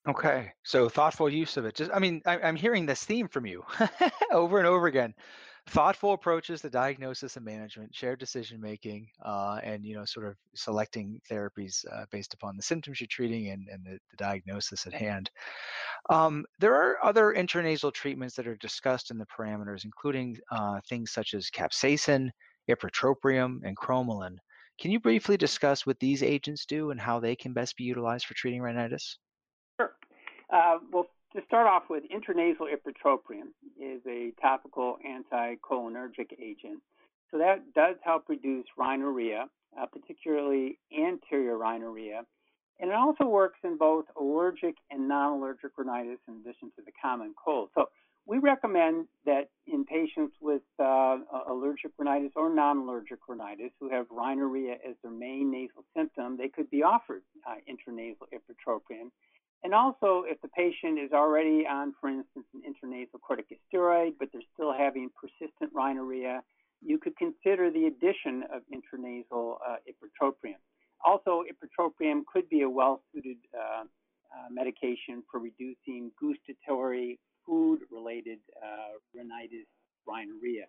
Okay, 0.08 0.50
so 0.62 0.88
thoughtful 0.88 1.28
use 1.28 1.58
of 1.58 1.66
it. 1.66 1.74
Just, 1.74 1.90
I 1.92 1.98
mean, 1.98 2.22
I, 2.24 2.38
am 2.38 2.56
hearing 2.56 2.86
this 2.86 3.04
theme 3.04 3.28
from 3.28 3.44
you 3.44 3.62
over 4.32 4.56
and 4.56 4.66
over 4.66 4.86
again. 4.86 5.12
Thoughtful 5.66 6.14
approaches 6.14 6.62
to 6.62 6.70
diagnosis 6.70 7.36
and 7.36 7.44
management, 7.44 7.94
shared 7.94 8.18
decision 8.18 8.58
making, 8.58 9.08
uh, 9.22 9.60
and 9.62 9.84
you 9.84 9.94
know, 9.94 10.06
sort 10.06 10.24
of 10.24 10.36
selecting 10.54 11.20
therapies 11.30 11.84
uh, 11.92 12.06
based 12.10 12.32
upon 12.32 12.56
the 12.56 12.62
symptoms 12.62 13.02
you're 13.02 13.08
treating 13.10 13.48
and, 13.50 13.68
and 13.68 13.84
the, 13.84 13.98
the 14.10 14.16
diagnosis 14.16 14.86
at 14.86 14.94
hand. 14.94 15.30
Um, 16.08 16.46
there 16.58 16.74
are 16.74 17.04
other 17.04 17.34
intranasal 17.34 17.92
treatments 17.92 18.34
that 18.36 18.46
are 18.46 18.56
discussed 18.56 19.10
in 19.10 19.18
the 19.18 19.26
parameters, 19.26 19.84
including 19.84 20.38
uh, 20.50 20.80
things 20.88 21.12
such 21.12 21.34
as 21.34 21.50
capsaicin, 21.50 22.30
ipratropium, 22.70 23.58
and 23.62 23.76
cromolyn. 23.76 24.38
Can 24.80 24.90
you 24.90 25.00
briefly 25.00 25.36
discuss 25.36 25.84
what 25.84 26.00
these 26.00 26.22
agents 26.22 26.64
do 26.64 26.92
and 26.92 27.00
how 27.00 27.20
they 27.20 27.36
can 27.36 27.52
best 27.52 27.76
be 27.76 27.84
utilized 27.84 28.24
for 28.24 28.32
treating 28.32 28.62
rhinitis? 28.62 29.18
Uh, 30.50 30.78
well, 30.92 31.06
to 31.34 31.42
start 31.46 31.66
off 31.66 31.84
with, 31.90 32.04
intranasal 32.04 32.68
ipratropium 32.72 33.48
is 33.80 34.00
a 34.06 34.32
topical 34.40 34.96
anticholinergic 35.06 36.32
agent. 36.42 36.80
So 37.30 37.38
that 37.38 37.74
does 37.74 37.96
help 38.02 38.24
reduce 38.28 38.64
rhinorrhea, 38.78 39.46
uh, 39.78 39.86
particularly 39.86 40.78
anterior 40.96 41.58
rhinorrhea, 41.58 42.22
and 42.80 42.90
it 42.90 42.94
also 42.94 43.24
works 43.24 43.58
in 43.64 43.76
both 43.76 44.06
allergic 44.18 44.76
and 44.90 45.08
non-allergic 45.08 45.72
rhinitis 45.76 46.18
in 46.28 46.36
addition 46.40 46.70
to 46.76 46.82
the 46.84 46.92
common 47.02 47.34
cold. 47.42 47.68
So 47.74 47.86
we 48.26 48.38
recommend 48.38 49.06
that 49.26 49.48
in 49.66 49.84
patients 49.84 50.36
with 50.40 50.62
uh, 50.78 51.18
allergic 51.48 51.92
rhinitis 51.98 52.32
or 52.36 52.54
non-allergic 52.54 53.18
rhinitis 53.28 53.72
who 53.80 53.90
have 53.90 54.06
rhinorrhea 54.10 54.74
as 54.88 54.94
their 55.02 55.10
main 55.10 55.50
nasal 55.50 55.84
symptom, 55.96 56.36
they 56.36 56.48
could 56.48 56.70
be 56.70 56.82
offered 56.82 57.22
uh, 57.48 57.56
intranasal 57.68 58.28
ipratropium. 58.32 59.10
And 59.64 59.74
also, 59.74 60.22
if 60.26 60.40
the 60.40 60.48
patient 60.48 60.98
is 60.98 61.12
already 61.12 61.66
on, 61.66 61.92
for 62.00 62.08
instance, 62.08 62.46
an 62.54 62.62
intranasal 62.62 63.18
corticosteroid, 63.28 64.12
but 64.18 64.28
they're 64.32 64.42
still 64.54 64.72
having 64.72 65.10
persistent 65.20 65.72
rhinorrhea, 65.74 66.42
you 66.80 66.98
could 66.98 67.16
consider 67.16 67.70
the 67.70 67.86
addition 67.86 68.44
of 68.54 68.62
intranasal 68.72 69.56
uh, 69.68 69.76
ipratropium. 69.90 70.60
Also, 71.04 71.42
ipratropium 71.50 72.22
could 72.32 72.48
be 72.48 72.62
a 72.62 72.70
well-suited 72.70 73.38
uh, 73.52 73.82
uh, 73.82 73.84
medication 74.50 75.22
for 75.30 75.40
reducing 75.40 76.12
gustatory 76.20 77.18
food-related 77.44 78.38
uh, 78.62 78.98
rhinitis 79.14 79.66
rhinorrhea. 80.06 80.66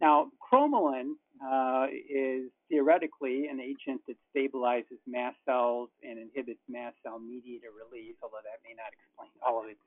Now, 0.00 0.30
cromolyn 0.42 1.14
uh, 1.38 1.86
is 1.90 2.50
theoretically 2.68 3.48
an 3.48 3.60
agent 3.60 4.02
that 4.08 4.16
stabilizes 4.34 4.98
mast 5.06 5.36
cells 5.44 5.90
and 6.02 6.18
inhibits 6.18 6.60
mast 6.68 6.96
cell 7.02 7.18
mediator 7.18 7.70
release, 7.70 8.16
although 8.22 8.42
that 8.44 8.60
may 8.64 8.74
not 8.74 8.90
explain 8.92 9.30
all 9.44 9.62
of 9.62 9.68
its 9.70 9.80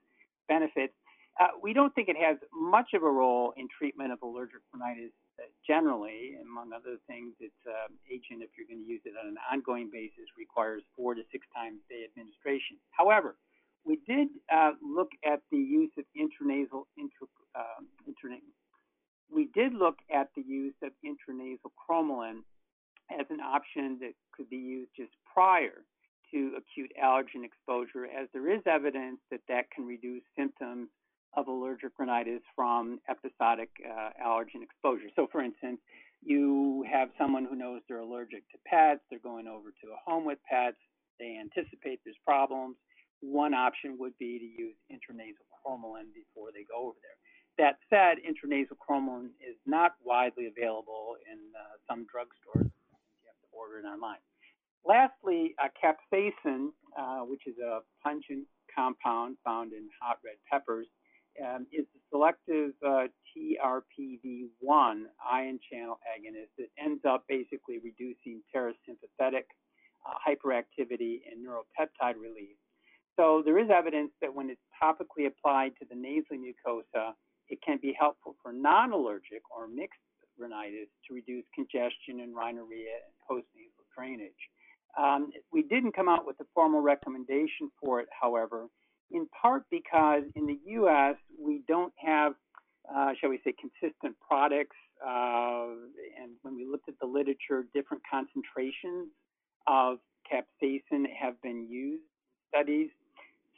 benefits. 0.47 0.93
Uh, 1.39 1.53
we 1.61 1.71
don't 1.71 1.93
think 1.93 2.09
it 2.09 2.17
has 2.17 2.37
much 2.51 2.93
of 2.95 3.03
a 3.03 3.09
role 3.09 3.53
in 3.57 3.67
treatment 3.69 4.11
of 4.11 4.19
allergic 4.23 4.61
rhinitis 4.73 5.13
generally, 5.65 6.39
among 6.41 6.71
other 6.73 6.97
things, 7.07 7.35
it's 7.39 7.63
an 7.67 7.91
um, 7.91 7.99
agent, 8.07 8.41
if 8.41 8.49
you're 8.55 8.67
going 8.67 8.81
to 8.81 8.89
use 8.89 9.01
it 9.05 9.13
on 9.19 9.35
an 9.35 9.39
ongoing 9.51 9.89
basis, 9.91 10.25
requires 10.37 10.81
four 10.95 11.13
to 11.13 11.21
six 11.31 11.45
times 11.53 11.83
day 11.91 12.07
administration. 12.07 12.79
However, 12.91 13.35
we 13.83 13.99
did 14.07 14.31
uh, 14.51 14.79
look 14.79 15.11
at 15.27 15.43
the 15.51 15.59
use 15.59 15.91
of 15.99 16.05
intranasal 16.15 16.87
intra, 16.97 17.27
uh, 17.55 17.83
we 19.33 19.49
did 19.53 19.73
look 19.73 19.97
at 20.13 20.29
the 20.35 20.41
use 20.41 20.75
of 20.83 20.91
intranasal 21.05 21.71
cromolyn 21.77 22.39
as 23.11 23.25
an 23.29 23.39
option 23.39 23.97
that 24.01 24.13
could 24.35 24.49
be 24.49 24.57
used 24.57 24.91
just 24.95 25.11
prior 25.33 25.83
to 26.31 26.51
acute 26.57 26.91
allergen 27.01 27.43
exposure, 27.43 28.05
as 28.05 28.27
there 28.33 28.51
is 28.53 28.61
evidence 28.65 29.19
that 29.31 29.41
that 29.47 29.71
can 29.71 29.85
reduce 29.85 30.23
symptoms 30.37 30.89
of 31.35 31.47
allergic 31.47 31.91
rhinitis 31.99 32.41
from 32.55 32.99
episodic 33.09 33.69
uh, 33.85 34.09
allergen 34.25 34.61
exposure. 34.61 35.07
So, 35.15 35.27
for 35.31 35.41
instance, 35.41 35.79
you 36.23 36.83
have 36.91 37.09
someone 37.17 37.45
who 37.45 37.55
knows 37.55 37.81
they're 37.87 37.99
allergic 37.99 38.49
to 38.51 38.57
pets, 38.65 39.01
they're 39.09 39.19
going 39.19 39.47
over 39.47 39.69
to 39.69 39.87
a 39.93 39.99
home 40.03 40.25
with 40.25 40.39
pets, 40.49 40.77
they 41.19 41.37
anticipate 41.39 41.99
there's 42.03 42.17
problems. 42.25 42.75
One 43.21 43.53
option 43.53 43.97
would 43.99 44.17
be 44.19 44.37
to 44.37 44.45
use 44.45 44.75
intranasal 44.91 45.45
cromolyn 45.49 46.13
before 46.13 46.49
they 46.53 46.65
go 46.69 46.89
over 46.89 46.97
there. 47.01 47.17
That 47.57 47.79
said, 47.89 48.17
intranasal 48.21 48.77
cromolyn 48.77 49.33
is 49.41 49.57
not 49.65 49.93
widely 50.03 50.45
available 50.45 51.15
in 51.25 51.39
uh, 51.57 51.77
some 51.89 52.05
drugstores. 52.05 52.69
You 52.69 53.25
have 53.25 53.39
to 53.41 53.49
order 53.51 53.79
it 53.79 53.85
online. 53.89 54.21
Lastly, 54.85 55.55
uh, 55.61 55.69
capsaicin, 55.73 56.69
uh, 56.97 57.25
which 57.25 57.47
is 57.47 57.55
a 57.57 57.79
pungent 58.03 58.45
compound 58.73 59.37
found 59.43 59.73
in 59.73 59.89
hot 59.99 60.19
red 60.23 60.37
peppers, 60.49 60.87
um, 61.43 61.65
is 61.71 61.85
the 61.93 61.99
selective 62.09 62.73
uh, 62.85 63.07
TRPV1 63.33 65.03
ion 65.31 65.59
channel 65.69 65.99
agonist 66.05 66.53
that 66.57 66.69
ends 66.77 67.01
up 67.05 67.25
basically 67.27 67.79
reducing 67.83 68.41
parasympathetic 68.55 69.45
uh, 70.05 70.13
hyperactivity 70.25 71.21
and 71.29 71.45
neuropeptide 71.45 72.15
release. 72.21 72.57
So 73.15 73.41
there 73.43 73.57
is 73.57 73.69
evidence 73.69 74.11
that 74.21 74.33
when 74.33 74.49
it's 74.49 74.61
topically 74.81 75.25
applied 75.25 75.71
to 75.79 75.85
the 75.89 75.95
nasal 75.95 76.37
mucosa, 76.37 77.13
it 77.49 77.59
can 77.65 77.79
be 77.81 77.95
helpful 77.97 78.35
for 78.41 78.51
non-allergic 78.51 79.41
or 79.55 79.67
mixed 79.67 79.99
rhinitis 80.37 80.87
to 81.07 81.13
reduce 81.13 81.45
congestion 81.53 82.21
and 82.21 82.35
rhinorrhea 82.35 83.01
and 83.05 83.13
postnasal 83.29 83.85
drainage. 83.95 84.31
Um, 84.97 85.31
we 85.51 85.63
didn't 85.63 85.95
come 85.95 86.09
out 86.09 86.25
with 86.25 86.39
a 86.39 86.45
formal 86.53 86.81
recommendation 86.81 87.71
for 87.79 87.99
it, 87.99 88.07
however, 88.19 88.67
in 89.11 89.27
part 89.41 89.63
because 89.69 90.23
in 90.35 90.47
the 90.47 90.59
U.S. 90.65 91.15
we 91.39 91.61
don't 91.67 91.93
have, 92.03 92.33
uh, 92.93 93.11
shall 93.19 93.29
we 93.29 93.39
say, 93.43 93.53
consistent 93.59 94.15
products. 94.27 94.75
Uh, 95.05 95.67
and 96.19 96.31
when 96.41 96.55
we 96.55 96.65
looked 96.65 96.89
at 96.89 96.95
the 96.99 97.05
literature, 97.05 97.65
different 97.73 98.01
concentrations 98.09 99.09
of 99.67 99.99
capsaicin 100.31 101.05
have 101.19 101.39
been 101.41 101.67
used 101.69 102.01
in 102.01 102.49
studies. 102.49 102.89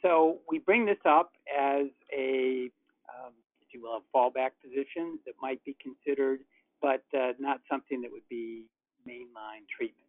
So 0.02 0.38
we 0.48 0.58
bring 0.58 0.86
this 0.86 0.98
up 1.04 1.32
as 1.58 1.86
a, 2.12 2.70
um, 3.08 3.32
you 3.72 3.82
will, 3.82 4.02
a 4.02 4.16
fallback 4.16 4.50
position 4.62 5.18
that 5.26 5.34
might 5.40 5.64
be 5.64 5.76
considered, 5.82 6.40
but 6.80 7.02
uh, 7.16 7.32
not 7.38 7.60
something 7.70 8.00
that 8.02 8.10
would 8.10 8.28
be 8.28 8.66
mainline 9.08 9.66
treatment. 9.74 10.06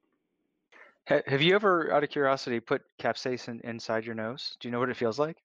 Have 1.27 1.41
you 1.41 1.55
ever, 1.55 1.91
out 1.91 2.03
of 2.03 2.09
curiosity, 2.09 2.59
put 2.59 2.83
capsaicin 2.99 3.59
inside 3.61 4.05
your 4.05 4.15
nose? 4.15 4.55
Do 4.59 4.67
you 4.67 4.71
know 4.71 4.79
what 4.79 4.89
it 4.89 4.95
feels 4.95 5.19
like? 5.19 5.37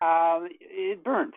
Um, 0.00 0.48
it 0.60 1.02
burns. 1.02 1.34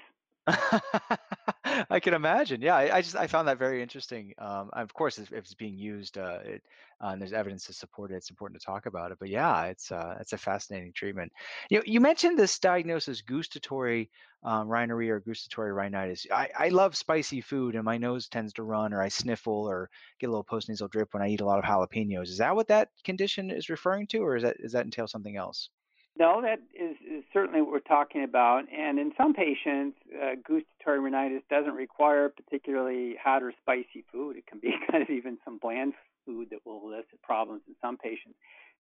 I 1.90 2.00
can 2.00 2.14
imagine. 2.14 2.62
Yeah, 2.62 2.76
I, 2.76 2.98
I, 2.98 3.02
just 3.02 3.16
I 3.16 3.28
found 3.28 3.48
that 3.48 3.58
very 3.58 3.82
interesting. 3.82 4.34
Um, 4.38 4.70
of 4.74 4.94
course, 4.94 5.18
if, 5.18 5.32
if, 5.32 5.40
it's 5.40 5.54
being 5.54 5.78
used, 5.78 6.18
uh, 6.18 6.40
it, 6.44 6.64
uh, 7.04 7.10
and 7.10 7.22
there's 7.22 7.34
evidence 7.34 7.66
to 7.66 7.74
support 7.74 8.12
it, 8.12 8.16
it's 8.16 8.30
important 8.30 8.60
to 8.60 8.66
talk 8.66 8.86
about 8.86 9.12
it. 9.12 9.18
But 9.20 9.30
yeah, 9.30 9.66
it's 9.66 9.92
uh, 9.92 10.18
it's 10.20 10.34
a 10.34 10.38
fascinating 10.38 10.94
treatment. 10.94 11.32
You 11.70 11.78
know, 11.78 11.84
you 11.86 12.00
mentioned 12.00 12.38
this 12.38 12.60
diagnosis, 12.60 13.22
gustatory 13.22 14.10
um, 14.44 14.68
rhinorrhea 14.68 15.16
or 15.16 15.20
gustatory 15.20 15.72
rhinitis. 15.72 16.26
I, 16.32 16.50
I 16.58 16.70
love 16.70 16.96
spicy 16.96 17.42
food, 17.42 17.76
and 17.76 17.84
my 17.84 17.98
nose 17.98 18.28
tends 18.28 18.54
to 18.54 18.64
run, 18.64 18.94
or 18.94 19.02
I 19.02 19.10
sniffle, 19.10 19.70
or 19.70 19.90
get 20.20 20.28
a 20.28 20.32
little 20.32 20.44
postnasal 20.44 20.90
drip 20.90 21.14
when 21.14 21.24
I 21.24 21.30
eat 21.30 21.42
a 21.42 21.46
lot 21.46 21.60
of 21.60 21.66
jalapenos. 21.66 22.30
Is 22.30 22.38
that 22.38 22.56
what 22.56 22.68
that 22.68 22.90
condition 23.04 23.52
is 23.52 23.70
referring 23.70 24.08
to, 24.08 24.20
or 24.20 24.36
is 24.36 24.44
that 24.44 24.58
is 24.60 24.72
that 24.74 24.86
entail 24.86 25.08
something 25.08 25.38
else? 25.38 25.70
No, 26.18 26.41
that 26.41 26.59
is, 26.74 26.97
is, 27.09 27.24
certainly 27.32 27.62
what 27.62 27.72
we're 27.72 27.80
talking 27.80 28.24
about. 28.24 28.64
And 28.72 28.99
in 28.99 29.14
some 29.18 29.34
patients, 29.34 29.97
uh, 30.14 30.36
gustatory 30.36 30.99
rhinitis 30.99 31.41
doesn't 31.49 31.74
require 31.74 32.30
particularly 32.30 33.16
hot 33.22 33.43
or 33.43 33.53
spicy 33.62 34.03
food. 34.12 34.36
It 34.36 34.45
can 34.45 34.59
be 34.59 34.74
kind 34.91 35.03
of 35.03 35.09
even 35.09 35.38
some 35.45 35.57
bland 35.57 35.93
food 36.26 36.49
that 36.51 36.59
will 36.66 36.82
elicit 36.84 37.22
problems 37.24 37.62
in 37.68 37.76
some 37.82 37.97
patients. 37.97 38.36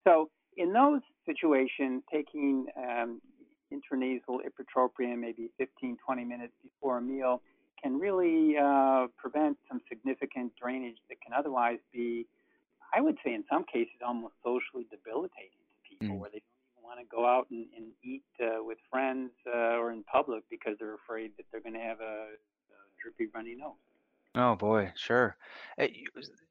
So 0.05 0.29
in 0.57 0.73
those 0.73 1.03
situations, 1.25 2.03
taking 2.13 2.67
um, 2.77 3.21
intranasal 3.73 4.41
ipratropium 4.43 5.19
maybe 5.19 5.51
15, 5.59 5.99
20 6.05 6.25
minutes 6.25 6.53
before 6.63 6.99
a 6.99 7.03
meal 7.03 7.43
can 7.83 7.99
really 7.99 8.57
uh, 8.59 9.07
prevent 9.17 9.57
some 9.69 9.81
significant 9.89 10.53
drainage 10.61 10.99
that 11.09 11.17
can 11.23 11.33
otherwise 11.33 11.79
be, 11.93 12.27
I 12.95 13.01
would 13.01 13.17
say, 13.25 13.33
in 13.35 13.45
some 13.51 13.65
cases, 13.65 13.95
almost 14.05 14.35
socially 14.45 14.87
debilitating 14.91 15.57
to 15.57 15.89
people, 15.89 16.17
mm. 16.17 16.21
where 16.21 16.31
they 16.31 16.43
want 16.91 16.99
to 16.99 17.07
go 17.07 17.25
out 17.25 17.47
and, 17.51 17.67
and 17.77 17.87
eat 18.03 18.27
uh, 18.43 18.59
with 18.67 18.79
friends 18.91 19.31
uh, 19.47 19.79
or 19.79 19.93
in 19.93 20.03
public 20.03 20.43
because 20.51 20.75
they're 20.81 20.95
afraid 20.95 21.31
that 21.37 21.47
they're 21.53 21.61
going 21.63 21.79
to 21.79 21.81
have 21.81 22.01
a, 22.01 22.35
a 22.35 22.79
drippy, 23.01 23.31
runny 23.33 23.55
nose. 23.55 23.79
Oh 24.35 24.55
boy, 24.57 24.93
sure. 24.97 25.37
Uh, 25.79 25.89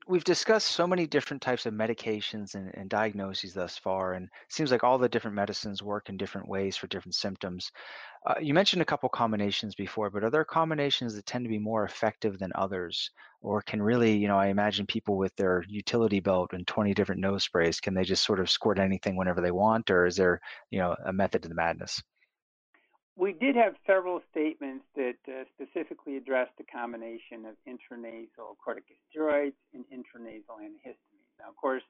We've 0.08 0.24
discussed 0.24 0.70
so 0.70 0.88
many 0.88 1.06
different 1.06 1.42
types 1.44 1.66
of 1.68 1.74
medications 1.74 2.56
and, 2.56 2.74
and 2.76 2.90
diagnoses 2.90 3.54
thus 3.54 3.78
far, 3.78 4.14
and 4.14 4.26
it 4.26 4.32
seems 4.52 4.72
like 4.72 4.84
all 4.84 4.98
the 4.98 5.08
different 5.10 5.36
medicines 5.36 5.84
work 5.84 6.10
in 6.10 6.18
different 6.18 6.48
ways 6.50 6.76
for 6.76 6.88
different 6.88 7.16
symptoms. 7.16 7.72
Uh, 8.26 8.36
you 8.42 8.54
mentioned 8.54 8.82
a 8.82 8.86
couple 8.86 9.10
combinations 9.10 9.76
before, 9.76 10.10
but 10.12 10.24
are 10.24 10.32
there 10.32 10.46
combinations 10.46 11.16
that 11.16 11.26
tend 11.28 11.46
to 11.46 11.50
be 11.50 11.60
more 11.60 11.86
effective 11.86 12.40
than 12.40 12.52
others? 12.56 13.12
Or 13.42 13.62
can 13.62 13.82
really, 13.84 14.18
you 14.18 14.28
know, 14.28 14.38
I 14.40 14.48
imagine 14.48 14.88
people 14.88 15.18
with 15.18 15.36
their 15.38 15.64
utility 15.68 16.22
belt 16.22 16.54
and 16.54 16.68
20 16.68 16.94
different 16.94 17.22
nose 17.22 17.44
sprays, 17.46 17.82
can 17.82 17.96
they 17.96 18.04
just 18.06 18.26
sort 18.26 18.40
of 18.42 18.50
squirt 18.50 18.80
anything 18.80 19.18
whenever 19.18 19.42
they 19.42 19.52
want, 19.52 19.92
or 19.92 20.06
is 20.06 20.18
there, 20.18 20.40
you 20.72 20.80
know, 20.80 20.96
a 21.06 21.14
method 21.14 21.44
to 21.44 21.50
the 21.50 21.56
madness? 21.56 22.02
We 23.20 23.34
did 23.34 23.56
have 23.58 23.76
several 23.86 24.22
statements 24.32 24.86
that 24.96 25.20
uh, 25.28 25.44
specifically 25.52 26.16
addressed 26.16 26.56
the 26.58 26.64
combination 26.64 27.44
of 27.44 27.60
intranasal 27.68 28.56
corticosteroids 28.64 29.60
and 29.76 29.84
intranasal 29.92 30.64
antihistamines. 30.64 31.36
Now, 31.38 31.52
of 31.52 31.58
course, 31.60 31.84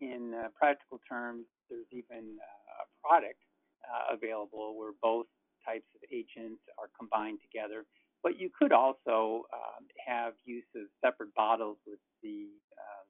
in 0.00 0.32
uh, 0.32 0.48
practical 0.54 1.00
terms, 1.08 1.44
there's 1.68 1.90
even 1.90 2.38
uh, 2.38 2.82
a 2.82 2.86
product 3.02 3.42
uh, 3.82 4.14
available 4.14 4.78
where 4.78 4.92
both 5.02 5.26
types 5.66 5.90
of 5.98 6.06
agents 6.14 6.62
are 6.78 6.86
combined 6.96 7.38
together. 7.42 7.82
But 8.22 8.38
you 8.38 8.48
could 8.56 8.70
also 8.70 9.50
um, 9.50 9.90
have 10.06 10.34
use 10.44 10.66
of 10.76 10.86
separate 11.02 11.34
bottles 11.34 11.78
with 11.86 11.98
the 12.22 12.46
um, 12.78 13.06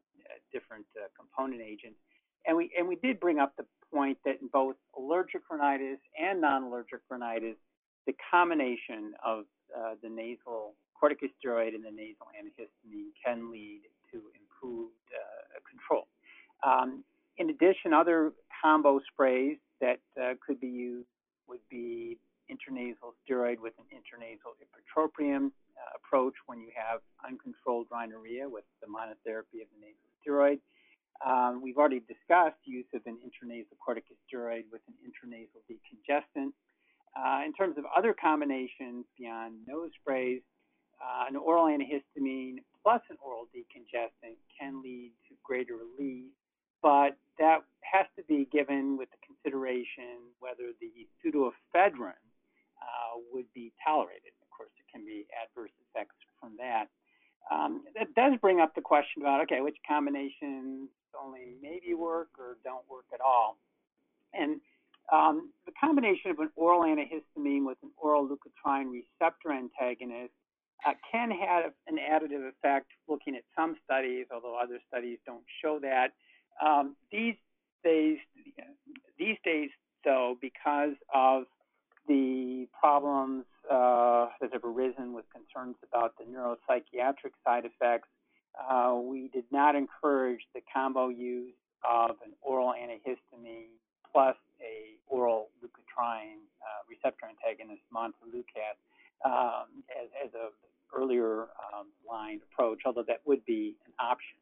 different 0.50 0.86
uh, 0.96 1.12
component 1.12 1.60
agents. 1.60 2.00
And 2.46 2.56
we 2.56 2.70
and 2.78 2.86
we 2.86 2.96
did 2.96 3.18
bring 3.18 3.38
up 3.38 3.54
the 3.56 3.64
point 3.92 4.18
that 4.24 4.40
in 4.40 4.48
both 4.52 4.76
allergic 4.96 5.42
rhinitis 5.50 5.98
and 6.20 6.40
non-allergic 6.40 7.00
rhinitis, 7.10 7.56
the 8.06 8.14
combination 8.30 9.14
of 9.24 9.44
uh, 9.76 9.94
the 10.02 10.08
nasal 10.08 10.74
corticosteroid 11.02 11.74
and 11.74 11.84
the 11.84 11.90
nasal 11.90 12.26
antihistamine 12.38 13.10
can 13.24 13.50
lead 13.50 13.82
to 14.12 14.22
improved 14.38 14.94
uh, 15.12 15.58
control. 15.68 16.06
Um, 16.64 17.04
in 17.36 17.50
addition, 17.50 17.92
other 17.92 18.32
combo 18.62 19.00
sprays 19.12 19.58
that 19.80 20.00
uh, 20.20 20.34
could 20.44 20.60
be 20.60 20.68
used 20.68 21.08
would 21.48 21.60
be 21.70 22.16
intranasal 22.50 23.12
steroid 23.22 23.58
with 23.60 23.74
an 23.78 23.84
intranasal 23.92 24.54
ipratropium 24.62 25.46
uh, 25.46 25.50
approach 25.96 26.34
when 26.46 26.60
you 26.60 26.70
have 26.74 27.00
uncontrolled 27.26 27.86
rhinorrhea 27.90 28.48
with 28.48 28.64
the 28.80 28.86
monotherapy 28.86 29.60
of 29.60 29.68
the 29.74 29.80
nasal 29.80 30.08
steroid. 30.22 30.58
Um, 31.24 31.62
we've 31.62 31.76
already 31.76 32.00
discussed 32.00 32.60
use 32.64 32.86
of 32.94 33.02
an 33.06 33.18
intranasal 33.24 33.76
corticosteroid 33.80 34.64
with 34.70 34.82
an 34.88 34.94
intranasal 35.00 35.62
decongestant. 35.70 36.52
Uh, 37.16 37.40
in 37.46 37.52
terms 37.54 37.78
of 37.78 37.84
other 37.96 38.14
combinations 38.14 39.06
beyond 39.18 39.54
nose 39.66 39.90
sprays, 40.00 40.42
uh, 41.00 41.24
an 41.28 41.36
oral 41.36 41.66
antihistamine 41.66 42.56
plus 42.82 43.00
an 43.10 43.16
oral 43.24 43.48
decongestant 43.54 44.36
can 44.58 44.82
lead 44.82 45.12
to 45.28 45.34
greater 45.42 45.74
relief, 45.76 46.30
but 46.82 47.16
that 47.38 47.64
has 47.80 48.06
to 48.16 48.22
be 48.28 48.48
given 48.52 48.96
with 48.96 49.08
the 49.10 49.20
consideration 49.24 50.32
whether 50.40 50.72
the 50.80 51.08
pseudoephedrine 51.20 52.12
uh, 52.80 53.14
would 53.32 53.46
be 53.54 53.72
tolerated. 53.84 54.32
Of 54.42 54.48
course, 54.56 54.70
there 54.76 54.88
can 54.92 55.04
be 55.04 55.26
adverse 55.32 55.72
effects 55.88 56.16
from 56.40 56.56
that. 56.58 56.88
Um, 57.50 57.84
that 57.94 58.14
does 58.14 58.38
bring 58.40 58.60
up 58.60 58.74
the 58.74 58.80
question 58.80 59.22
about 59.22 59.42
okay, 59.42 59.60
which 59.60 59.76
combinations 59.86 60.88
only 61.22 61.54
maybe 61.62 61.94
work 61.94 62.28
or 62.38 62.56
don't 62.64 62.84
work 62.90 63.06
at 63.14 63.20
all. 63.20 63.56
And 64.34 64.60
um, 65.12 65.52
the 65.64 65.72
combination 65.80 66.30
of 66.30 66.38
an 66.40 66.50
oral 66.56 66.82
antihistamine 66.82 67.64
with 67.64 67.78
an 67.82 67.90
oral 67.96 68.28
leukotriene 68.28 68.90
receptor 68.90 69.52
antagonist 69.52 70.32
uh, 70.86 70.92
can 71.10 71.30
have 71.30 71.72
an 71.86 71.96
additive 71.96 72.48
effect 72.48 72.86
looking 73.08 73.36
at 73.36 73.42
some 73.56 73.76
studies, 73.84 74.26
although 74.32 74.58
other 74.60 74.80
studies 74.88 75.18
don't 75.24 75.44
show 75.62 75.78
that. 75.80 76.08
Um, 76.64 76.96
these 77.12 77.36
days, 77.84 78.18
these 79.18 79.36
days, 79.44 79.70
though, 80.04 80.36
because 80.40 80.94
of 81.14 81.44
the 82.08 82.66
problems 82.78 83.44
uh, 83.70 84.28
that 84.40 84.52
have 84.52 84.64
arisen 84.64 85.12
with 85.12 85.24
concerns 85.32 85.76
about 85.88 86.14
the 86.18 86.24
neuropsychiatric 86.24 87.32
side 87.44 87.64
effects, 87.64 88.08
uh, 88.56 88.94
we 88.94 89.28
did 89.28 89.44
not 89.50 89.74
encourage 89.74 90.40
the 90.54 90.60
combo 90.72 91.08
use 91.08 91.52
of 91.88 92.16
an 92.24 92.32
oral 92.42 92.72
antihistamine 92.72 93.76
plus 94.12 94.36
a 94.60 94.96
oral 95.08 95.48
leukotriene 95.62 96.40
uh, 96.64 96.82
receptor 96.88 97.26
antagonist, 97.26 97.82
montelukast, 97.94 98.80
um, 99.24 99.84
as, 99.92 100.08
as 100.24 100.34
a 100.34 100.48
earlier 100.96 101.42
um, 101.72 101.88
line 102.08 102.40
approach, 102.50 102.80
although 102.86 103.04
that 103.06 103.20
would 103.26 103.44
be 103.44 103.74
an 103.86 103.92
option. 103.98 104.38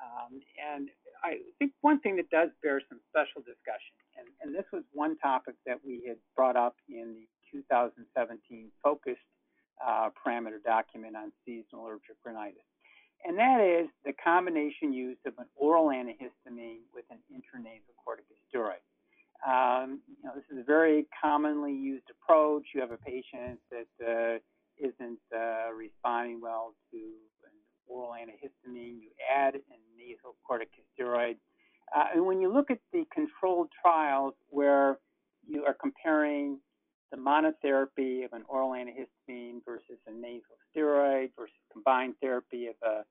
Um, 0.00 0.40
and 0.56 0.88
I 1.22 1.38
think 1.58 1.72
one 1.80 2.00
thing 2.00 2.16
that 2.16 2.30
does 2.30 2.50
bear 2.62 2.80
some 2.88 3.00
special 3.10 3.42
discussion, 3.42 3.92
and, 4.16 4.28
and, 4.40 4.54
this 4.54 4.64
was 4.72 4.82
one 4.92 5.16
topic 5.18 5.54
that 5.66 5.78
we 5.84 6.02
had 6.06 6.16
brought 6.34 6.56
up 6.56 6.76
in 6.88 7.14
the 7.14 7.26
2017 7.52 8.70
focused 8.82 9.18
uh, 9.84 10.10
parameter 10.14 10.62
document 10.64 11.16
on 11.16 11.32
seasonal 11.44 11.86
allergic 11.86 12.16
rhinitis, 12.24 12.66
and 13.24 13.38
that 13.38 13.60
is 13.60 13.88
the 14.04 14.12
combination 14.12 14.92
use 14.92 15.18
of 15.26 15.34
an 15.38 15.46
oral 15.56 15.88
antihistamine 15.88 16.84
with 16.94 17.04
an 17.10 17.18
intranasal 17.32 17.94
corticosteroid. 18.00 18.80
Um, 19.46 20.00
you 20.06 20.24
know, 20.24 20.32
this 20.34 20.44
is 20.52 20.58
a 20.58 20.64
very 20.64 21.06
commonly 21.22 21.72
used 21.72 22.04
approach. 22.10 22.64
You 22.74 22.80
have 22.82 22.90
a 22.90 22.98
patient 22.98 23.58
that 23.70 23.88
uh, 24.04 24.38
isn't 24.78 25.20
uh, 25.34 25.72
responding 25.74 26.40
well 26.40 26.74
to 26.90 26.96
an 26.96 27.56
oral 27.86 28.12
antihistamine. 28.12 29.00
You 29.00 29.10
add 29.34 29.54
a 29.54 29.60
nasal 29.96 30.36
corticosteroid. 30.48 31.36
Uh, 31.94 32.04
and 32.14 32.26
when 32.26 32.40
you 32.40 32.52
look 32.52 32.70
at 32.70 32.78
the 32.92 33.04
controlled 33.12 33.68
trials 33.82 34.34
where 34.48 34.98
you 35.46 35.64
are 35.64 35.74
comparing 35.74 36.58
the 37.10 37.16
monotherapy 37.16 38.24
of 38.24 38.32
an 38.32 38.42
oral 38.48 38.70
antihistamine 38.70 39.64
versus 39.64 39.98
a 40.06 40.12
nasal 40.12 40.56
steroid 40.74 41.30
versus 41.36 41.54
combined 41.72 42.14
therapy 42.20 42.66
of 42.66 42.74
a 42.84 42.98
uh, 42.98 43.02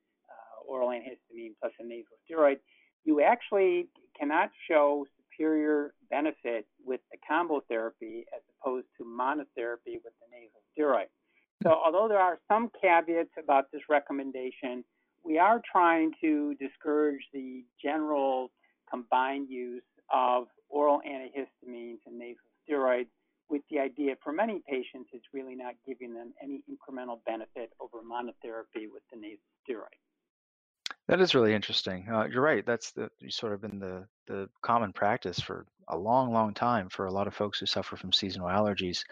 oral 0.68 0.90
antihistamine 0.90 1.54
plus 1.60 1.74
a 1.80 1.84
nasal 1.84 2.18
steroid, 2.30 2.58
you 3.04 3.22
actually 3.22 3.88
cannot 4.18 4.50
show 4.70 5.06
superior 5.18 5.94
benefit 6.10 6.66
with 6.86 7.02
the 7.12 7.18
combo 7.28 7.62
therapy 7.68 8.26
as 8.36 8.42
opposed 8.62 8.88
to 8.98 9.04
monotherapy 9.04 10.00
with 10.04 10.14
the 10.20 10.28
nasal 10.32 10.62
steroid. 10.78 11.08
So, 11.64 11.72
although 11.72 12.08
there 12.08 12.20
are 12.20 12.40
some 12.48 12.72
caveats 12.82 13.32
about 13.38 13.66
this 13.72 13.82
recommendation, 13.90 14.84
we 15.26 15.38
are 15.38 15.62
trying 15.70 16.14
to 16.22 16.56
discourage 16.56 17.22
the 17.34 17.66
general 17.82 18.52
combined 18.90 19.50
use 19.50 19.84
of 20.14 20.48
oral 20.70 21.02
antihistamines 21.06 22.00
and 22.06 22.18
nasal 22.18 22.38
steroids 22.68 23.08
with 23.50 23.62
the 23.70 23.80
idea 23.80 24.16
for 24.24 24.32
many 24.32 24.62
patients 24.68 25.10
it's 25.14 25.26
really 25.34 25.56
not 25.56 25.74
giving 25.86 26.14
them 26.14 26.34
any 26.42 26.64
incremental 26.70 27.20
benefit 27.26 27.72
over 27.80 27.98
monotherapy 27.98 28.86
with 28.92 29.04
the 29.12 29.20
nasal 29.20 29.40
steroid. 29.68 29.98
That 31.08 31.22
is 31.22 31.34
really 31.34 31.56
interesting. 31.56 32.08
Uh, 32.08 32.26
you're 32.32 32.44
right. 32.44 32.64
That's 32.64 32.92
the 32.92 33.10
sort 33.30 33.54
of 33.54 33.62
been 33.62 33.80
the 33.80 34.06
the 34.28 34.48
common 34.62 34.94
practice 34.94 35.40
for 35.40 35.66
a 35.88 35.98
long, 35.98 36.32
long 36.32 36.54
time 36.54 36.88
for 36.88 37.08
a 37.08 37.12
lot 37.12 37.26
of 37.26 37.34
folks 37.34 37.60
who 37.60 37.66
suffer 37.66 37.96
from 37.96 38.14
seasonal 38.14 38.48
allergies. 38.48 39.04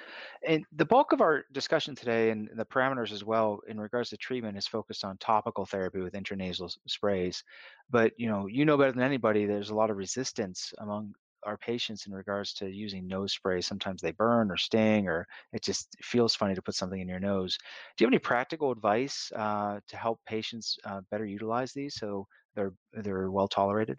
And 0.48 0.64
the 0.76 0.86
bulk 0.86 1.12
of 1.12 1.22
our 1.22 1.46
discussion 1.52 1.96
today 1.96 2.30
and 2.30 2.52
the 2.56 2.66
parameters 2.66 3.12
as 3.12 3.24
well 3.24 3.62
in 3.68 3.80
regards 3.80 4.12
to 4.12 4.18
treatment 4.18 4.60
is 4.60 4.68
focused 4.68 5.04
on 5.04 5.18
topical 5.18 5.66
therapy 5.66 6.00
with 6.00 6.14
intranasal 6.14 6.78
sprays. 6.86 7.44
But 7.90 8.14
you 8.18 8.30
know, 8.30 8.46
you 8.46 8.64
know 8.64 8.78
better 8.78 8.92
than 8.92 9.02
anybody, 9.02 9.46
there's 9.46 9.72
a 9.72 9.76
lot 9.76 9.90
of 9.90 9.98
resistance 9.98 10.74
among 10.78 11.16
our 11.48 11.58
patients 11.58 12.06
in 12.06 12.14
regards 12.14 12.54
to 12.54 12.70
using 12.70 13.08
nose 13.08 13.34
spray. 13.34 13.62
Sometimes 13.62 14.02
they 14.02 14.12
burn 14.12 14.52
or 14.52 14.58
sting, 14.58 15.08
or 15.08 15.26
it 15.54 15.64
just 15.64 15.96
feels 16.02 16.36
funny 16.36 16.54
to 16.54 16.62
put 16.62 16.76
something 16.76 17.00
in 17.00 17.08
your 17.08 17.20
nose. 17.20 17.58
Do 17.96 18.04
you 18.04 18.08
have 18.08 18.14
any 18.14 18.20
practical 18.20 18.72
advice 18.72 19.32
uh, 19.36 19.80
to 19.88 19.98
help 19.98 20.20
patients 20.28 20.78
uh, 20.86 21.02
better 21.10 21.26
utilize 21.26 21.72
these 21.74 21.96
so 21.96 22.28
they're 22.56 22.74
they're 22.94 23.32
well 23.32 23.48
tolerated? 23.48 23.98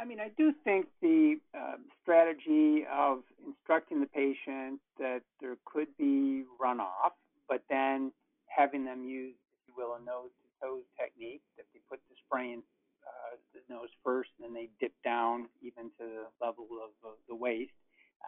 I 0.00 0.04
mean, 0.04 0.18
I 0.18 0.30
do 0.36 0.52
think 0.64 0.86
the 1.00 1.36
uh, 1.56 1.76
strategy 2.02 2.84
of 2.92 3.20
instructing 3.46 4.00
the 4.00 4.06
patient 4.06 4.80
that 4.98 5.20
there 5.40 5.56
could 5.64 5.88
be 5.96 6.44
runoff, 6.60 7.14
but 7.48 7.62
then 7.70 8.10
having 8.46 8.84
them 8.84 9.04
use, 9.04 9.36
if 9.52 9.60
you 9.68 9.74
will, 9.76 9.94
a 9.94 10.04
nose 10.04 10.30
to 10.42 10.66
toes 10.66 10.82
technique, 10.98 11.42
that 11.56 11.66
they 11.72 11.80
put 11.88 12.00
the 12.10 12.16
spray 12.26 12.52
in 12.52 12.62
uh, 13.06 13.36
the 13.54 13.60
nose 13.72 13.88
first 14.04 14.30
then 14.40 14.54
they 14.54 14.68
dip 14.80 14.92
down 15.04 15.48
even 15.62 15.84
to 15.98 16.04
the 16.04 16.44
level 16.44 16.66
of, 16.82 16.90
of 17.04 17.16
the 17.28 17.34
waist. 17.34 17.72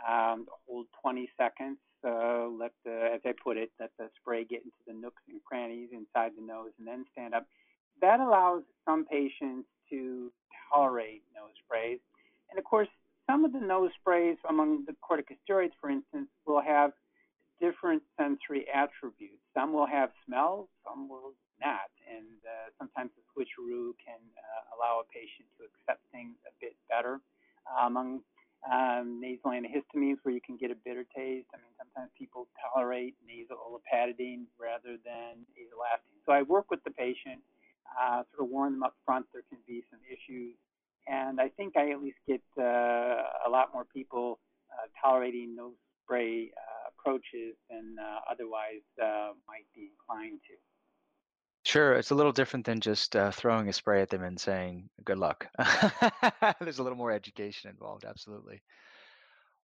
Um, 0.08 0.46
hold 0.66 0.86
20 1.02 1.30
seconds. 1.38 1.78
Uh, 2.04 2.48
let 2.48 2.72
the, 2.84 3.10
as 3.14 3.20
I 3.24 3.32
put 3.32 3.56
it, 3.56 3.70
let 3.80 3.90
the 3.98 4.10
spray 4.20 4.44
get 4.44 4.62
into 4.62 4.76
the 4.86 4.92
nooks 4.92 5.22
and 5.28 5.40
crannies 5.44 5.88
inside 5.92 6.32
the 6.36 6.44
nose, 6.44 6.70
and 6.78 6.86
then 6.86 7.04
stand 7.12 7.32
up. 7.32 7.46
That 8.02 8.20
allows 8.20 8.62
some 8.84 9.06
patients 9.06 9.66
to 9.90 10.30
tolerate 10.70 11.22
nose 11.34 11.54
sprays, 11.64 12.00
and 12.50 12.58
of 12.58 12.64
course, 12.64 12.88
some 13.26 13.44
of 13.46 13.52
the 13.52 13.60
nose 13.60 13.90
sprays 14.00 14.36
among 14.48 14.84
the 14.84 14.94
corticosteroids, 15.00 15.72
for 15.80 15.88
instance, 15.88 16.28
will 16.46 16.60
have 16.60 16.92
different 17.64 18.02
sensory 18.20 18.66
attributes. 18.68 19.40
Some 19.56 19.72
will 19.72 19.86
have 19.86 20.10
smell, 20.26 20.68
some 20.84 21.08
will 21.08 21.32
not, 21.60 21.88
and 22.04 22.36
uh, 22.44 22.68
sometimes 22.76 23.10
the 23.16 23.24
switcheroo 23.32 23.96
can 24.04 24.20
uh, 24.36 24.76
allow 24.76 25.00
a 25.00 25.06
patient 25.08 25.48
to 25.56 25.64
accept 25.64 26.04
things 26.12 26.36
a 26.44 26.52
bit 26.60 26.76
better. 26.92 27.20
Uh, 27.64 27.86
among 27.86 28.20
um, 28.68 29.20
nasal 29.20 29.56
antihistamines, 29.56 30.20
where 30.22 30.34
you 30.34 30.44
can 30.44 30.56
get 30.56 30.70
a 30.70 30.76
bitter 30.84 31.04
taste, 31.16 31.48
I 31.54 31.58
mean, 31.64 31.72
sometimes 31.80 32.12
people 32.18 32.48
tolerate 32.60 33.14
nasal 33.24 33.56
olopatadine 33.56 34.44
rather 34.60 35.00
than 35.00 35.48
azelastine. 35.56 36.20
So 36.26 36.32
I 36.32 36.42
work 36.42 36.70
with 36.70 36.84
the 36.84 36.90
patient, 36.90 37.40
uh, 37.96 38.24
sort 38.32 38.44
of 38.44 38.48
warn 38.52 38.72
them 38.72 38.82
up 38.82 38.94
front 39.06 39.24
there 39.32 39.44
can 39.48 39.58
be 39.66 39.84
some 39.90 40.00
issues, 40.04 40.52
and 41.08 41.40
I 41.40 41.48
think 41.48 41.76
I 41.76 41.92
at 41.92 42.02
least 42.02 42.20
get 42.28 42.44
uh, 42.58 43.48
a 43.48 43.48
lot 43.48 43.72
more 43.72 43.84
people 43.84 44.38
uh, 44.72 44.88
tolerating 45.00 45.56
nose 45.56 45.76
spray 46.04 46.52
approaches 47.04 47.56
than 47.70 47.96
uh, 48.00 48.20
otherwise 48.30 48.82
uh, 49.02 49.32
might 49.46 49.66
be 49.74 49.90
inclined 49.92 50.40
to. 50.46 50.54
Sure, 51.64 51.94
it's 51.94 52.10
a 52.10 52.14
little 52.14 52.32
different 52.32 52.66
than 52.66 52.80
just 52.80 53.16
uh, 53.16 53.30
throwing 53.30 53.68
a 53.68 53.72
spray 53.72 54.02
at 54.02 54.10
them 54.10 54.22
and 54.22 54.38
saying 54.38 54.90
good 55.04 55.18
luck. 55.18 55.46
There's 56.60 56.78
a 56.78 56.82
little 56.82 56.98
more 56.98 57.10
education 57.10 57.70
involved, 57.70 58.04
absolutely. 58.04 58.62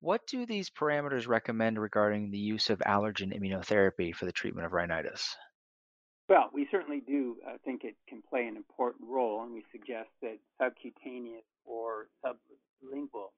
What 0.01 0.27
do 0.27 0.45
these 0.45 0.71
parameters 0.71 1.29
recommend 1.29 1.81
regarding 1.81 2.31
the 2.31 2.39
use 2.39 2.69
of 2.69 2.81
allergen 2.81 3.33
immunotherapy 3.33 4.15
for 4.15 4.27
the 4.27 4.33
treatment 4.33 4.67
of 4.67 4.73
rhinitis? 4.73 5.37
Well, 6.29 6.51
we 6.53 6.67
certainly 6.71 7.01
do 7.07 7.37
uh, 7.47 7.59
think 7.65 7.85
it 7.85 7.97
can 8.09 8.23
play 8.29 8.47
an 8.47 8.57
important 8.57 9.09
role, 9.09 9.43
and 9.43 9.53
we 9.53 9.65
suggest 9.71 10.09
that 10.23 10.39
subcutaneous 10.61 11.45
or 11.65 12.09
sublingual. 12.25 13.29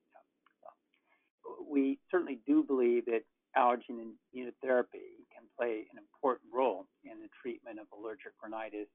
Uh, 1.45 1.65
we 1.69 1.99
certainly 2.11 2.41
do 2.47 2.65
believe 2.65 3.05
that 3.07 3.23
allergen 3.57 4.15
immunotherapy 4.35 5.25
can 5.33 5.45
play 5.59 5.87
an 5.91 5.99
important 5.99 6.53
role 6.53 6.87
in 7.05 7.21
the 7.21 7.29
treatment 7.41 7.79
of 7.81 7.87
allergic 7.97 8.33
rhinitis, 8.43 8.89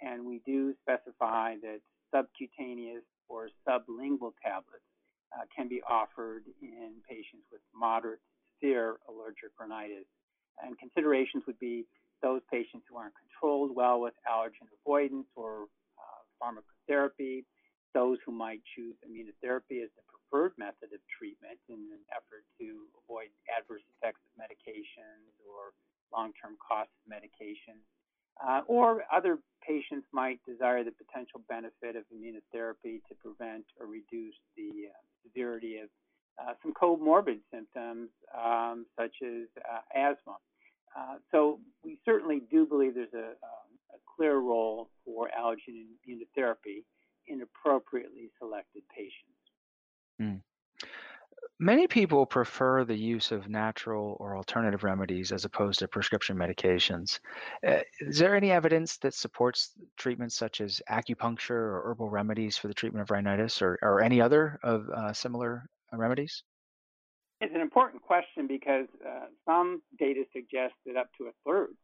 and 0.00 0.24
we 0.24 0.40
do 0.46 0.74
specify 0.82 1.56
that 1.62 1.80
subcutaneous 2.14 3.02
or 3.28 3.48
sublingual 3.66 4.32
tablets 4.42 4.86
uh, 5.34 5.42
can 5.54 5.68
be 5.68 5.82
offered 5.88 6.44
in 6.62 6.92
patients 7.08 7.46
with 7.50 7.60
moderate 7.74 8.20
to 8.20 8.42
severe 8.54 8.96
allergic 9.08 9.50
rhinitis. 9.58 10.06
And 10.62 10.78
considerations 10.78 11.42
would 11.46 11.58
be 11.58 11.84
those 12.22 12.40
patients 12.50 12.86
who 12.88 12.96
aren't 12.96 13.14
controlled 13.18 13.74
well 13.74 14.00
with 14.00 14.14
allergen 14.30 14.70
avoidance 14.80 15.26
or 15.34 15.66
uh, 15.98 16.22
pharmacotherapy, 16.38 17.44
those 17.92 18.18
who 18.24 18.32
might 18.32 18.60
choose 18.76 18.94
immunotherapy 19.02 19.82
as 19.82 19.90
the 19.96 20.04
preferred 20.34 20.52
method 20.58 20.90
of 20.90 20.98
treatment 21.06 21.58
in 21.68 21.78
an 21.94 22.02
effort 22.10 22.42
to 22.58 22.90
avoid 23.06 23.30
adverse 23.46 23.86
effects 23.94 24.18
of 24.26 24.34
medications 24.34 25.30
or 25.46 25.70
long-term 26.10 26.58
costs 26.58 26.90
of 26.98 27.06
medications. 27.06 27.86
Uh, 28.42 28.62
or 28.66 29.04
other 29.14 29.38
patients 29.62 30.06
might 30.10 30.42
desire 30.42 30.82
the 30.82 30.90
potential 30.90 31.40
benefit 31.48 31.94
of 31.94 32.02
immunotherapy 32.10 32.98
to 33.06 33.14
prevent 33.22 33.62
or 33.78 33.86
reduce 33.86 34.34
the 34.56 34.90
uh, 34.90 34.98
severity 35.22 35.78
of 35.78 35.88
uh, 36.42 36.52
some 36.62 36.74
comorbid 36.74 37.38
symptoms 37.54 38.10
um, 38.34 38.86
such 38.98 39.14
as 39.22 39.46
uh, 39.62 39.86
asthma. 39.94 40.34
Uh, 40.98 41.14
so 41.30 41.60
we 41.84 41.96
certainly 42.04 42.42
do 42.50 42.66
believe 42.66 42.96
there's 42.96 43.14
a, 43.14 43.38
um, 43.38 43.70
a 43.94 43.98
clear 44.16 44.38
role 44.38 44.90
for 45.04 45.30
allergen 45.30 45.86
immunotherapy 46.02 46.82
in 47.28 47.40
appropriately 47.40 48.30
selected 48.40 48.82
patients. 48.90 49.33
Mm. 50.20 50.40
Many 51.60 51.86
people 51.86 52.26
prefer 52.26 52.84
the 52.84 52.96
use 52.96 53.30
of 53.30 53.48
natural 53.48 54.16
or 54.18 54.36
alternative 54.36 54.82
remedies 54.82 55.30
as 55.30 55.44
opposed 55.44 55.78
to 55.78 55.88
prescription 55.88 56.36
medications. 56.36 57.20
Uh, 57.66 57.80
is 58.00 58.18
there 58.18 58.34
any 58.34 58.50
evidence 58.50 58.96
that 58.98 59.14
supports 59.14 59.70
treatments 59.96 60.34
such 60.34 60.60
as 60.60 60.82
acupuncture 60.90 61.50
or 61.50 61.82
herbal 61.86 62.10
remedies 62.10 62.58
for 62.58 62.66
the 62.66 62.74
treatment 62.74 63.02
of 63.02 63.10
rhinitis 63.10 63.62
or, 63.62 63.78
or 63.82 64.02
any 64.02 64.20
other 64.20 64.58
of 64.64 64.88
uh, 64.90 65.12
similar 65.12 65.68
remedies? 65.92 66.42
It's 67.40 67.54
an 67.54 67.60
important 67.60 68.02
question 68.02 68.46
because 68.48 68.86
uh, 69.06 69.26
some 69.44 69.80
data 69.98 70.24
suggest 70.32 70.74
that 70.86 70.96
up 70.96 71.08
to 71.18 71.26
a 71.26 71.32
third 71.46 71.74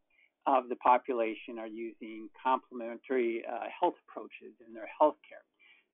of 0.47 0.69
the 0.69 0.75
population 0.77 1.59
are 1.59 1.67
using 1.67 2.29
complementary 2.43 3.43
uh, 3.45 3.67
health 3.79 3.95
approaches 4.09 4.53
in 4.67 4.73
their 4.73 4.89
healthcare. 5.01 5.45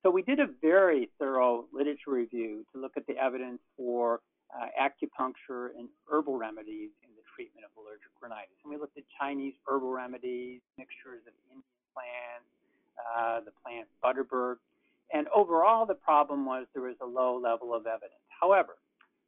So 0.02 0.10
we 0.10 0.22
did 0.22 0.38
a 0.38 0.46
very 0.62 1.10
thorough 1.18 1.66
literature 1.72 2.12
review 2.12 2.64
to 2.72 2.80
look 2.80 2.92
at 2.96 3.06
the 3.06 3.16
evidence 3.16 3.58
for 3.76 4.20
uh, 4.54 4.66
acupuncture 4.80 5.70
and 5.76 5.88
herbal 6.10 6.38
remedies 6.38 6.90
in 7.02 7.10
the 7.16 7.22
treatment 7.34 7.66
of 7.66 7.70
allergic 7.76 8.14
rhinitis. 8.22 8.54
And 8.62 8.72
we 8.72 8.78
looked 8.78 8.96
at 8.96 9.04
Chinese 9.20 9.54
herbal 9.66 9.90
remedies, 9.90 10.60
mixtures 10.78 11.20
of 11.26 11.34
Indian 11.50 11.64
plants, 11.92 12.48
uh, 12.96 13.40
the 13.40 13.50
plant 13.62 13.88
butterbur. 14.02 14.56
And 15.12 15.26
overall, 15.34 15.84
the 15.84 15.94
problem 15.94 16.46
was 16.46 16.66
there 16.74 16.82
was 16.82 16.96
a 17.02 17.06
low 17.06 17.38
level 17.38 17.74
of 17.74 17.86
evidence. 17.86 18.22
However, 18.28 18.76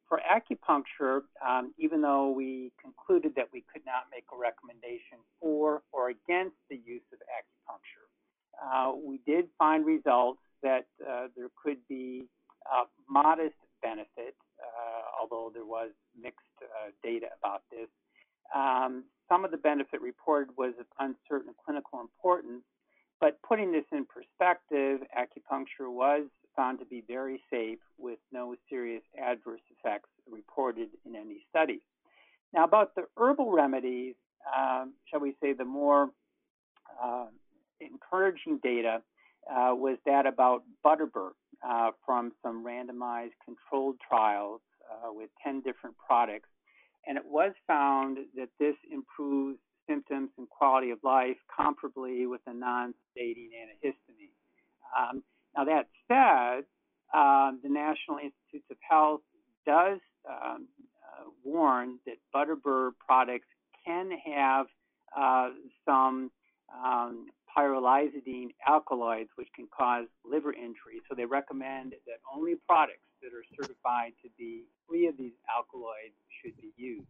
for 0.09 0.21
acupuncture, 0.23 1.23
um, 1.47 1.73
even 1.79 2.01
though 2.01 2.31
we 2.31 2.73
concluded 2.81 3.35
that 3.37 3.49
we 3.53 3.65
could 3.73 3.83
not 3.87 4.07
make 4.11 4.25
a 4.33 4.37
recommendation 4.37 5.19
for 5.41 5.83
or 5.93 6.11
against 6.11 6.57
the 6.69 6.77
use 6.77 7.07
of 7.13 7.19
acupuncture, 7.27 8.07
uh, 8.61 8.93
we 8.95 9.21
did 9.27 9.47
find 9.59 9.87
results 9.87 10.41
that 10.63 10.87
uh, 11.09 11.29
there 11.37 11.49
could 11.63 11.79
be 11.89 12.25
modest 13.09 13.57
benefit, 13.83 14.37
uh, 14.61 15.03
although 15.21 15.51
there 15.53 15.65
was 15.65 15.91
mixed 16.21 16.39
uh, 16.63 16.91
data 17.03 17.27
about 17.39 17.63
this. 17.71 17.89
Um, 18.55 19.05
some 19.29 19.45
of 19.45 19.51
the 19.51 19.57
benefit 19.57 20.01
reported 20.01 20.51
was 20.57 20.75
of 20.79 20.87
uncertain 20.99 21.55
clinical 21.65 22.01
importance, 22.01 22.63
but 23.21 23.39
putting 23.43 23.73
this 23.73 23.85
in 23.93 24.07
perspective, 24.07 25.01
acupuncture 25.17 25.91
was 25.93 26.23
found 26.57 26.79
to 26.81 26.85
be 26.85 27.03
very 27.07 27.41
safe 27.51 27.79
with 27.99 28.19
no 28.33 28.55
serious 28.69 29.03
adverse 29.21 29.61
effects 29.71 30.09
reported 30.31 30.89
in 31.07 31.15
any 31.15 31.45
study. 31.49 31.81
Now, 32.53 32.65
about 32.65 32.95
the 32.95 33.05
herbal 33.17 33.53
remedies, 33.53 34.15
um, 34.57 34.95
shall 35.09 35.21
we 35.21 35.35
say, 35.41 35.53
the 35.53 35.65
more 35.65 36.11
uh, 37.03 37.27
encouraging 37.81 38.59
data 38.63 39.03
uh, 39.51 39.75
was 39.75 39.99
that 40.07 40.27
about 40.27 40.63
Butterbur 40.85 41.31
uh, 41.67 41.91
from 42.07 42.33
some 42.43 42.65
randomized 42.65 43.33
controlled 43.45 43.97
trials 44.07 44.61
uh, 44.91 45.13
with 45.13 45.31
10 45.45 45.63
different 45.63 45.97
products. 45.99 46.49
And 47.07 47.17
it 47.17 47.25
was 47.27 47.53
found 47.67 48.19
that 48.37 48.49
this 48.59 48.77
improves 48.91 49.59
symptoms 49.89 50.31
and 50.39 50.49
quality 50.49 50.91
of 50.91 50.99
life 51.03 51.37
comparably 51.59 52.29
with 52.29 52.41
a 52.47 52.55
non 52.55 52.95
sedating 53.17 53.51
antihistamine. 53.57 54.37
Um, 54.99 55.23
now, 55.57 55.65
that 55.65 55.89
said, 56.07 56.65
uh, 57.13 57.53
the 57.63 57.69
National 57.69 58.19
Institutes 58.19 58.71
of 58.71 58.77
Health 58.89 59.21
does 59.67 59.99
um, 60.29 60.69
uh, 61.03 61.31
warn 61.45 61.99
that 62.07 62.17
Butterbur 62.35 62.91
products 63.05 63.47
can 63.85 64.11
have 64.27 64.67
uh, 65.17 65.49
some 65.85 66.31
um, 66.85 67.27
pyrrolizidine 67.57 68.55
alkaloids, 68.67 69.31
which 69.37 69.49
can 69.55 69.69
cause 69.77 70.07
liver 70.25 70.53
injury. 70.53 71.03
So 71.09 71.15
they 71.15 71.25
recommend 71.25 71.93
that 72.07 72.21
only 72.33 72.55
products 72.67 73.09
that 73.23 73.33
are 73.35 73.45
certified 73.59 74.13
to 74.23 74.31
be 74.39 74.65
free 74.89 75.07
of 75.07 75.17
these 75.17 75.35
alkaloids 75.55 76.17
should 76.41 76.57
be 76.57 76.73
used. 76.77 77.07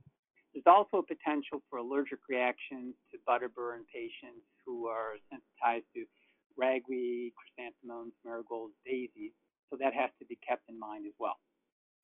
There's 0.53 0.67
also 0.67 0.99
a 0.99 1.03
potential 1.03 1.63
for 1.71 1.79
allergic 1.79 2.19
reactions 2.29 2.95
to 3.13 3.19
butterbur 3.29 3.77
in 3.77 3.85
patients 3.93 4.43
who 4.67 4.87
are 4.87 5.15
sensitized 5.31 5.87
to 5.95 6.05
ragweed, 6.57 7.33
chrysanthemums, 7.39 8.13
marigolds, 8.25 8.75
daisies. 8.85 9.33
So 9.71 9.77
that 9.79 9.95
has 9.95 10.11
to 10.19 10.27
be 10.27 10.37
kept 10.47 10.69
in 10.69 10.79
mind 10.79 11.07
as 11.07 11.15
well. 11.21 11.39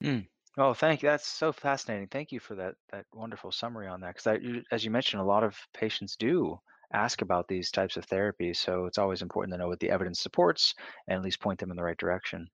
Mm. 0.03 0.27
Oh, 0.59 0.73
thank 0.73 1.03
you. 1.03 1.09
That's 1.09 1.27
so 1.27 1.53
fascinating. 1.53 2.07
Thank 2.09 2.31
you 2.31 2.39
for 2.41 2.55
that 2.55 2.77
that 2.93 3.07
wonderful 3.13 3.51
summary 3.51 3.89
on 3.89 4.01
that. 4.01 4.15
Because 4.15 4.63
as 4.71 4.85
you 4.85 4.91
mentioned, 4.91 5.21
a 5.21 5.27
lot 5.27 5.43
of 5.43 5.59
patients 5.75 6.17
do 6.17 6.59
ask 6.93 7.23
about 7.23 7.49
these 7.49 7.71
types 7.71 7.97
of 7.97 8.07
therapies, 8.07 8.57
so 8.57 8.87
it's 8.87 8.99
always 8.99 9.23
important 9.23 9.55
to 9.55 9.59
know 9.59 9.69
what 9.69 9.81
the 9.81 9.91
evidence 9.91 10.21
supports 10.21 10.75
and 11.09 11.17
at 11.17 11.23
least 11.23 11.41
point 11.41 11.59
them 11.59 11.71
in 11.71 11.77
the 11.77 11.83
right 11.83 11.97
direction. 11.99 12.49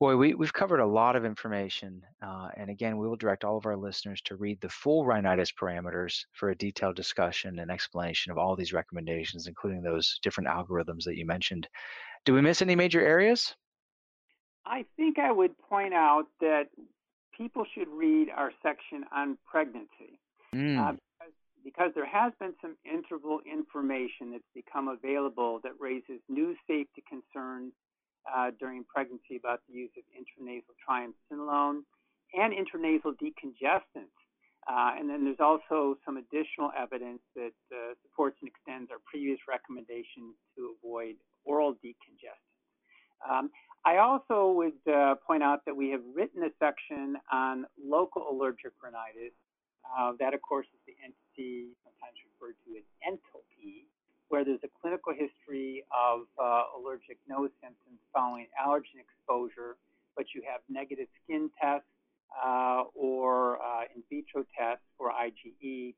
Boy, 0.00 0.16
we, 0.16 0.32
we've 0.32 0.52
covered 0.52 0.80
a 0.80 0.86
lot 0.86 1.14
of 1.14 1.26
information. 1.26 2.00
Uh, 2.22 2.48
and 2.56 2.70
again, 2.70 2.96
we 2.96 3.06
will 3.06 3.16
direct 3.16 3.44
all 3.44 3.58
of 3.58 3.66
our 3.66 3.76
listeners 3.76 4.22
to 4.22 4.36
read 4.36 4.58
the 4.62 4.68
full 4.70 5.04
rhinitis 5.04 5.52
parameters 5.52 6.24
for 6.32 6.48
a 6.48 6.56
detailed 6.56 6.96
discussion 6.96 7.58
and 7.58 7.70
explanation 7.70 8.32
of 8.32 8.38
all 8.38 8.56
these 8.56 8.72
recommendations, 8.72 9.46
including 9.46 9.82
those 9.82 10.18
different 10.22 10.48
algorithms 10.48 11.04
that 11.04 11.18
you 11.18 11.26
mentioned. 11.26 11.68
Do 12.24 12.32
we 12.32 12.40
miss 12.40 12.62
any 12.62 12.76
major 12.76 13.02
areas? 13.02 13.54
I 14.64 14.86
think 14.96 15.18
I 15.18 15.32
would 15.32 15.58
point 15.58 15.92
out 15.92 16.24
that 16.40 16.68
people 17.36 17.66
should 17.74 17.88
read 17.88 18.28
our 18.34 18.52
section 18.62 19.04
on 19.14 19.36
pregnancy. 19.50 20.18
Mm. 20.54 20.78
Uh, 20.78 20.96
because, 21.64 21.92
there 21.94 22.06
has 22.06 22.32
been 22.40 22.54
some 22.60 22.76
interval 22.84 23.40
information 23.50 24.32
that's 24.32 24.52
become 24.54 24.88
available 24.88 25.60
that 25.62 25.72
raises 25.78 26.20
new 26.28 26.54
safety 26.66 27.02
concerns 27.08 27.72
uh, 28.28 28.50
during 28.58 28.84
pregnancy 28.84 29.36
about 29.36 29.60
the 29.68 29.74
use 29.74 29.90
of 29.96 30.04
intranasal 30.12 30.76
triamcinolone 30.80 31.82
and 32.34 32.52
intranasal 32.52 33.14
decongestants. 33.16 34.14
Uh, 34.68 34.92
and 34.98 35.08
then 35.08 35.24
there's 35.24 35.40
also 35.40 35.96
some 36.04 36.16
additional 36.16 36.70
evidence 36.78 37.20
that 37.34 37.52
uh, 37.72 37.94
supports 38.02 38.36
and 38.42 38.48
extends 38.48 38.90
our 38.90 38.98
previous 39.04 39.38
recommendations 39.48 40.36
to 40.54 40.74
avoid 40.78 41.16
oral 41.44 41.72
decongestants. 41.74 42.50
Um, 43.28 43.50
I 43.84 43.98
also 43.98 44.52
would 44.52 44.92
uh, 44.92 45.14
point 45.26 45.42
out 45.42 45.64
that 45.64 45.76
we 45.76 45.90
have 45.90 46.02
written 46.14 46.42
a 46.42 46.50
section 46.58 47.16
on 47.32 47.66
local 47.82 48.26
allergic 48.30 48.72
rhinitis. 48.82 49.32
Uh, 49.90 50.12
that, 50.18 50.34
of 50.34 50.42
course, 50.42 50.66
is 50.70 50.80
the 50.86 50.94
entity 51.02 51.74
sometimes 51.82 52.16
referred 52.30 52.54
to 52.66 52.78
as 52.78 52.86
entopy, 53.02 53.86
where 54.28 54.44
there's 54.44 54.62
a 54.62 54.70
clinical 54.80 55.12
history 55.12 55.82
of 55.90 56.26
uh, 56.38 56.62
allergic 56.78 57.18
nose 57.28 57.50
symptoms 57.60 57.98
following 58.14 58.46
allergen 58.54 59.02
exposure, 59.02 59.76
but 60.16 60.26
you 60.34 60.42
have 60.46 60.60
negative 60.68 61.08
skin 61.22 61.50
tests 61.60 61.88
uh, 62.30 62.84
or 62.94 63.58
uh, 63.58 63.90
in 63.94 64.02
vitro 64.08 64.44
tests 64.56 64.84
for 64.96 65.10
IgE 65.10 65.94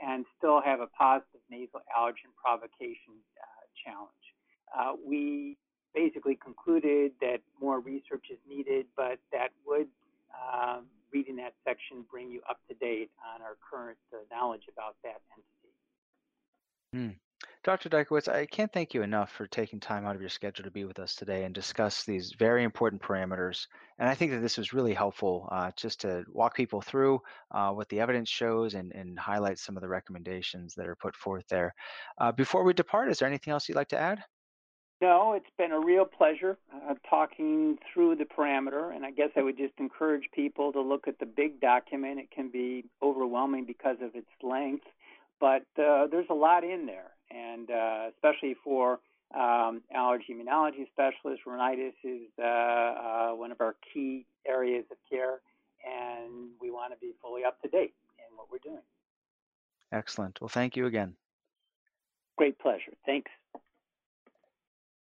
and 0.00 0.26
still 0.36 0.60
have 0.60 0.80
a 0.80 0.86
positive 0.88 1.40
nasal 1.50 1.80
allergen 1.96 2.34
provocation 2.36 3.16
uh, 3.40 3.64
challenge. 3.84 4.26
Uh, 4.76 4.92
we 5.06 5.56
basically 5.94 6.36
concluded 6.36 7.12
that 7.20 7.40
more 7.60 7.80
research 7.80 8.26
is 8.30 8.38
needed, 8.48 8.86
but 8.96 9.18
that 9.32 9.50
would, 9.66 9.88
um, 10.34 10.84
reading 11.12 11.36
that 11.36 11.54
section, 11.64 12.04
bring 12.10 12.30
you 12.30 12.40
up 12.50 12.58
to 12.68 12.74
date 12.74 13.10
on 13.34 13.40
our 13.40 13.56
current 13.70 13.96
uh, 14.12 14.18
knowledge 14.30 14.64
about 14.70 14.96
that 15.02 15.22
entity. 15.32 15.72
Mm. 16.94 17.16
Dr. 17.66 17.88
Dykewicz, 17.88 18.32
I 18.32 18.46
can't 18.46 18.72
thank 18.72 18.94
you 18.94 19.02
enough 19.02 19.32
for 19.32 19.48
taking 19.48 19.80
time 19.80 20.06
out 20.06 20.14
of 20.14 20.20
your 20.20 20.30
schedule 20.30 20.62
to 20.62 20.70
be 20.70 20.84
with 20.84 21.00
us 21.00 21.16
today 21.16 21.42
and 21.42 21.52
discuss 21.52 22.04
these 22.04 22.32
very 22.38 22.62
important 22.62 23.02
parameters. 23.02 23.66
And 23.98 24.08
I 24.08 24.14
think 24.14 24.30
that 24.30 24.38
this 24.38 24.56
was 24.56 24.72
really 24.72 24.94
helpful 24.94 25.48
uh, 25.50 25.72
just 25.76 26.00
to 26.02 26.24
walk 26.32 26.54
people 26.54 26.80
through 26.80 27.20
uh, 27.50 27.72
what 27.72 27.88
the 27.88 27.98
evidence 27.98 28.28
shows 28.28 28.74
and, 28.74 28.92
and, 28.92 29.18
highlight 29.18 29.58
some 29.58 29.76
of 29.76 29.80
the 29.80 29.88
recommendations 29.88 30.76
that 30.76 30.86
are 30.86 30.94
put 30.94 31.16
forth 31.16 31.42
there. 31.48 31.74
Uh, 32.18 32.30
before 32.30 32.62
we 32.62 32.72
depart, 32.72 33.10
is 33.10 33.18
there 33.18 33.26
anything 33.26 33.50
else 33.50 33.68
you'd 33.68 33.74
like 33.74 33.88
to 33.88 33.98
add? 33.98 34.22
No, 35.00 35.32
it's 35.32 35.50
been 35.58 35.72
a 35.72 35.80
real 35.80 36.04
pleasure 36.04 36.58
uh, 36.72 36.94
talking 37.10 37.78
through 37.92 38.14
the 38.14 38.26
parameter, 38.26 38.94
and 38.94 39.04
I 39.04 39.10
guess 39.10 39.30
I 39.36 39.42
would 39.42 39.58
just 39.58 39.74
encourage 39.78 40.28
people 40.32 40.70
to 40.70 40.80
look 40.80 41.08
at 41.08 41.18
the 41.18 41.26
big 41.26 41.60
document. 41.60 42.20
It 42.20 42.30
can 42.30 42.48
be 42.48 42.84
overwhelming 43.02 43.64
because 43.66 43.96
of 44.00 44.14
its 44.14 44.30
length, 44.40 44.86
but 45.40 45.66
uh, 45.76 46.06
there's 46.06 46.30
a 46.30 46.34
lot 46.34 46.62
in 46.62 46.86
there 46.86 47.15
and 47.30 47.70
uh, 47.70 48.10
especially 48.14 48.54
for 48.62 49.00
um, 49.34 49.82
allergy 49.92 50.34
immunology 50.34 50.86
specialists, 50.92 51.44
rhinitis 51.46 51.94
is 52.04 52.28
uh, 52.38 52.42
uh, 52.42 53.30
one 53.32 53.50
of 53.52 53.60
our 53.60 53.74
key 53.92 54.26
areas 54.46 54.84
of 54.90 54.96
care, 55.10 55.40
and 55.84 56.50
we 56.60 56.70
want 56.70 56.92
to 56.92 56.98
be 56.98 57.12
fully 57.20 57.44
up 57.44 57.60
to 57.62 57.68
date 57.68 57.94
in 58.18 58.36
what 58.36 58.46
we're 58.50 58.58
doing. 58.62 58.82
Excellent. 59.92 60.40
Well, 60.40 60.48
thank 60.48 60.76
you 60.76 60.86
again. 60.86 61.16
Great 62.36 62.58
pleasure. 62.58 62.92
Thanks. 63.04 63.30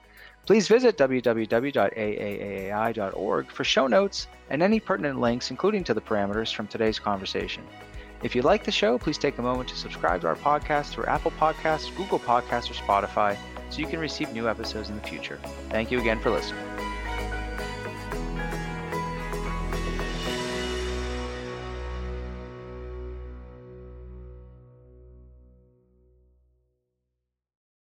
Please 0.46 0.68
visit 0.68 0.98
www.aaai.org 0.98 1.52
for 3.50 3.64
show 3.64 3.88
notes 3.88 4.28
and 4.50 4.62
any 4.62 4.80
pertinent 4.80 5.22
links, 5.22 5.52
including 5.52 5.86
to 5.86 5.94
the 5.94 6.02
parameters 6.02 6.54
from 6.54 6.68
today's 6.68 7.00
conversation. 7.00 7.64
If 8.24 8.36
you 8.36 8.42
like 8.42 8.64
the 8.64 8.72
show, 8.72 8.98
please 8.98 9.18
take 9.18 9.38
a 9.38 9.42
moment 9.42 9.70
to 9.70 9.76
subscribe 9.76 10.22
to 10.22 10.28
our 10.28 10.36
podcast 10.36 10.92
through 10.92 11.06
Apple 11.06 11.32
Podcasts, 11.32 11.96
Google 11.96 12.20
Podcasts, 12.20 12.70
or 12.70 12.74
Spotify 12.74 13.38
so 13.70 13.80
you 13.80 13.88
can 13.88 14.00
receive 14.00 14.32
new 14.34 14.50
episodes 14.50 14.90
in 14.90 14.96
the 14.96 15.02
future. 15.02 15.40
Thank 15.70 15.92
you 15.92 16.00
again 16.00 16.20
for 16.20 16.30
listening. 16.30 16.64